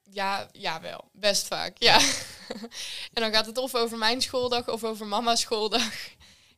Ja, 0.03 0.49
ja, 0.53 0.81
wel. 0.81 1.11
Best 1.13 1.47
vaak, 1.47 1.79
ja. 1.79 2.01
en 3.13 3.23
dan 3.23 3.33
gaat 3.33 3.47
het 3.47 3.59
of 3.59 3.75
over 3.75 3.99
mijn 3.99 4.21
schooldag 4.21 4.69
of 4.69 4.85
over 4.85 5.07
mama's 5.07 5.41
schooldag. 5.41 5.93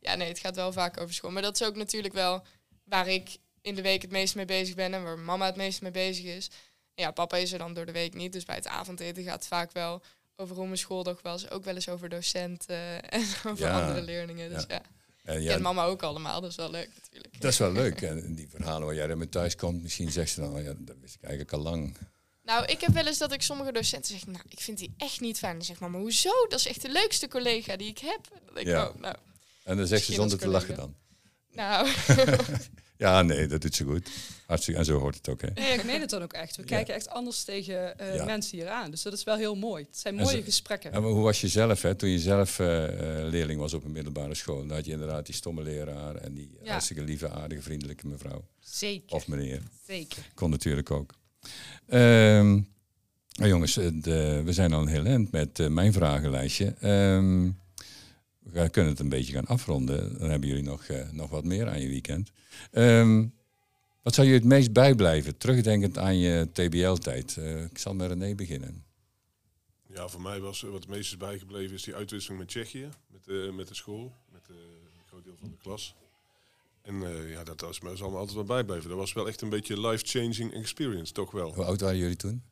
Ja, 0.05 0.15
nee, 0.15 0.29
het 0.29 0.39
gaat 0.39 0.57
wel 0.57 0.73
vaak 0.73 1.01
over 1.01 1.15
school. 1.15 1.31
Maar 1.31 1.43
dat 1.43 1.61
is 1.61 1.67
ook 1.67 1.77
natuurlijk 1.77 2.15
wel 2.15 2.43
waar 2.85 3.09
ik 3.09 3.37
in 3.61 3.75
de 3.75 3.83
week 3.83 4.03
het 4.03 4.11
meest 4.11 4.35
mee 4.35 4.45
bezig 4.45 4.75
ben 4.75 4.95
en 4.95 5.03
waar 5.03 5.19
mama 5.19 5.47
het 5.47 5.57
meest 5.57 5.83
mee 5.83 5.91
bezig 5.91 6.25
is. 6.25 6.51
ja, 6.95 7.11
papa 7.11 7.37
is 7.37 7.53
er 7.53 7.59
dan 7.59 7.75
door 7.75 7.87
de 7.87 7.93
week 7.93 8.15
niet. 8.15 8.33
Dus 8.33 8.45
bij 8.45 8.55
het 8.55 8.67
avondeten 8.67 9.23
gaat 9.23 9.35
het 9.35 9.47
vaak 9.47 9.73
wel 9.73 10.03
over 10.37 10.57
hoe 10.57 10.67
mijn 10.67 10.79
schooldag 10.79 11.23
was. 11.23 11.51
Ook 11.51 11.65
wel 11.65 11.75
eens 11.75 11.89
over 11.89 12.09
docenten 12.09 13.03
en 13.11 13.25
over 13.47 13.71
andere 13.71 14.03
leerlingen. 14.03 14.51
Dus 14.51 14.65
ja. 14.69 14.83
En, 15.23 15.43
ja, 15.43 15.53
en 15.53 15.63
mama 15.63 15.85
ook 15.85 16.03
allemaal, 16.03 16.41
dat 16.41 16.51
is 16.51 16.57
wel 16.57 16.71
leuk 16.71 16.91
natuurlijk. 17.03 17.41
Dat 17.41 17.53
is 17.53 17.59
wel 17.59 17.73
leuk. 17.73 18.03
En 18.11 18.35
die 18.35 18.49
verhalen 18.49 18.87
waar 18.87 18.95
jij 18.95 19.09
er 19.09 19.19
met 19.19 19.31
thuis 19.31 19.57
komt, 19.57 19.83
misschien 19.83 20.13
zegt 20.13 20.31
ze 20.31 20.41
dan, 20.41 20.63
ja, 20.63 20.73
dat 20.79 20.97
wist 21.01 21.15
ik 21.15 21.23
eigenlijk 21.23 21.53
al 21.53 21.61
lang. 21.61 21.97
Nou, 22.43 22.65
ik 22.65 22.81
heb 22.81 22.93
wel 22.93 23.07
eens 23.07 23.19
dat 23.19 23.33
ik 23.33 23.43
sommige 23.43 23.73
docenten 23.73 24.19
zeg, 24.19 24.27
nou, 24.27 24.45
ik 24.49 24.61
vind 24.61 24.79
die 24.79 24.95
echt 24.97 25.21
niet 25.21 25.39
fijn. 25.39 25.57
Dan 25.57 25.65
zeg 25.65 25.81
mama, 25.81 25.99
hoezo? 25.99 26.47
Dat 26.49 26.59
is 26.59 26.67
echt 26.67 26.83
de 26.83 26.89
leukste 26.89 27.29
collega 27.29 27.77
die 27.77 27.89
ik 27.89 27.99
heb. 27.99 28.21
Dan 28.31 28.55
denk 28.55 28.67
ik, 28.67 28.73
ja. 28.73 28.89
oh, 28.89 29.01
nou, 29.01 29.17
en 29.65 29.77
dan 29.77 29.87
zegt 29.87 30.05
ze 30.05 30.13
zonder 30.13 30.39
te 30.39 30.49
lachen 30.49 30.77
dan. 30.77 30.95
Nou. 31.55 31.89
ja, 33.05 33.23
nee, 33.23 33.47
dat 33.47 33.61
doet 33.61 33.75
ze 33.75 33.85
goed. 33.85 34.09
Hartstikke, 34.47 34.81
en 34.81 34.87
zo 34.87 34.99
hoort 34.99 35.15
het 35.15 35.29
ook. 35.29 35.41
Hè. 35.41 35.49
Nee, 35.55 35.73
ik 35.73 35.85
meen 35.85 36.01
het 36.01 36.11
dan 36.11 36.23
ook 36.23 36.33
echt. 36.33 36.57
We 36.57 36.65
kijken 36.65 36.95
echt 36.95 37.09
anders 37.09 37.45
tegen 37.45 37.95
uh, 38.01 38.25
mensen 38.25 38.59
hier 38.59 38.69
aan. 38.69 38.91
Dus 38.91 39.03
dat 39.03 39.13
is 39.13 39.25
wel 39.25 39.37
heel 39.37 39.55
mooi. 39.55 39.85
Het 39.85 39.99
zijn 39.99 40.15
mooie 40.15 40.43
gesprekken. 40.43 40.93
En 40.93 41.03
hoe 41.03 41.23
was 41.23 41.41
je 41.41 41.49
zelf, 41.49 41.83
hè? 41.83 41.95
toen 41.95 42.09
je 42.09 42.19
zelf 42.19 42.59
uh, 42.59 42.67
leerling 43.31 43.61
was 43.61 43.75
op 43.75 43.85
een 43.85 43.93
middelbare 43.93 44.35
school? 44.35 44.67
Dan 44.67 44.77
had 44.77 44.85
je 44.85 44.93
inderdaad 44.93 45.27
die 45.27 45.35
stomme 45.35 45.63
leraar 45.63 46.15
en 46.15 46.35
die 46.35 46.59
hartstikke 46.65 47.03
lieve, 47.03 47.31
aardige, 47.31 47.63
vriendelijke 47.63 48.07
mevrouw. 48.07 48.45
Zeker. 48.61 49.17
Of 49.17 49.27
meneer. 49.27 49.63
Zeker. 49.87 50.31
Kon 50.35 50.51
natuurlijk 50.51 50.91
ook. 50.91 51.15
Um, 51.89 52.73
nou 53.33 53.49
jongens, 53.51 53.75
de, 53.75 54.43
we 54.45 54.53
zijn 54.53 54.73
al 54.73 54.81
een 54.81 54.89
heel 54.89 55.05
eind 55.05 55.31
met 55.31 55.69
mijn 55.69 55.93
vragenlijstje. 55.93 56.75
Um, 56.83 57.63
we 58.45 58.69
kunnen 58.69 58.91
het 58.91 59.01
een 59.01 59.09
beetje 59.09 59.33
gaan 59.33 59.47
afronden. 59.47 60.19
Dan 60.19 60.31
hebben 60.31 60.49
jullie 60.49 60.65
nog, 60.65 60.89
uh, 60.89 61.11
nog 61.11 61.31
wat 61.31 61.45
meer 61.45 61.69
aan 61.69 61.81
je 61.81 61.89
weekend. 61.89 62.31
Um, 62.73 63.35
wat 64.03 64.15
zou 64.15 64.27
je 64.27 64.35
het 64.35 64.45
meest 64.45 64.73
bijblijven, 64.73 65.37
terugdenkend 65.37 65.99
aan 65.99 66.19
je 66.19 66.49
TBL-tijd? 66.53 67.37
Uh, 67.39 67.63
ik 67.63 67.79
zal 67.79 67.95
met 67.95 68.09
René 68.09 68.35
beginnen. 68.35 68.85
Ja, 69.87 70.09
voor 70.09 70.21
mij 70.21 70.41
was 70.41 70.61
wat 70.61 70.73
het 70.73 70.89
meest 70.89 71.11
is 71.11 71.17
bijgebleven 71.17 71.75
is 71.75 71.83
die 71.83 71.95
uitwisseling 71.95 72.41
met 72.41 72.49
Tsjechië, 72.49 72.89
met, 73.07 73.27
uh, 73.27 73.53
met 73.53 73.69
de 73.69 73.75
school, 73.75 74.13
met 74.33 74.49
een 74.49 74.57
groot 75.07 75.25
deel 75.25 75.37
van 75.37 75.51
de 75.51 75.57
klas. 75.57 75.95
En 76.83 77.01
ja, 77.29 77.45
dat 77.45 77.61
was 77.61 77.81
me 77.81 77.89
allemaal 77.89 78.17
altijd 78.17 78.35
wel 78.37 78.45
bijblijven. 78.45 78.89
Dat 78.89 78.99
was 78.99 79.13
wel 79.13 79.29
echt 79.29 79.41
een 79.41 79.49
beetje 79.49 79.81
life-changing 79.81 80.53
experience, 80.53 81.13
toch 81.13 81.31
wel. 81.31 81.55
Hoe 81.55 81.65
oud 81.65 81.81
waren 81.81 81.99
jullie 81.99 82.17
toen? 82.17 82.43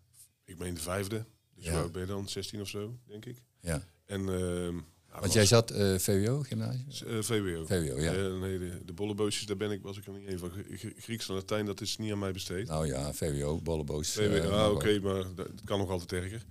Ik 0.44 0.58
meen 0.58 0.74
de 0.74 0.80
vijfde. 0.80 1.24
Dus 1.54 1.64
ja. 1.64 1.88
ben 1.88 2.00
je 2.00 2.06
dan? 2.06 2.28
16 2.28 2.60
of 2.60 2.68
zo, 2.68 2.98
denk 3.06 3.24
ik. 3.24 3.42
Ja. 3.60 3.86
En 4.06 4.28
ehm, 4.28 4.78
want 5.20 5.32
jij 5.32 5.46
zat 5.46 5.72
uh, 5.72 5.98
VWO, 5.98 6.40
gymnasium? 6.40 6.86
Uh, 7.06 7.22
VWO. 7.22 7.66
VWO, 7.66 8.00
ja. 8.00 8.14
Uh, 8.14 8.40
nee, 8.40 8.58
de, 8.58 8.84
de 8.84 8.92
bolleboosjes, 8.92 9.46
daar 9.46 9.56
ben 9.56 9.70
ik, 9.70 9.82
was 9.82 9.96
ik 9.96 10.06
er 10.06 10.12
niet 10.12 10.28
een 10.28 10.38
van. 10.38 10.52
Grieks 10.98 11.28
en 11.28 11.34
Latijn, 11.34 11.66
dat 11.66 11.80
is 11.80 11.96
niet 11.96 12.12
aan 12.12 12.18
mij 12.18 12.32
besteed. 12.32 12.68
Nou 12.68 12.86
ja, 12.86 13.12
VWO, 13.12 13.60
bolleboos. 13.62 14.12
VWO, 14.12 14.50
ah, 14.50 14.70
oké, 14.70 14.74
okay, 14.74 14.98
maar 14.98 15.24
dat 15.34 15.48
kan 15.64 15.78
nog 15.78 15.90
altijd 15.90 16.12
erger. 16.12 16.42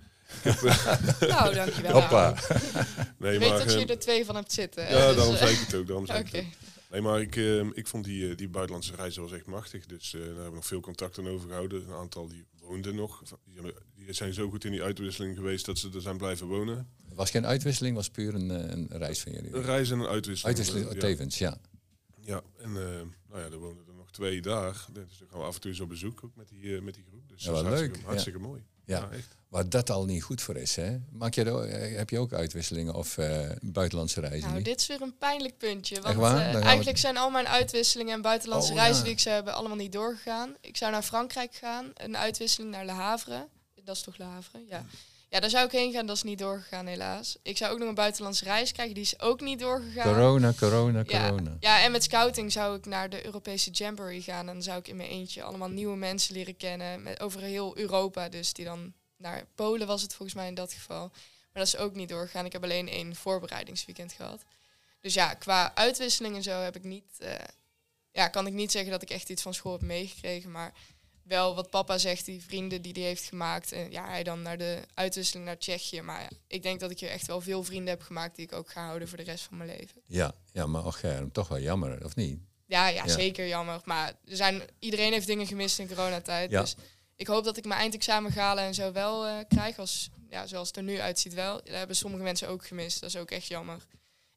nou, 1.28 1.54
dankjewel. 1.54 1.92
Hoppa. 1.92 2.34
nee, 3.18 3.34
ik 3.34 3.40
weet 3.40 3.58
dat 3.58 3.72
je 3.72 3.86
er 3.86 3.98
twee 3.98 4.24
van 4.24 4.34
hebt 4.34 4.52
zitten. 4.52 4.88
Ja, 4.88 5.06
dus, 5.06 5.16
daarom 5.16 5.36
zei 5.36 5.52
ik 5.52 5.58
het 5.58 5.74
ook. 5.74 5.86
Daarom 5.86 6.06
zei 6.06 6.20
okay. 6.20 6.40
ik 6.40 6.46
het 6.46 6.70
Nee, 6.90 7.00
maar 7.00 7.20
ik, 7.20 7.36
uh, 7.36 7.66
ik 7.74 7.86
vond 7.86 8.04
die, 8.04 8.34
die 8.34 8.48
buitenlandse 8.48 8.94
reizen 8.96 9.22
was 9.22 9.32
echt 9.32 9.46
machtig. 9.46 9.86
Dus 9.86 10.10
daar 10.10 10.22
hebben 10.22 10.44
we 10.44 10.54
nog 10.54 10.66
veel 10.66 10.80
contact 10.80 11.18
aan 11.18 11.28
overgehouden. 11.28 11.88
Een 11.88 11.94
aantal 11.94 12.28
die 12.28 12.44
woonden 12.60 12.94
nog. 12.94 13.22
Die, 13.44 13.72
die 13.94 14.12
zijn 14.12 14.34
zo 14.34 14.50
goed 14.50 14.64
in 14.64 14.70
die 14.70 14.82
uitwisseling 14.82 15.36
geweest 15.36 15.66
dat 15.66 15.78
ze 15.78 15.90
er 15.94 16.00
zijn 16.00 16.16
blijven 16.16 16.46
wonen. 16.46 16.88
Het 17.12 17.20
was 17.20 17.30
geen 17.30 17.46
uitwisseling, 17.46 17.96
was 17.96 18.08
puur 18.08 18.34
een, 18.34 18.50
eh, 18.50 18.70
een 18.70 18.88
reis 18.90 19.20
van 19.20 19.32
jullie? 19.32 19.54
Een 19.54 19.62
reis 19.62 19.90
en 19.90 19.98
een 19.98 20.06
uitwisseling. 20.06 20.56
Uitwisseling, 20.56 21.00
tevens, 21.00 21.38
ja. 21.38 21.58
Ja, 22.20 22.42
en 22.58 22.68
uh, 22.68 22.74
nou 22.74 23.40
ja, 23.40 23.44
er 23.50 23.58
woonden 23.58 23.86
er 23.86 23.94
nog 23.94 24.10
twee 24.10 24.40
dagen. 24.40 24.92
Dus 24.92 25.18
dan 25.18 25.28
gaan 25.28 25.38
we 25.38 25.44
af 25.44 25.54
en 25.54 25.60
toe 25.60 25.70
eens 25.70 25.80
op 25.80 25.88
bezoek 25.88 26.24
ook 26.24 26.30
met 26.34 26.48
die, 26.48 26.62
uh, 26.62 26.80
met 26.80 26.94
die 26.94 27.04
groep. 27.08 27.28
Dus 27.28 27.44
ja, 27.44 27.50
dat 27.50 27.60
is 27.60 27.66
hartstikke, 27.66 27.96
leuk. 27.96 28.06
hartstikke 28.06 28.38
mooi. 28.38 28.62
Ja. 28.84 28.98
ja. 28.98 29.10
echt. 29.10 29.36
Waar 29.48 29.68
dat 29.68 29.90
al 29.90 30.04
niet 30.04 30.22
goed 30.22 30.40
voor 30.40 30.56
is, 30.56 30.76
hè? 30.76 30.98
Maak 31.10 31.34
je 31.34 31.44
er, 31.44 31.96
heb 31.96 32.10
je 32.10 32.18
ook 32.18 32.32
uitwisselingen 32.32 32.94
of 32.94 33.16
uh, 33.16 33.50
buitenlandse 33.62 34.20
reizen? 34.20 34.42
Nou, 34.42 34.56
niet? 34.56 34.64
dit 34.64 34.80
is 34.80 34.86
weer 34.86 35.02
een 35.02 35.18
pijnlijk 35.18 35.58
puntje. 35.58 36.00
Want 36.00 36.18
eigenlijk 36.62 36.98
zijn 36.98 37.16
al 37.16 37.30
mijn 37.30 37.48
uitwisselingen 37.48 38.14
en 38.14 38.22
buitenlandse 38.22 38.72
oh, 38.72 38.78
reizen 38.78 39.04
die 39.04 39.12
ik 39.12 39.20
zou 39.20 39.34
hebben 39.34 39.54
allemaal 39.54 39.76
niet 39.76 39.92
doorgegaan. 39.92 40.56
Ik 40.60 40.76
zou 40.76 40.92
naar 40.92 41.02
Frankrijk 41.02 41.54
gaan, 41.54 41.90
een 41.94 42.16
uitwisseling 42.16 42.70
naar 42.70 42.84
Le 42.84 42.92
Havre. 42.92 43.48
Dat 43.84 43.96
is 43.96 44.02
toch 44.02 44.16
Le 44.16 44.24
Havre? 44.24 44.64
Ja. 44.68 44.84
Ja, 45.32 45.40
daar 45.40 45.50
zou 45.50 45.66
ik 45.66 45.72
heen 45.72 45.92
gaan. 45.92 46.06
Dat 46.06 46.16
is 46.16 46.22
niet 46.22 46.38
doorgegaan, 46.38 46.86
helaas. 46.86 47.36
Ik 47.42 47.56
zou 47.56 47.72
ook 47.72 47.78
nog 47.78 47.88
een 47.88 47.94
buitenlandse 47.94 48.44
reis 48.44 48.72
krijgen. 48.72 48.94
Die 48.94 49.02
is 49.02 49.20
ook 49.20 49.40
niet 49.40 49.58
doorgegaan. 49.58 50.14
Corona, 50.14 50.52
corona, 50.58 51.02
ja. 51.06 51.28
corona. 51.28 51.56
Ja, 51.60 51.82
en 51.82 51.92
met 51.92 52.02
scouting 52.02 52.52
zou 52.52 52.76
ik 52.76 52.86
naar 52.86 53.10
de 53.10 53.24
Europese 53.24 53.70
Jamboree 53.70 54.22
gaan. 54.22 54.48
En 54.48 54.52
dan 54.52 54.62
zou 54.62 54.78
ik 54.78 54.88
in 54.88 54.96
mijn 54.96 55.08
eentje 55.08 55.42
allemaal 55.42 55.68
nieuwe 55.68 55.96
mensen 55.96 56.34
leren 56.34 56.56
kennen. 56.56 57.02
Met, 57.02 57.20
over 57.20 57.40
heel 57.40 57.78
Europa. 57.78 58.28
Dus 58.28 58.52
die 58.52 58.64
dan 58.64 58.92
naar 59.16 59.46
Polen 59.54 59.86
was 59.86 60.02
het 60.02 60.14
volgens 60.14 60.38
mij 60.38 60.46
in 60.46 60.54
dat 60.54 60.72
geval. 60.72 61.08
Maar 61.52 61.62
dat 61.62 61.66
is 61.66 61.76
ook 61.76 61.94
niet 61.94 62.08
doorgegaan. 62.08 62.44
Ik 62.44 62.52
heb 62.52 62.62
alleen 62.62 62.88
één 62.88 63.16
voorbereidingsweekend 63.16 64.12
gehad. 64.12 64.42
Dus 65.00 65.14
ja, 65.14 65.34
qua 65.34 65.74
uitwisseling 65.74 66.36
en 66.36 66.42
zo 66.42 66.60
heb 66.60 66.76
ik 66.76 66.84
niet... 66.84 67.18
Uh, 67.22 67.28
ja, 68.10 68.28
kan 68.28 68.46
ik 68.46 68.52
niet 68.52 68.72
zeggen 68.72 68.90
dat 68.90 69.02
ik 69.02 69.10
echt 69.10 69.28
iets 69.28 69.42
van 69.42 69.54
school 69.54 69.72
heb 69.72 69.82
meegekregen. 69.82 70.50
Maar 70.50 70.72
wel 71.22 71.54
wat 71.54 71.70
papa 71.70 71.98
zegt, 71.98 72.24
die 72.24 72.42
vrienden 72.42 72.82
die 72.82 72.92
hij 72.92 73.02
heeft 73.02 73.24
gemaakt. 73.24 73.72
En 73.72 73.90
ja, 73.90 74.08
hij 74.08 74.22
dan 74.22 74.42
naar 74.42 74.58
de 74.58 74.82
uitwisseling 74.94 75.44
naar 75.46 75.58
Tsjechië. 75.58 76.00
Maar 76.00 76.22
ja, 76.22 76.30
ik 76.46 76.62
denk 76.62 76.80
dat 76.80 76.90
ik 76.90 77.00
hier 77.00 77.10
echt 77.10 77.26
wel 77.26 77.40
veel 77.40 77.62
vrienden 77.62 77.88
heb 77.88 78.02
gemaakt 78.02 78.36
die 78.36 78.44
ik 78.44 78.52
ook 78.52 78.70
ga 78.70 78.84
houden 78.84 79.08
voor 79.08 79.18
de 79.18 79.24
rest 79.24 79.44
van 79.44 79.56
mijn 79.56 79.70
leven. 79.70 80.02
Ja, 80.06 80.34
ja 80.52 80.66
maar 80.66 80.86
och, 80.86 80.98
Germ, 80.98 81.32
toch 81.32 81.48
wel 81.48 81.60
jammer, 81.60 82.04
of 82.04 82.16
niet? 82.16 82.40
Ja, 82.66 82.88
ja, 82.88 83.08
zeker 83.08 83.48
jammer. 83.48 83.80
Maar 83.84 84.12
er 84.24 84.36
zijn, 84.36 84.62
iedereen 84.78 85.12
heeft 85.12 85.26
dingen 85.26 85.46
gemist 85.46 85.78
in 85.78 85.88
coronatijd. 85.88 86.50
Ja. 86.50 86.60
Dus 86.60 86.74
ik 87.16 87.26
hoop 87.26 87.44
dat 87.44 87.56
ik 87.56 87.64
mijn 87.64 87.80
eindexamen 87.80 88.32
halen 88.32 88.64
en 88.64 88.74
zo 88.74 88.92
wel 88.92 89.26
uh, 89.26 89.38
krijg. 89.48 89.78
Als, 89.78 90.10
ja, 90.28 90.46
zoals 90.46 90.68
het 90.68 90.76
er 90.76 90.82
nu 90.82 91.00
uitziet 91.00 91.34
wel. 91.34 91.54
Dat 91.56 91.74
hebben 91.74 91.96
sommige 91.96 92.22
mensen 92.22 92.48
ook 92.48 92.66
gemist. 92.66 93.00
Dat 93.00 93.08
is 93.08 93.16
ook 93.16 93.30
echt 93.30 93.46
jammer. 93.46 93.86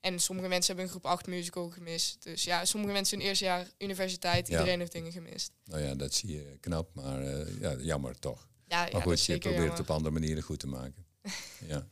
En 0.06 0.20
sommige 0.20 0.48
mensen 0.48 0.68
hebben 0.68 0.86
een 0.86 1.00
groep 1.00 1.12
8 1.12 1.28
musical 1.28 1.70
gemist. 1.70 2.24
Dus 2.24 2.44
ja, 2.44 2.65
sommige 2.65 2.94
mensen 2.94 3.20
in 3.20 3.26
eerste 3.26 3.46
jaar 3.46 3.68
universiteit, 3.78 4.48
iedereen 4.48 4.80
heeft 4.80 4.91
dingen 4.91 5.12
gemist. 5.12 5.52
Nou 5.65 5.82
ja, 5.82 5.96
dat 5.96 6.13
zie 6.13 6.32
je 6.32 6.58
knap, 6.60 6.89
maar 6.94 7.24
uh, 7.24 7.60
ja, 7.60 7.76
jammer 7.80 8.20
toch. 8.20 8.48
Ja, 8.68 8.88
maar 8.91 9.02
goed, 9.02 9.26
je 9.26 9.38
probeert 9.38 9.72
het 9.72 9.80
op 9.80 9.89
andere 9.89 10.13
manieren 10.13 10.44
goed 10.44 10.60
te 10.60 10.68
maken. 10.68 11.06
ja. 11.68 11.88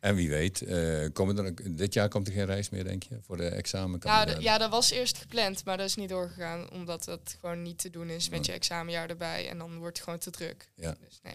En 0.00 0.14
wie 0.14 0.28
weet, 0.28 0.60
uh, 0.62 1.06
komen 1.12 1.38
er, 1.38 1.76
dit 1.76 1.94
jaar 1.94 2.08
komt 2.08 2.26
er 2.26 2.32
geen 2.32 2.46
reis 2.46 2.68
meer, 2.68 2.84
denk 2.84 3.02
je, 3.02 3.18
voor 3.22 3.36
de 3.36 3.48
examen? 3.48 4.00
Ja, 4.02 4.36
ja, 4.38 4.58
dat 4.58 4.70
was 4.70 4.90
eerst 4.90 5.18
gepland, 5.18 5.64
maar 5.64 5.76
dat 5.76 5.86
is 5.86 5.94
niet 5.94 6.08
doorgegaan, 6.08 6.70
omdat 6.70 7.04
dat 7.04 7.36
gewoon 7.40 7.62
niet 7.62 7.78
te 7.78 7.90
doen 7.90 8.10
is 8.10 8.28
met 8.28 8.46
je 8.46 8.52
examenjaar 8.52 9.08
erbij. 9.08 9.48
En 9.48 9.58
dan 9.58 9.78
wordt 9.78 9.96
het 9.96 10.04
gewoon 10.04 10.18
te 10.18 10.30
druk. 10.30 10.68
Ja. 10.74 10.96
Dus, 11.00 11.20
nee. 11.22 11.34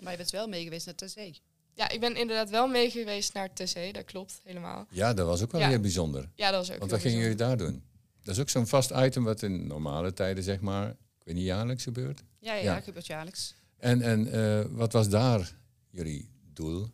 Maar 0.00 0.10
je 0.10 0.18
bent 0.18 0.30
wel 0.30 0.48
mee 0.48 0.62
geweest 0.62 0.86
naar 0.86 0.94
Terzee. 0.94 1.42
Ja, 1.74 1.88
ik 1.88 2.00
ben 2.00 2.16
inderdaad 2.16 2.50
wel 2.50 2.66
mee 2.66 2.90
geweest 2.90 3.32
naar 3.32 3.52
Terzee, 3.52 3.92
dat 3.92 4.04
klopt 4.04 4.40
helemaal. 4.44 4.86
Ja, 4.90 5.14
dat 5.14 5.26
was 5.26 5.42
ook 5.42 5.52
wel 5.52 5.60
heel 5.60 5.80
bijzonder. 5.80 6.28
Ja, 6.34 6.50
dat 6.50 6.60
was 6.60 6.72
ook 6.72 6.78
Want 6.78 6.90
wat 6.90 7.00
gingen 7.00 7.18
jullie 7.18 7.36
daar 7.36 7.56
doen? 7.56 7.82
Dat 8.22 8.34
is 8.34 8.40
ook 8.40 8.48
zo'n 8.48 8.66
vast 8.66 8.90
item 8.90 9.24
wat 9.24 9.42
in 9.42 9.66
normale 9.66 10.12
tijden, 10.12 10.44
zeg 10.44 10.60
maar, 10.60 10.88
ik 10.90 11.24
weet 11.24 11.34
niet, 11.34 11.44
jaarlijks 11.44 11.82
gebeurt? 11.82 12.22
Ja, 12.38 12.54
ja, 12.54 12.62
ja. 12.62 12.80
gebeurt 12.80 13.06
jaarlijks. 13.06 13.54
En, 13.76 14.02
en 14.02 14.26
uh, 14.26 14.64
wat 14.70 14.92
was 14.92 15.08
daar 15.08 15.52
jullie 15.90 16.30
doel? 16.52 16.90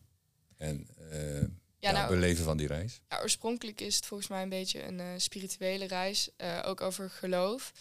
En 0.56 0.88
uh, 1.12 1.40
ja, 1.78 1.90
nou, 1.90 2.14
beleven 2.14 2.44
van 2.44 2.56
die 2.56 2.66
reis? 2.66 3.00
Ja, 3.08 3.20
oorspronkelijk 3.22 3.80
is 3.80 3.96
het 3.96 4.06
volgens 4.06 4.28
mij 4.28 4.42
een 4.42 4.48
beetje 4.48 4.84
een 4.84 4.98
uh, 4.98 5.06
spirituele 5.16 5.86
reis, 5.86 6.30
ook 6.64 6.80
over 6.80 7.10
geloof. 7.10 7.72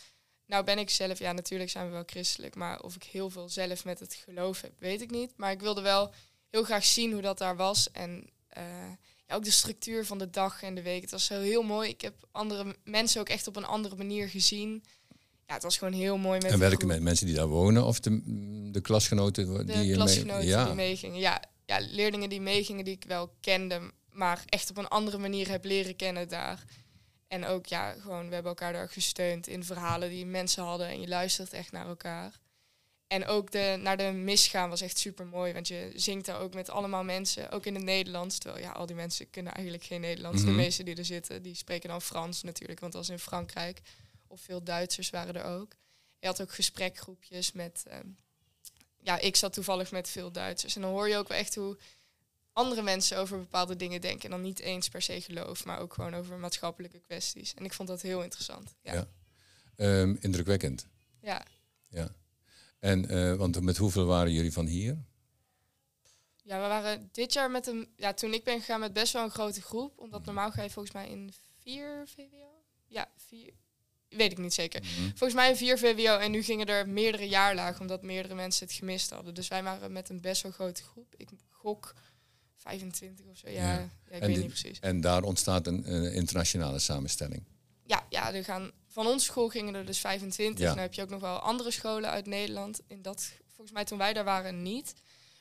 Nou 0.45 0.63
ben 0.63 0.79
ik 0.79 0.89
zelf, 0.89 1.19
ja 1.19 1.31
natuurlijk 1.31 1.69
zijn 1.69 1.85
we 1.85 1.91
wel 1.91 2.03
christelijk, 2.05 2.55
maar 2.55 2.81
of 2.81 2.95
ik 2.95 3.03
heel 3.03 3.29
veel 3.29 3.49
zelf 3.49 3.85
met 3.85 3.99
het 3.99 4.13
geloof 4.13 4.61
heb, 4.61 4.71
weet 4.77 5.01
ik 5.01 5.11
niet. 5.11 5.31
Maar 5.35 5.51
ik 5.51 5.59
wilde 5.59 5.81
wel 5.81 6.13
heel 6.49 6.63
graag 6.63 6.85
zien 6.85 7.11
hoe 7.11 7.21
dat 7.21 7.37
daar 7.37 7.55
was 7.55 7.91
en 7.91 8.29
ja, 9.29 9.35
ook 9.35 9.43
de 9.43 9.51
structuur 9.51 10.05
van 10.05 10.17
de 10.17 10.29
dag 10.29 10.63
en 10.63 10.75
de 10.75 10.81
week. 10.81 11.01
Het 11.01 11.11
was 11.11 11.29
heel, 11.29 11.39
heel 11.39 11.63
mooi. 11.63 11.89
Ik 11.89 12.01
heb 12.01 12.13
andere 12.31 12.75
mensen 12.83 13.21
ook 13.21 13.29
echt 13.29 13.47
op 13.47 13.55
een 13.55 13.65
andere 13.65 13.95
manier 13.95 14.29
gezien. 14.29 14.83
Ja, 15.47 15.53
het 15.53 15.63
was 15.63 15.77
gewoon 15.77 15.93
heel 15.93 16.17
mooi. 16.17 16.39
Met 16.39 16.51
en 16.51 16.59
welke 16.59 16.85
mensen 16.85 17.25
die 17.25 17.35
daar 17.35 17.47
wonen 17.47 17.85
of 17.85 17.99
de, 17.99 18.21
de 18.71 18.81
klasgenoten 18.81 19.65
die 19.65 19.87
de 19.87 19.93
klasgenoten 19.93 20.47
ja. 20.47 20.65
die 20.65 20.73
meegingen? 20.73 21.19
Ja, 21.19 21.43
ja, 21.65 21.79
leerlingen 21.79 22.29
die 22.29 22.41
meegingen 22.41 22.85
die 22.85 22.93
ik 22.93 23.03
wel 23.07 23.33
kende, 23.39 23.91
maar 24.11 24.43
echt 24.45 24.69
op 24.69 24.77
een 24.77 24.87
andere 24.87 25.17
manier 25.17 25.49
heb 25.49 25.65
leren 25.65 25.95
kennen 25.95 26.29
daar. 26.29 26.63
En 27.27 27.45
ook, 27.45 27.65
ja, 27.65 27.91
gewoon, 27.91 28.27
we 28.27 28.33
hebben 28.33 28.51
elkaar 28.51 28.73
daar 28.73 28.89
gesteund 28.89 29.47
in 29.47 29.63
verhalen 29.63 30.09
die 30.09 30.25
mensen 30.25 30.63
hadden 30.63 30.87
en 30.87 31.01
je 31.01 31.07
luistert 31.07 31.53
echt 31.53 31.71
naar 31.71 31.87
elkaar. 31.87 32.39
En 33.09 33.25
ook 33.25 33.51
de, 33.51 33.79
naar 33.81 33.97
de 33.97 34.11
mis 34.11 34.47
gaan 34.47 34.69
was 34.69 34.81
echt 34.81 34.97
super 34.97 35.25
mooi, 35.25 35.53
want 35.53 35.67
je 35.67 35.91
zingt 35.95 36.25
daar 36.25 36.39
ook 36.39 36.53
met 36.53 36.69
allemaal 36.69 37.03
mensen, 37.03 37.51
ook 37.51 37.65
in 37.65 37.75
het 37.75 37.83
Nederlands. 37.83 38.37
Terwijl 38.37 38.63
ja, 38.63 38.71
al 38.71 38.85
die 38.85 38.95
mensen 38.95 39.29
kunnen 39.29 39.53
eigenlijk 39.53 39.85
geen 39.85 40.01
Nederlands. 40.01 40.41
De 40.41 40.47
mhm. 40.47 40.55
meeste 40.55 40.83
die 40.83 40.95
er 40.95 41.05
zitten, 41.05 41.41
die 41.41 41.55
spreken 41.55 41.89
dan 41.89 42.01
Frans 42.01 42.43
natuurlijk, 42.43 42.79
want 42.79 42.93
dat 42.93 43.01
was 43.01 43.11
in 43.11 43.19
Frankrijk. 43.19 43.81
Of 44.27 44.41
veel 44.41 44.63
Duitsers 44.63 45.09
waren 45.09 45.35
er 45.35 45.43
ook. 45.43 45.75
Je 46.19 46.27
had 46.27 46.41
ook 46.41 46.53
gesprekgroepjes 46.53 47.51
met, 47.51 47.83
ehm, 47.87 48.07
ja, 49.01 49.19
ik 49.19 49.35
zat 49.35 49.53
toevallig 49.53 49.91
met 49.91 50.09
veel 50.09 50.31
Duitsers. 50.31 50.75
En 50.75 50.81
dan 50.81 50.91
hoor 50.91 51.09
je 51.09 51.17
ook 51.17 51.27
wel 51.27 51.37
echt 51.37 51.55
hoe 51.55 51.77
andere 52.53 52.81
mensen 52.81 53.17
over 53.17 53.37
bepaalde 53.37 53.75
dingen 53.75 54.01
denken. 54.01 54.23
En 54.23 54.29
dan 54.29 54.41
niet 54.41 54.59
eens 54.59 54.89
per 54.89 55.01
se 55.01 55.21
geloof, 55.21 55.65
maar 55.65 55.79
ook 55.79 55.93
gewoon 55.93 56.15
over 56.15 56.37
maatschappelijke 56.37 56.99
kwesties. 56.99 57.53
En 57.53 57.65
ik 57.65 57.73
vond 57.73 57.87
dat 57.87 58.01
heel 58.01 58.23
interessant. 58.23 58.75
Ja. 58.81 58.93
ja. 58.93 59.07
Ehm, 59.75 60.15
indrukwekkend. 60.19 60.87
Ja. 61.21 61.45
Ja. 61.87 62.17
En, 62.79 63.13
uh, 63.13 63.33
want 63.33 63.61
met 63.61 63.77
hoeveel 63.77 64.05
waren 64.05 64.33
jullie 64.33 64.53
van 64.53 64.65
hier? 64.65 64.97
Ja, 66.43 66.61
we 66.61 66.67
waren 66.67 67.09
dit 67.11 67.33
jaar 67.33 67.51
met 67.51 67.67
een, 67.67 67.87
ja, 67.95 68.13
toen 68.13 68.33
ik 68.33 68.43
ben 68.43 68.59
gegaan 68.59 68.79
met 68.79 68.93
best 68.93 69.13
wel 69.13 69.23
een 69.23 69.29
grote 69.29 69.61
groep. 69.61 69.99
Omdat 69.99 70.19
mhm. 70.19 70.29
normaal 70.29 70.51
ga 70.51 70.63
je 70.63 70.69
volgens 70.69 70.93
mij 70.93 71.09
in 71.09 71.33
vier 71.59 72.03
VWO. 72.05 72.63
Ja, 72.85 73.09
vier, 73.17 73.53
weet 74.09 74.31
ik 74.31 74.37
niet 74.37 74.53
zeker. 74.53 74.81
Mhm. 74.81 75.07
Volgens 75.07 75.33
mij 75.33 75.49
in 75.49 75.55
vier 75.55 75.77
VWO 75.77 76.17
en 76.17 76.31
nu 76.31 76.43
gingen 76.43 76.65
er 76.65 76.89
meerdere 76.89 77.27
jaarlagen, 77.27 77.81
omdat 77.81 78.01
meerdere 78.01 78.35
mensen 78.35 78.67
het 78.67 78.75
gemist 78.75 79.09
hadden. 79.09 79.33
Dus 79.33 79.47
wij 79.47 79.63
waren 79.63 79.91
met 79.91 80.09
een 80.09 80.21
best 80.21 80.41
wel 80.41 80.51
grote 80.51 80.83
groep. 80.83 81.13
Ik 81.17 81.29
gok 81.49 81.93
25 82.55 83.25
of 83.25 83.37
zo. 83.37 83.49
Ja, 83.49 83.73
ja. 83.73 83.89
ik 84.09 84.23
weet 84.23 84.37
niet 84.37 84.47
precies. 84.47 84.79
En 84.79 85.01
daar 85.01 85.23
ontstaat 85.23 85.67
een 85.67 85.85
internationale 86.13 86.79
samenstelling. 86.79 87.43
Ja, 87.83 88.05
ja, 88.09 88.33
er 88.33 88.43
gaan 88.43 88.71
van 88.89 89.07
onze 89.07 89.25
school 89.25 89.49
gingen 89.49 89.75
er 89.75 89.85
dus 89.85 89.99
25. 89.99 90.65
En 90.65 90.71
dan 90.71 90.77
heb 90.77 90.93
je 90.93 91.01
ook 91.01 91.09
nog 91.09 91.21
wel 91.21 91.37
andere 91.37 91.71
scholen 91.71 92.09
uit 92.09 92.25
Nederland. 92.25 92.81
In 92.87 93.01
dat, 93.01 93.31
volgens 93.47 93.71
mij 93.71 93.85
toen 93.85 93.97
wij 93.97 94.13
daar 94.13 94.23
waren, 94.23 94.61
niet. 94.61 94.93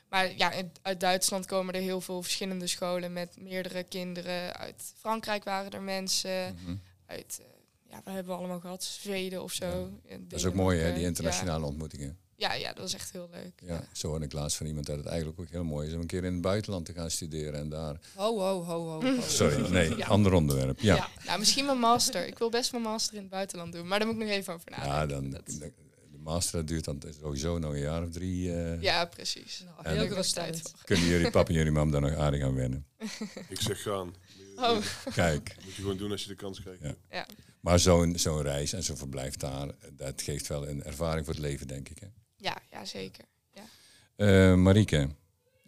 Maar 0.09 0.37
ja, 0.37 0.53
uit 0.81 0.99
Duitsland 0.99 1.45
komen 1.45 1.73
er 1.73 1.81
heel 1.81 2.01
veel 2.01 2.21
verschillende 2.21 2.67
scholen 2.67 3.13
met 3.13 3.37
meerdere 3.39 3.83
kinderen. 3.83 4.55
Uit 4.55 4.93
Frankrijk 4.97 5.43
waren 5.43 5.71
er 5.71 5.81
mensen. 5.81 6.55
Mhm. 6.55 6.75
Uit, 7.05 7.37
uh, 7.41 7.45
ja, 7.89 8.01
wat 8.03 8.13
hebben 8.13 8.33
we 8.33 8.39
allemaal 8.39 8.59
gehad? 8.59 8.83
Zweden 8.83 9.43
of 9.43 9.51
zo. 9.53 9.89
Dat 10.19 10.39
is 10.39 10.45
ook 10.45 10.53
mooi, 10.53 10.79
hè, 10.79 10.93
die 10.93 11.05
internationale 11.05 11.65
ontmoetingen. 11.65 12.17
Ja, 12.39 12.53
ja, 12.53 12.67
dat 12.67 12.77
was 12.77 12.93
echt 12.93 13.11
heel 13.11 13.29
leuk. 13.31 13.51
Ja, 13.65 13.87
Zo 13.91 14.07
hoorde 14.07 14.25
ik 14.25 14.33
laatst 14.33 14.57
van 14.57 14.65
iemand 14.65 14.85
dat 14.85 14.97
het 14.97 15.05
eigenlijk 15.05 15.39
ook 15.39 15.49
heel 15.49 15.63
mooi 15.63 15.87
is 15.87 15.93
om 15.93 15.99
een 15.99 16.07
keer 16.07 16.23
in 16.23 16.33
het 16.33 16.41
buitenland 16.41 16.85
te 16.85 16.93
gaan 16.93 17.11
studeren 17.11 17.59
en 17.59 17.69
daar. 17.69 17.99
Ho, 18.15 18.39
ho, 18.39 18.63
ho, 18.63 19.01
ho. 19.01 19.21
Sorry, 19.21 19.71
nee, 19.71 20.05
ander 20.05 20.33
onderwerp. 20.33 20.79
Ja. 20.79 20.95
ja. 20.95 21.09
Nou, 21.25 21.39
misschien 21.39 21.65
mijn 21.65 21.79
master. 21.79 22.27
Ik 22.27 22.37
wil 22.37 22.49
best 22.49 22.71
mijn 22.71 22.83
master 22.83 23.13
in 23.15 23.21
het 23.21 23.29
buitenland 23.29 23.73
doen, 23.73 23.87
maar 23.87 23.99
daar 23.99 24.07
moet 24.07 24.21
ik 24.21 24.27
nog 24.27 24.31
even 24.31 24.53
over 24.53 24.71
nadenken. 24.71 24.93
Ja, 24.93 25.05
dan, 25.05 25.29
de, 25.29 25.71
master 26.17 26.65
duurt 26.65 26.85
dan 26.85 27.01
sowieso 27.21 27.57
nog 27.57 27.73
een 27.73 27.79
jaar 27.79 28.03
of 28.03 28.09
drie. 28.09 28.47
Uh, 28.47 28.81
ja, 28.81 29.05
precies. 29.05 29.63
Nou, 29.83 29.97
heel 29.97 30.07
veel 30.07 30.23
tijd 30.23 30.61
voor. 30.61 30.79
Kunnen 30.83 31.05
jullie 31.05 31.31
papa 31.31 31.49
en 31.49 31.53
jullie 31.55 31.71
mam 31.71 31.91
dan 31.91 32.01
nog 32.01 32.15
aardig 32.15 32.43
aan 32.43 32.55
wennen? 32.55 32.85
ik 33.49 33.61
zeg 33.61 33.81
gaan. 33.81 34.15
Oh. 34.55 34.77
Kijk. 35.13 35.55
Moet 35.63 35.73
je 35.73 35.81
gewoon 35.81 35.97
doen 35.97 36.11
als 36.11 36.21
je 36.21 36.27
de 36.27 36.35
kans 36.35 36.61
krijgt. 36.61 36.81
Ja. 36.81 36.95
ja. 37.11 37.25
Maar 37.59 37.79
zo'n 37.79 38.17
zo'n 38.17 38.41
reis 38.41 38.73
en 38.73 38.83
zo'n 38.83 38.97
verblijf 38.97 39.35
daar, 39.35 39.71
dat 39.91 40.21
geeft 40.21 40.47
wel 40.47 40.67
een 40.67 40.83
ervaring 40.83 41.25
voor 41.25 41.33
het 41.33 41.43
leven, 41.43 41.67
denk 41.67 41.89
ik. 41.89 41.99
Hè? 41.99 42.07
Ja, 42.39 42.61
ja 42.71 42.85
zeker. 42.85 43.25
Ja. 43.53 43.63
Uh, 44.51 44.57
Marieke, 44.57 45.09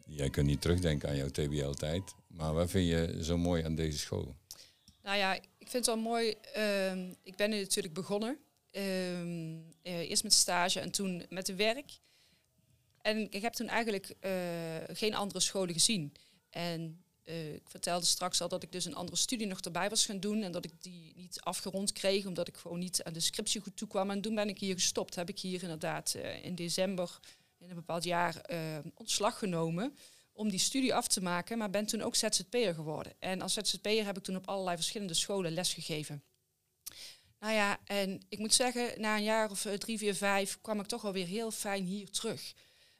jij 0.05 0.29
kunt 0.29 0.47
niet 0.47 0.61
terugdenken 0.61 1.09
aan 1.09 1.15
jouw 1.15 1.29
TBL-tijd, 1.29 2.13
maar 2.27 2.53
wat 2.53 2.69
vind 2.69 2.87
je 2.87 3.23
zo 3.23 3.37
mooi 3.37 3.63
aan 3.63 3.75
deze 3.75 3.97
school? 3.97 4.35
Nou 5.03 5.17
ja, 5.17 5.33
ik 5.33 5.67
vind 5.69 5.85
het 5.85 5.85
wel 5.85 5.97
mooi. 5.97 6.35
Uh, 6.57 7.09
ik 7.23 7.35
ben 7.35 7.49
nu 7.49 7.59
natuurlijk 7.59 7.93
begonnen. 7.93 8.37
Uh, 8.71 9.61
eerst 9.83 10.23
met 10.23 10.33
stage 10.33 10.79
en 10.79 10.91
toen 10.91 11.25
met 11.29 11.45
de 11.45 11.55
werk. 11.55 11.91
En 13.01 13.31
ik 13.31 13.41
heb 13.41 13.53
toen 13.53 13.67
eigenlijk 13.67 14.13
uh, 14.21 14.31
geen 14.87 15.15
andere 15.15 15.39
scholen 15.39 15.73
gezien. 15.73 16.13
En 16.49 17.03
uh, 17.31 17.53
ik 17.53 17.69
vertelde 17.69 18.05
straks 18.05 18.41
al 18.41 18.47
dat 18.47 18.63
ik 18.63 18.71
dus 18.71 18.85
een 18.85 18.95
andere 18.95 19.17
studie 19.17 19.47
nog 19.47 19.59
erbij 19.59 19.89
was 19.89 20.05
gaan 20.05 20.19
doen 20.19 20.41
en 20.43 20.51
dat 20.51 20.65
ik 20.65 20.71
die 20.81 21.13
niet 21.15 21.41
afgerond 21.41 21.91
kreeg 21.91 22.25
omdat 22.25 22.47
ik 22.47 22.57
gewoon 22.57 22.79
niet 22.79 23.03
aan 23.03 23.13
de 23.13 23.19
scriptie 23.19 23.61
goed 23.61 23.77
toekwam. 23.77 24.09
En 24.09 24.21
toen 24.21 24.35
ben 24.35 24.49
ik 24.49 24.59
hier 24.59 24.73
gestopt. 24.73 25.15
Heb 25.15 25.29
ik 25.29 25.39
hier 25.39 25.61
inderdaad 25.61 26.13
uh, 26.15 26.45
in 26.45 26.55
december 26.55 27.19
in 27.57 27.69
een 27.69 27.75
bepaald 27.75 28.03
jaar 28.03 28.41
uh, 28.51 28.77
ontslag 28.95 29.39
genomen 29.39 29.97
om 30.33 30.49
die 30.49 30.59
studie 30.59 30.93
af 30.93 31.07
te 31.07 31.21
maken, 31.21 31.57
maar 31.57 31.69
ben 31.69 31.85
toen 31.85 32.01
ook 32.01 32.15
ZZP'er 32.15 32.73
geworden. 32.73 33.13
En 33.19 33.41
als 33.41 33.53
ZZP'er 33.53 34.05
heb 34.05 34.17
ik 34.17 34.23
toen 34.23 34.35
op 34.35 34.47
allerlei 34.47 34.75
verschillende 34.75 35.13
scholen 35.13 35.51
lesgegeven. 35.51 36.23
Nou 37.39 37.53
ja, 37.53 37.79
en 37.85 38.21
ik 38.29 38.39
moet 38.39 38.53
zeggen, 38.53 39.01
na 39.01 39.15
een 39.15 39.23
jaar 39.23 39.51
of 39.51 39.67
drie, 39.77 39.97
vier, 39.97 40.15
vijf 40.15 40.57
kwam 40.61 40.79
ik 40.79 40.85
toch 40.85 41.05
alweer 41.05 41.25
heel 41.25 41.51
fijn 41.51 41.83
hier 41.83 42.09
terug. 42.09 42.53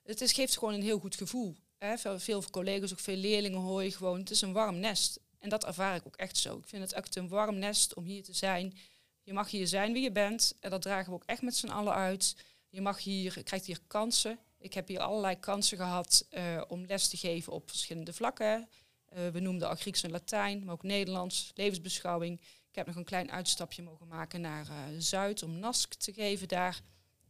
Het 0.03 0.21
is, 0.21 0.31
geeft 0.31 0.57
gewoon 0.57 0.73
een 0.73 0.81
heel 0.81 0.99
goed 0.99 1.15
gevoel. 1.15 1.55
Veel, 1.83 2.19
veel 2.19 2.43
collega's, 2.51 2.91
ook 2.91 2.99
veel 2.99 3.15
leerlingen 3.15 3.59
hoor 3.59 3.83
je 3.83 3.91
gewoon, 3.91 4.19
het 4.19 4.29
is 4.29 4.41
een 4.41 4.53
warm 4.53 4.79
nest. 4.79 5.19
En 5.39 5.49
dat 5.49 5.65
ervaar 5.65 5.95
ik 5.95 6.05
ook 6.05 6.15
echt 6.15 6.37
zo. 6.37 6.57
Ik 6.57 6.67
vind 6.67 6.81
het 6.81 6.93
echt 6.93 7.15
een 7.15 7.27
warm 7.27 7.57
nest 7.57 7.93
om 7.93 8.03
hier 8.03 8.23
te 8.23 8.33
zijn. 8.33 8.77
Je 9.23 9.33
mag 9.33 9.51
hier 9.51 9.67
zijn 9.67 9.93
wie 9.93 10.03
je 10.03 10.11
bent. 10.11 10.55
En 10.59 10.69
dat 10.69 10.81
dragen 10.81 11.09
we 11.09 11.15
ook 11.15 11.23
echt 11.25 11.41
met 11.41 11.55
z'n 11.55 11.67
allen 11.67 11.93
uit. 11.93 12.35
Je 12.69 12.81
mag 12.81 13.03
hier, 13.03 13.43
krijgt 13.43 13.65
hier 13.65 13.79
kansen. 13.87 14.39
Ik 14.57 14.73
heb 14.73 14.87
hier 14.87 14.99
allerlei 14.99 15.39
kansen 15.39 15.77
gehad 15.77 16.27
uh, 16.31 16.61
om 16.67 16.85
les 16.85 17.07
te 17.07 17.17
geven 17.17 17.53
op 17.53 17.69
verschillende 17.69 18.13
vlakken. 18.13 18.69
Uh, 19.13 19.27
we 19.27 19.39
noemden 19.39 19.69
al 19.69 19.75
Grieks 19.75 20.03
en 20.03 20.11
Latijn, 20.11 20.65
maar 20.65 20.73
ook 20.73 20.83
Nederlands, 20.83 21.51
levensbeschouwing. 21.55 22.41
Ik 22.69 22.75
heb 22.75 22.87
nog 22.87 22.95
een 22.95 23.03
klein 23.03 23.31
uitstapje 23.31 23.83
mogen 23.83 24.07
maken 24.07 24.41
naar 24.41 24.67
uh, 24.67 24.75
Zuid 24.97 25.43
om 25.43 25.59
NASC 25.59 25.93
te 25.93 26.13
geven 26.13 26.47
daar. 26.47 26.81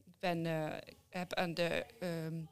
Ik 0.05 0.19
ben, 0.19 0.45
heb 1.09 1.33
aan 1.33 1.53
de 1.53 1.85
um, 1.99 2.49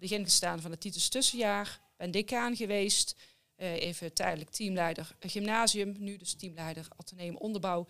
begin 0.00 0.24
gestaan 0.24 0.60
van 0.60 0.70
het 0.70 0.80
Titus 0.80 1.08
tussenjaar. 1.08 1.80
Ben 1.96 2.10
decaan 2.10 2.56
geweest. 2.56 3.16
Uh, 3.56 3.72
even 3.72 4.12
tijdelijk 4.12 4.50
teamleider 4.50 5.16
gymnasium. 5.20 5.94
Nu 5.98 6.16
dus 6.16 6.34
teamleider 6.34 6.86
ateneum 6.96 7.36
onderbouw. 7.36 7.86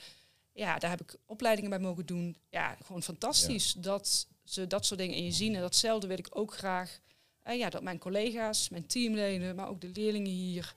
Ja, 0.52 0.78
daar 0.78 0.90
heb 0.90 1.00
ik 1.00 1.16
opleidingen 1.26 1.70
bij 1.70 1.78
mogen 1.78 2.06
doen. 2.06 2.36
Ja, 2.48 2.76
gewoon 2.84 3.02
fantastisch 3.02 3.72
dat 3.72 4.26
ze 4.44 4.66
dat 4.66 4.86
soort 4.86 5.00
dingen 5.00 5.16
in 5.16 5.24
je 5.24 5.32
zien. 5.32 5.54
En 5.54 5.60
datzelfde 5.60 6.06
wil 6.06 6.18
ik 6.18 6.28
ook 6.30 6.54
graag. 6.54 7.00
Uh, 7.46 7.58
ja, 7.58 7.70
dat 7.70 7.82
mijn 7.82 7.98
collega's, 7.98 8.68
mijn 8.68 8.86
teamleden, 8.86 9.56
maar 9.56 9.68
ook 9.68 9.80
de 9.80 9.90
leerlingen 9.92 10.32
hier... 10.32 10.74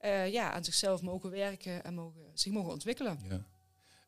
Uh, 0.00 0.32
ja, 0.32 0.52
aan 0.52 0.64
zichzelf 0.64 1.02
mogen 1.02 1.30
werken 1.30 1.84
en 1.84 1.94
mogen, 1.94 2.22
zich 2.34 2.52
mogen 2.52 2.72
ontwikkelen. 2.72 3.18
Ja. 3.28 3.46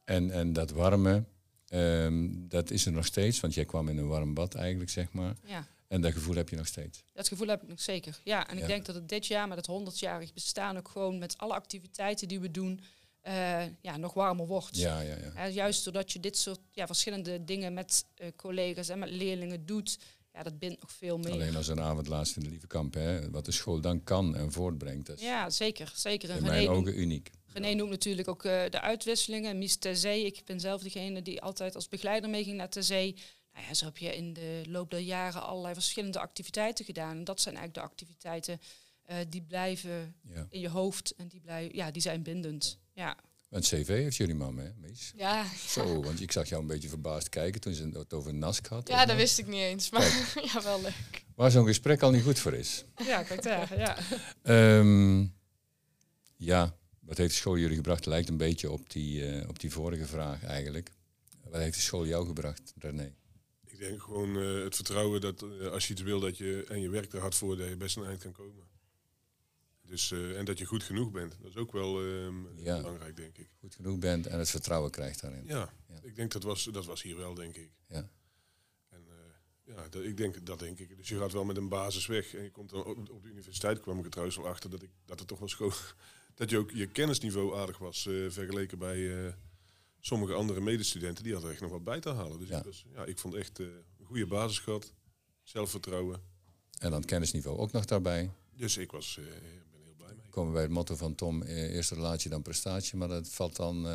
En, 0.04 0.30
en 0.30 0.52
dat 0.52 0.70
warme, 0.70 1.24
um, 1.72 2.48
dat 2.48 2.70
is 2.70 2.86
er 2.86 2.92
nog 2.92 3.06
steeds, 3.06 3.40
want 3.40 3.54
jij 3.54 3.64
kwam 3.64 3.88
in 3.88 3.98
een 3.98 4.08
warm 4.08 4.34
bad 4.34 4.54
eigenlijk, 4.54 4.90
zeg 4.90 5.12
maar. 5.12 5.36
Ja. 5.44 5.66
En 5.88 6.00
dat 6.00 6.12
gevoel 6.12 6.34
heb 6.34 6.48
je 6.48 6.56
nog 6.56 6.66
steeds? 6.66 7.04
Dat 7.12 7.28
gevoel 7.28 7.48
heb 7.48 7.62
ik 7.62 7.68
nog 7.68 7.80
zeker. 7.80 8.20
Ja, 8.24 8.48
en 8.48 8.58
ik 8.58 8.66
denk 8.66 8.86
dat 8.86 8.94
het 8.94 9.08
dit 9.08 9.26
jaar 9.26 9.48
met 9.48 9.66
het 9.66 9.80
100-jarig 9.80 10.32
bestaan 10.32 10.76
ook 10.76 10.88
gewoon 10.88 11.18
met 11.18 11.38
alle 11.38 11.54
activiteiten 11.54 12.28
die 12.28 12.40
we 12.40 12.50
doen, 12.50 12.80
uh, 13.28 13.62
ja, 13.82 13.96
nog 13.96 14.14
warmer 14.14 14.46
wordt. 14.46 14.76
Ja, 14.76 15.00
ja, 15.00 15.16
ja. 15.34 15.46
juist 15.46 15.84
doordat 15.84 16.12
je 16.12 16.20
dit 16.20 16.36
soort 16.36 16.60
ja, 16.72 16.86
verschillende 16.86 17.44
dingen 17.44 17.74
met 17.74 18.04
uh, 18.18 18.28
collega's 18.36 18.88
en 18.88 18.98
met 18.98 19.10
leerlingen 19.10 19.66
doet, 19.66 19.98
ja, 20.32 20.42
dat 20.42 20.58
bindt 20.58 20.80
nog 20.80 20.92
veel 20.92 21.18
meer. 21.18 21.32
Alleen 21.32 21.56
als 21.56 21.68
een 21.68 21.80
avond 21.80 22.06
laatst 22.06 22.36
in 22.36 22.42
de 22.42 22.48
lieve 22.48 22.66
kamp, 22.66 22.94
hè, 22.94 23.30
wat 23.30 23.44
de 23.44 23.52
school 23.52 23.80
dan 23.80 24.04
kan 24.04 24.36
en 24.36 24.52
voortbrengt. 24.52 25.20
Ja, 25.20 25.50
zeker. 25.50 25.92
zeker. 25.94 26.30
in 26.30 26.42
mijn 26.42 26.68
ogen 26.68 27.00
uniek. 27.00 27.30
René 27.52 27.74
noemt 27.74 27.90
natuurlijk 27.90 28.28
ook 28.28 28.44
uh, 28.44 28.62
de 28.70 28.80
uitwisselingen. 28.80 29.58
Mies 29.58 29.76
ter 29.76 29.96
zee. 29.96 30.24
Ik 30.24 30.42
ben 30.44 30.60
zelf 30.60 30.82
degene 30.82 31.22
die 31.22 31.42
altijd 31.42 31.74
als 31.74 31.88
begeleider 31.88 32.30
meeging 32.30 32.56
naar 32.56 32.68
ter 32.68 32.82
zee. 32.82 33.16
Nou 33.58 33.70
ja, 33.70 33.76
zo 33.76 33.84
heb 33.84 33.98
je 33.98 34.16
in 34.16 34.32
de 34.32 34.62
loop 34.66 34.90
der 34.90 35.00
jaren 35.00 35.42
allerlei 35.42 35.74
verschillende 35.74 36.18
activiteiten 36.18 36.84
gedaan. 36.84 37.16
En 37.16 37.24
dat 37.24 37.40
zijn 37.40 37.56
eigenlijk 37.56 37.86
de 37.86 37.92
activiteiten 37.92 38.60
uh, 39.10 39.16
die 39.28 39.42
blijven 39.42 40.14
in 40.50 40.60
je 40.60 40.68
hoofd 40.68 41.14
en 41.16 41.28
die, 41.28 41.40
blijven, 41.40 41.76
ja, 41.76 41.90
die 41.90 42.02
zijn 42.02 42.22
bindend. 42.22 42.78
Ja. 42.92 43.16
Een 43.50 43.60
cv 43.60 43.86
heeft 43.86 44.16
jullie 44.16 44.34
mam, 44.34 44.58
hè, 44.58 44.70
Mies? 44.76 45.12
Ja. 45.16 45.46
Zo, 45.68 46.02
want 46.02 46.20
ik 46.20 46.32
zag 46.32 46.48
jou 46.48 46.60
een 46.60 46.68
beetje 46.68 46.88
verbaasd 46.88 47.28
kijken 47.28 47.60
toen 47.60 47.74
ze 47.74 47.88
het 47.92 48.12
over 48.12 48.34
NASC 48.34 48.66
had. 48.66 48.88
Ja, 48.88 49.06
dat 49.06 49.16
wist 49.16 49.38
ik 49.38 49.46
niet 49.46 49.60
eens, 49.60 49.90
maar 49.90 50.32
ja, 50.52 50.62
wel 50.62 50.80
leuk. 50.80 51.24
Waar 51.34 51.50
zo'n 51.50 51.66
gesprek 51.66 52.02
al 52.02 52.10
niet 52.10 52.22
goed 52.22 52.38
voor 52.38 52.54
is. 52.54 52.84
Ja, 52.96 53.22
kijk 53.22 53.42
daar, 53.42 53.78
ja. 53.78 53.98
Um, 54.78 55.34
ja, 56.36 56.76
wat 57.00 57.16
heeft 57.16 57.30
de 57.30 57.36
school 57.36 57.58
jullie 57.58 57.76
gebracht? 57.76 58.06
Lijkt 58.06 58.28
een 58.28 58.36
beetje 58.36 58.70
op 58.70 58.90
die, 58.90 59.40
uh, 59.40 59.48
op 59.48 59.58
die 59.60 59.70
vorige 59.70 60.06
vraag 60.06 60.44
eigenlijk. 60.44 60.90
Wat 61.44 61.60
heeft 61.60 61.76
de 61.76 61.82
school 61.82 62.06
jou 62.06 62.26
gebracht, 62.26 62.74
René? 62.78 63.12
Ik 63.78 63.84
denk 63.84 64.02
gewoon 64.02 64.36
uh, 64.36 64.64
het 64.64 64.74
vertrouwen 64.74 65.20
dat 65.20 65.42
uh, 65.42 65.70
als 65.70 65.86
je 65.86 65.92
iets 65.92 66.02
wil 66.02 66.20
dat 66.20 66.36
je, 66.36 66.64
en 66.68 66.80
je 66.80 66.88
werkt 66.88 67.12
er 67.12 67.20
hard 67.20 67.34
voor, 67.34 67.56
dat 67.56 67.68
je 67.68 67.76
best 67.76 67.96
een 67.96 68.04
eind 68.04 68.22
kan 68.22 68.32
komen. 68.32 68.64
Dus, 69.82 70.10
uh, 70.10 70.38
en 70.38 70.44
dat 70.44 70.58
je 70.58 70.64
goed 70.64 70.82
genoeg 70.82 71.10
bent. 71.10 71.36
Dat 71.40 71.50
is 71.50 71.56
ook 71.56 71.72
wel 71.72 72.02
um, 72.02 72.48
ja, 72.56 72.76
belangrijk, 72.76 73.16
denk 73.16 73.38
ik. 73.38 73.50
Goed 73.58 73.74
genoeg 73.74 73.98
bent 73.98 74.26
en 74.26 74.38
het 74.38 74.50
vertrouwen 74.50 74.90
krijgt 74.90 75.20
daarin. 75.20 75.44
Ja, 75.46 75.72
ja. 75.88 75.98
ik 76.02 76.16
denk 76.16 76.32
dat 76.32 76.42
was, 76.42 76.64
dat 76.64 76.86
was 76.86 77.02
hier 77.02 77.16
wel, 77.16 77.34
denk 77.34 77.56
ik. 77.56 77.70
Ja. 77.86 78.08
En 78.88 79.06
ja, 79.64 79.88
dat, 79.88 80.02
ik 80.02 80.16
denk, 80.16 80.46
dat 80.46 80.58
denk 80.58 80.78
ik. 80.78 80.96
Dus 80.96 81.08
je 81.08 81.18
gaat 81.18 81.32
wel 81.32 81.44
met 81.44 81.56
een 81.56 81.68
basis 81.68 82.06
weg. 82.06 82.34
En 82.34 82.42
je 82.42 82.50
komt 82.50 82.70
dan 82.70 82.84
op, 82.84 83.10
op 83.10 83.22
de 83.22 83.28
universiteit 83.28 83.80
kwam 83.80 83.98
ik 83.98 84.04
er 84.04 84.10
trouwens 84.10 84.38
al 84.38 84.46
achter 84.46 84.70
dat, 84.70 84.82
ik, 84.82 84.90
dat 85.04 85.18
het 85.18 85.28
toch 85.28 85.38
wel 85.38 85.48
schoon 85.48 85.72
dat 86.34 86.50
je 86.50 86.58
ook 86.58 86.70
je 86.70 86.86
kennisniveau 86.86 87.56
aardig 87.56 87.78
was 87.78 88.02
vergeleken 88.28 88.78
bij 88.78 89.34
sommige 90.08 90.32
andere 90.32 90.60
medestudenten. 90.60 91.24
Die 91.24 91.32
hadden 91.32 91.50
echt 91.50 91.60
nog 91.60 91.70
wat 91.70 91.84
bij 91.84 92.00
te 92.00 92.08
halen. 92.10 92.38
Dus 92.38 92.48
ja. 92.48 92.58
Ik, 92.58 92.64
was, 92.64 92.84
ja, 92.94 93.04
ik 93.04 93.18
vond 93.18 93.34
echt 93.34 93.58
uh, 93.58 93.66
een 93.98 94.06
goede 94.06 94.26
basis 94.26 94.58
gehad, 94.58 94.92
zelfvertrouwen. 95.42 96.20
En 96.78 96.90
dan 96.90 97.00
het 97.00 97.04
kennisniveau 97.04 97.58
ook 97.58 97.72
nog 97.72 97.84
daarbij. 97.84 98.30
Dus 98.56 98.76
ik 98.76 98.90
was, 98.90 99.20
ben 99.70 99.82
heel 99.82 99.94
blij 99.96 100.14
mee. 100.14 100.28
Komen 100.30 100.52
bij 100.52 100.62
het 100.62 100.70
motto 100.70 100.96
van 100.96 101.14
Tom, 101.14 101.42
eerste 101.42 101.94
relatie 101.94 102.30
dan 102.30 102.42
prestatie, 102.42 102.98
maar 102.98 103.08
dat 103.08 103.28
valt 103.28 103.56
dan, 103.56 103.86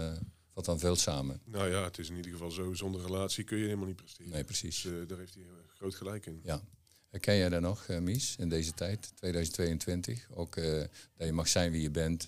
valt 0.54 0.66
dan 0.66 0.80
veel 0.80 0.96
samen. 0.96 1.42
Nou 1.46 1.70
ja, 1.70 1.84
het 1.84 1.98
is 1.98 2.10
in 2.10 2.16
ieder 2.16 2.32
geval 2.32 2.52
zo, 2.52 2.74
zonder 2.74 3.02
relatie 3.02 3.44
kun 3.44 3.58
je 3.58 3.64
helemaal 3.64 3.88
niet 3.88 3.96
presteren. 3.96 4.32
Nee, 4.32 4.44
precies. 4.44 4.82
Dus, 4.82 5.08
daar 5.08 5.18
heeft 5.18 5.34
hij 5.34 5.44
groot 5.68 5.96
gelijk 5.96 6.26
in. 6.26 6.40
Ja. 6.44 6.62
Herken 7.10 7.36
jij 7.36 7.50
daar 7.50 7.62
nog, 7.62 7.88
Mies, 7.88 8.36
in 8.40 8.50
deze 8.50 8.74
tijd, 8.74 9.12
2022? 9.16 10.28
Ook 10.34 10.56
dat 10.56 11.28
je 11.28 11.32
mag 11.32 11.48
zijn 11.48 11.72
wie 11.72 11.82
je 11.82 11.92
bent 11.92 12.28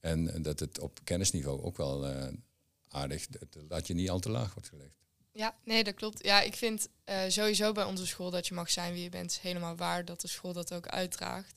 en 0.00 0.42
dat 0.42 0.60
het 0.60 0.78
op 0.78 1.00
kennisniveau 1.04 1.62
ook 1.62 1.76
wel 1.76 2.04
aardig, 2.94 3.26
dat 3.68 3.86
je 3.86 3.94
niet 3.94 4.10
al 4.10 4.18
te 4.18 4.30
laag 4.30 4.54
wordt 4.54 4.68
gelegd. 4.68 4.94
Ja, 5.32 5.56
nee, 5.64 5.84
dat 5.84 5.94
klopt. 5.94 6.24
Ja, 6.24 6.40
ik 6.40 6.54
vind 6.54 6.88
sowieso 7.28 7.72
bij 7.72 7.84
onze 7.84 8.06
school 8.06 8.30
dat 8.30 8.46
je 8.46 8.54
mag 8.54 8.70
zijn 8.70 8.92
wie 8.92 9.02
je 9.02 9.08
bent 9.08 9.38
helemaal 9.40 9.76
waar 9.76 10.04
dat 10.04 10.20
de 10.20 10.28
school 10.28 10.52
dat 10.52 10.72
ook 10.72 10.86
uitdraagt. 10.86 11.54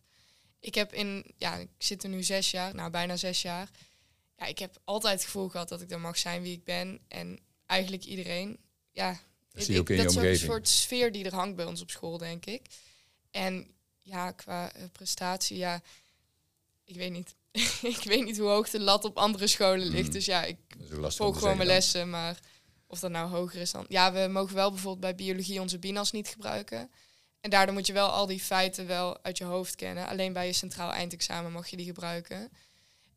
Ik 0.59 0.75
heb 0.75 0.93
in, 0.93 1.33
ja, 1.37 1.55
ik 1.55 1.69
zit 1.77 2.03
er 2.03 2.09
nu 2.09 2.23
zes 2.23 2.51
jaar, 2.51 2.75
nou 2.75 2.91
bijna 2.91 3.15
zes 3.15 3.41
jaar. 3.41 3.69
Ja, 4.37 4.45
ik 4.45 4.59
heb 4.59 4.81
altijd 4.83 5.13
het 5.13 5.23
gevoel 5.23 5.49
gehad 5.49 5.69
dat 5.69 5.81
ik 5.81 5.91
er 5.91 5.99
mag 5.99 6.17
zijn 6.17 6.41
wie 6.41 6.53
ik 6.53 6.63
ben. 6.63 6.99
En 7.07 7.39
eigenlijk 7.65 8.03
iedereen, 8.03 8.57
ja, 8.91 9.19
dat 9.51 9.63
zie 9.63 9.73
je 9.73 9.79
ook 9.79 9.89
in 9.89 9.95
je 9.95 10.03
dat 10.03 10.11
omgeving. 10.11 10.35
is 10.35 10.41
een 10.41 10.47
soort 10.47 10.67
sfeer 10.67 11.11
die 11.11 11.25
er 11.25 11.33
hangt 11.33 11.55
bij 11.55 11.65
ons 11.65 11.81
op 11.81 11.89
school, 11.89 12.17
denk 12.17 12.45
ik. 12.45 12.61
En 13.31 13.67
ja, 13.97 14.31
qua 14.31 14.75
uh, 14.75 14.83
prestatie, 14.91 15.57
ja, 15.57 15.81
ik 16.83 16.95
weet 16.95 17.11
niet. 17.11 17.35
ik 17.95 18.03
weet 18.03 18.25
niet 18.25 18.37
hoe 18.37 18.49
hoog 18.49 18.69
de 18.69 18.79
lat 18.79 19.05
op 19.05 19.17
andere 19.17 19.47
scholen 19.47 19.87
ligt. 19.87 20.07
Mm. 20.07 20.13
Dus 20.13 20.25
ja, 20.25 20.43
ik 20.43 20.57
volg 21.01 21.39
gewoon 21.39 21.57
mijn 21.57 21.69
lessen, 21.69 22.09
maar 22.09 22.39
of 22.87 22.99
dat 22.99 23.11
nou 23.11 23.29
hoger 23.29 23.61
is 23.61 23.71
dan... 23.71 23.85
Ja, 23.87 24.13
we 24.13 24.27
mogen 24.27 24.55
wel 24.55 24.69
bijvoorbeeld 24.69 25.01
bij 25.01 25.25
biologie 25.25 25.61
onze 25.61 25.79
binas 25.79 26.11
niet 26.11 26.27
gebruiken. 26.27 26.91
En 27.41 27.49
daardoor 27.49 27.75
moet 27.75 27.87
je 27.87 27.93
wel 27.93 28.09
al 28.09 28.25
die 28.25 28.39
feiten 28.39 28.87
wel 28.87 29.23
uit 29.23 29.37
je 29.37 29.43
hoofd 29.43 29.75
kennen. 29.75 30.07
Alleen 30.07 30.33
bij 30.33 30.45
je 30.45 30.53
centraal 30.53 30.91
eindexamen 30.91 31.51
mag 31.51 31.67
je 31.67 31.77
die 31.77 31.85
gebruiken. 31.85 32.51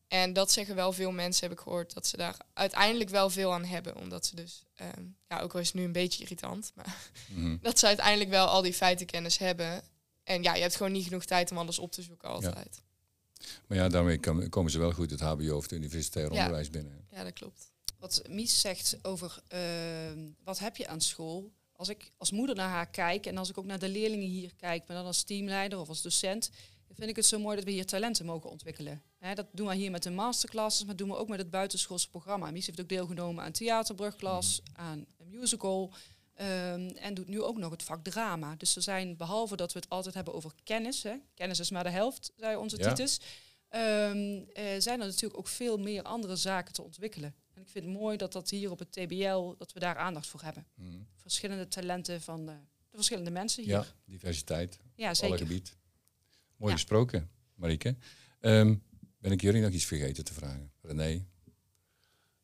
En 0.08 0.32
dat 0.32 0.52
zeggen 0.52 0.74
wel 0.74 0.92
veel 0.92 1.12
mensen, 1.12 1.48
heb 1.48 1.58
ik 1.58 1.62
gehoord, 1.62 1.94
dat 1.94 2.06
ze 2.06 2.16
daar 2.16 2.36
uiteindelijk 2.52 3.10
wel 3.10 3.30
veel 3.30 3.52
aan 3.52 3.64
hebben. 3.64 3.96
Omdat 3.96 4.26
ze 4.26 4.36
dus, 4.36 4.64
um, 4.96 5.16
ja, 5.28 5.40
ook 5.40 5.54
al 5.54 5.60
is 5.60 5.66
het 5.66 5.76
nu 5.76 5.84
een 5.84 5.92
beetje 5.92 6.22
irritant, 6.22 6.72
maar 6.74 6.96
mm. 7.28 7.58
dat 7.62 7.78
ze 7.78 7.86
uiteindelijk 7.86 8.30
wel 8.30 8.46
al 8.46 8.62
die 8.62 8.74
feitenkennis 8.74 9.38
hebben. 9.38 9.82
En 10.22 10.42
ja, 10.42 10.54
je 10.54 10.60
hebt 10.60 10.76
gewoon 10.76 10.92
niet 10.92 11.04
genoeg 11.04 11.24
tijd 11.24 11.50
om 11.50 11.58
alles 11.58 11.78
op 11.78 11.92
te 11.92 12.02
zoeken 12.02 12.28
altijd. 12.28 12.80
Ja. 12.82 12.89
Maar 13.66 13.78
ja, 13.78 13.88
daarmee 13.88 14.48
komen 14.48 14.70
ze 14.70 14.78
wel 14.78 14.92
goed 14.92 15.10
het 15.10 15.20
HBO 15.20 15.56
of 15.56 15.62
het 15.62 15.72
universitair 15.72 16.30
onderwijs 16.30 16.70
binnen. 16.70 17.06
Ja, 17.10 17.24
dat 17.24 17.32
klopt. 17.32 17.72
Wat 17.98 18.22
Mies 18.28 18.60
zegt 18.60 18.98
over 19.02 19.42
uh, 19.52 19.60
wat 20.44 20.58
heb 20.58 20.76
je 20.76 20.86
aan 20.86 21.00
school. 21.00 21.52
Als 21.72 21.88
ik 21.88 22.12
als 22.16 22.30
moeder 22.30 22.56
naar 22.56 22.68
haar 22.68 22.90
kijk 22.90 23.26
en 23.26 23.36
als 23.36 23.50
ik 23.50 23.58
ook 23.58 23.64
naar 23.64 23.78
de 23.78 23.88
leerlingen 23.88 24.28
hier 24.28 24.54
kijk, 24.56 24.86
maar 24.86 24.96
dan 24.96 25.06
als 25.06 25.22
teamleider 25.22 25.78
of 25.78 25.88
als 25.88 26.02
docent, 26.02 26.50
vind 27.00 27.10
ik 27.10 27.16
het 27.16 27.26
zo 27.26 27.38
mooi 27.38 27.56
dat 27.56 27.64
we 27.64 27.70
hier 27.70 27.86
talenten 27.86 28.26
mogen 28.26 28.50
ontwikkelen. 28.50 29.02
dat 29.34 29.46
doen 29.52 29.66
we 29.66 29.74
hier 29.74 29.90
met 29.90 30.02
de 30.02 30.10
masterclasses, 30.10 30.86
maar 30.86 30.96
doen 30.96 31.08
we 31.08 31.16
ook 31.16 31.28
met 31.28 31.38
het 31.38 31.50
buitenschoolse 31.50 32.10
programma. 32.10 32.50
Mies 32.50 32.66
heeft 32.66 32.80
ook 32.80 32.88
deelgenomen 32.88 33.44
aan 33.44 33.52
theaterbrugklas, 33.52 34.62
mhm. 34.62 34.80
aan 34.80 35.06
een 35.18 35.28
musical. 35.28 35.92
Um, 36.40 36.88
en 36.88 37.14
doet 37.14 37.28
nu 37.28 37.42
ook 37.42 37.56
nog 37.56 37.70
het 37.70 37.82
vak 37.82 38.04
drama. 38.04 38.54
Dus 38.56 38.76
er 38.76 38.82
zijn, 38.82 39.16
behalve 39.16 39.56
dat 39.56 39.72
we 39.72 39.78
het 39.78 39.88
altijd 39.88 40.14
hebben 40.14 40.34
over 40.34 40.52
kennis, 40.64 41.02
hè, 41.02 41.14
kennis 41.34 41.60
is 41.60 41.70
maar 41.70 41.84
de 41.84 41.90
helft, 41.90 42.32
zei 42.36 42.56
onze 42.56 42.78
ja. 42.78 42.88
Titus, 42.88 43.20
um, 43.70 44.36
uh, 44.36 44.46
zijn 44.78 45.00
er 45.00 45.06
natuurlijk 45.06 45.38
ook 45.38 45.48
veel 45.48 45.78
meer 45.78 46.02
andere 46.02 46.36
zaken 46.36 46.72
te 46.72 46.82
ontwikkelen. 46.82 47.34
En 47.54 47.62
ik 47.62 47.68
vind 47.68 47.84
het 47.84 47.94
mooi 47.94 48.16
dat 48.16 48.32
dat 48.32 48.50
hier 48.50 48.70
op 48.70 48.78
het 48.78 48.92
TBL, 48.92 49.54
dat 49.58 49.72
we 49.72 49.80
daar 49.80 49.96
aandacht 49.96 50.26
voor 50.26 50.42
hebben. 50.42 50.66
Mm. 50.74 51.06
Verschillende 51.16 51.68
talenten 51.68 52.20
van 52.20 52.46
de, 52.46 52.52
de, 52.90 52.96
verschillende 52.96 53.30
mensen 53.30 53.62
hier. 53.62 53.72
Ja, 53.72 53.86
diversiteit. 54.04 54.78
Ja, 54.94 55.14
zeker. 55.14 55.36
Alle 55.36 55.46
gebied. 55.46 55.76
Mooi 56.56 56.72
gesproken, 56.72 57.30
Marieke. 57.54 57.96
Um, 58.40 58.82
ben 59.18 59.32
ik 59.32 59.40
jullie 59.40 59.62
nog 59.62 59.72
iets 59.72 59.84
vergeten 59.84 60.24
te 60.24 60.34
vragen? 60.34 60.72
René? 60.80 61.26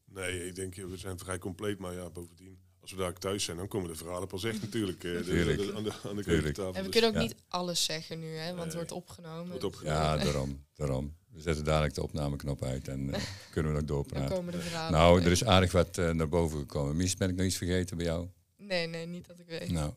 Nee, 0.05 0.47
ik 0.47 0.55
denk, 0.55 0.75
we 0.75 0.97
zijn 0.97 1.19
vrij 1.19 1.39
compleet, 1.39 1.79
maar 1.79 1.95
ja, 1.95 2.11
bovendien 2.11 2.66
als 2.87 2.95
we 2.95 3.03
daar 3.03 3.19
thuis 3.19 3.45
zijn, 3.45 3.57
dan 3.57 3.69
komen 3.69 3.89
de 3.89 3.97
verhalen 3.97 4.29
pas 4.29 4.45
echt 4.45 4.63
natuurlijk 4.63 5.05
uh, 5.05 5.25
de, 5.25 5.73
aan 5.77 5.83
de, 5.83 5.93
aan 6.09 6.17
de 6.17 6.23
keukentafel. 6.23 6.75
En 6.75 6.85
we 6.85 6.89
kunnen 6.89 7.11
ook 7.11 7.17
niet 7.17 7.35
alles 7.49 7.85
zeggen 7.85 8.19
nu, 8.19 8.27
hè, 8.27 8.51
want 8.51 8.65
het 8.65 8.75
wordt 8.75 8.93
opgenomen. 8.93 9.49
Wordt 9.49 9.65
opgenomen. 9.65 10.01
Ja, 10.01 10.17
daarom, 10.25 10.65
daarom. 10.75 11.15
We 11.33 11.41
zetten 11.41 11.65
dadelijk 11.65 11.95
de 11.95 12.03
opnameknop 12.03 12.63
uit 12.63 12.89
en 12.89 13.09
uh, 13.09 13.15
kunnen 13.53 13.73
we 13.73 13.79
nog 13.79 13.89
doorpraten. 13.89 14.29
Dan 14.29 14.37
komen 14.37 14.53
de 14.53 14.61
verhalen. 14.61 14.93
Nou, 14.93 15.23
er 15.23 15.31
is 15.31 15.45
aardig 15.45 15.73
wat 15.73 15.99
uh, 15.99 16.11
naar 16.11 16.29
boven 16.29 16.59
gekomen. 16.59 16.97
Mies, 16.97 17.17
ben 17.17 17.29
ik 17.29 17.37
nog 17.37 17.47
iets 17.47 17.57
vergeten 17.57 17.97
bij 17.97 18.07
jou? 18.07 18.29
Nee, 18.57 18.87
nee, 18.87 19.07
niet 19.07 19.27
dat 19.27 19.39
ik 19.39 19.47
weet. 19.47 19.71
Nou, 19.71 19.93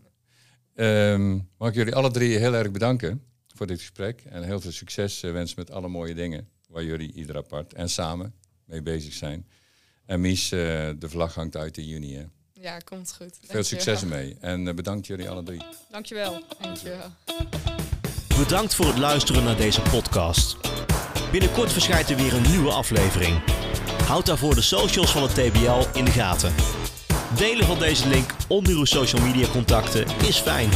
um, 0.76 1.50
mag 1.58 1.70
ik 1.70 1.76
jullie 1.76 1.96
alle 1.96 2.12
drie 2.12 2.38
heel 2.38 2.54
erg 2.54 2.72
bedanken 2.72 3.24
voor 3.56 3.68
dit 3.68 3.80
gesprek. 3.80 4.22
En 4.26 4.44
heel 4.44 4.62
veel 4.62 4.72
succes 4.72 5.24
uh, 5.24 5.32
wensen 5.32 5.56
met 5.60 5.72
alle 5.72 5.88
mooie 5.88 6.14
dingen 6.14 6.50
waar 6.68 6.84
jullie 6.84 7.14
ieder 7.14 7.38
apart 7.38 7.74
en 7.74 7.90
samen 7.90 8.34
mee 8.66 8.82
bezig 8.82 9.14
zijn. 9.14 9.48
En 10.06 10.22
Mies, 10.22 10.52
uh, 10.52 10.60
de 11.00 11.10
vlag 11.10 11.36
hangt 11.36 11.58
uit 11.58 11.78
in 11.78 11.88
juni. 11.88 12.16
Hè? 12.16 12.26
Ja, 12.62 12.78
komt 12.78 13.14
goed. 13.18 13.40
Veel 13.48 13.64
succes 13.64 14.02
ermee. 14.02 14.38
En 14.40 14.66
uh, 14.66 14.74
bedankt 14.74 15.08
jullie 15.08 15.30
alle 15.30 15.44
drie. 15.44 15.62
Dankjewel. 15.92 16.44
Dankjewel. 16.62 17.12
Bedankt 18.38 18.76
voor 18.76 18.86
het 18.86 18.98
luisteren 18.98 19.44
naar 19.44 19.58
deze 19.58 19.82
podcast. 19.82 20.58
Binnenkort 21.32 21.72
verschijnt 21.72 22.10
er 22.10 22.16
weer 22.16 22.34
een 22.34 22.50
nieuwe 22.52 22.72
aflevering. 22.72 23.42
Houd 24.08 24.26
daarvoor 24.26 24.56
de 24.56 24.62
socials 24.62 25.12
van 25.12 25.22
het 25.22 25.34
TBL 25.34 25.98
in 25.98 26.06
de 26.06 26.12
gaten. 26.12 26.54
Delen 27.36 27.66
van 27.66 27.80
deze 27.80 28.08
link 28.08 28.36
onder 28.48 28.74
uw 28.74 28.86
social 28.86 29.22
media 29.22 29.48
contacten 29.48 30.06
is 30.28 30.38
fijn. 30.38 30.70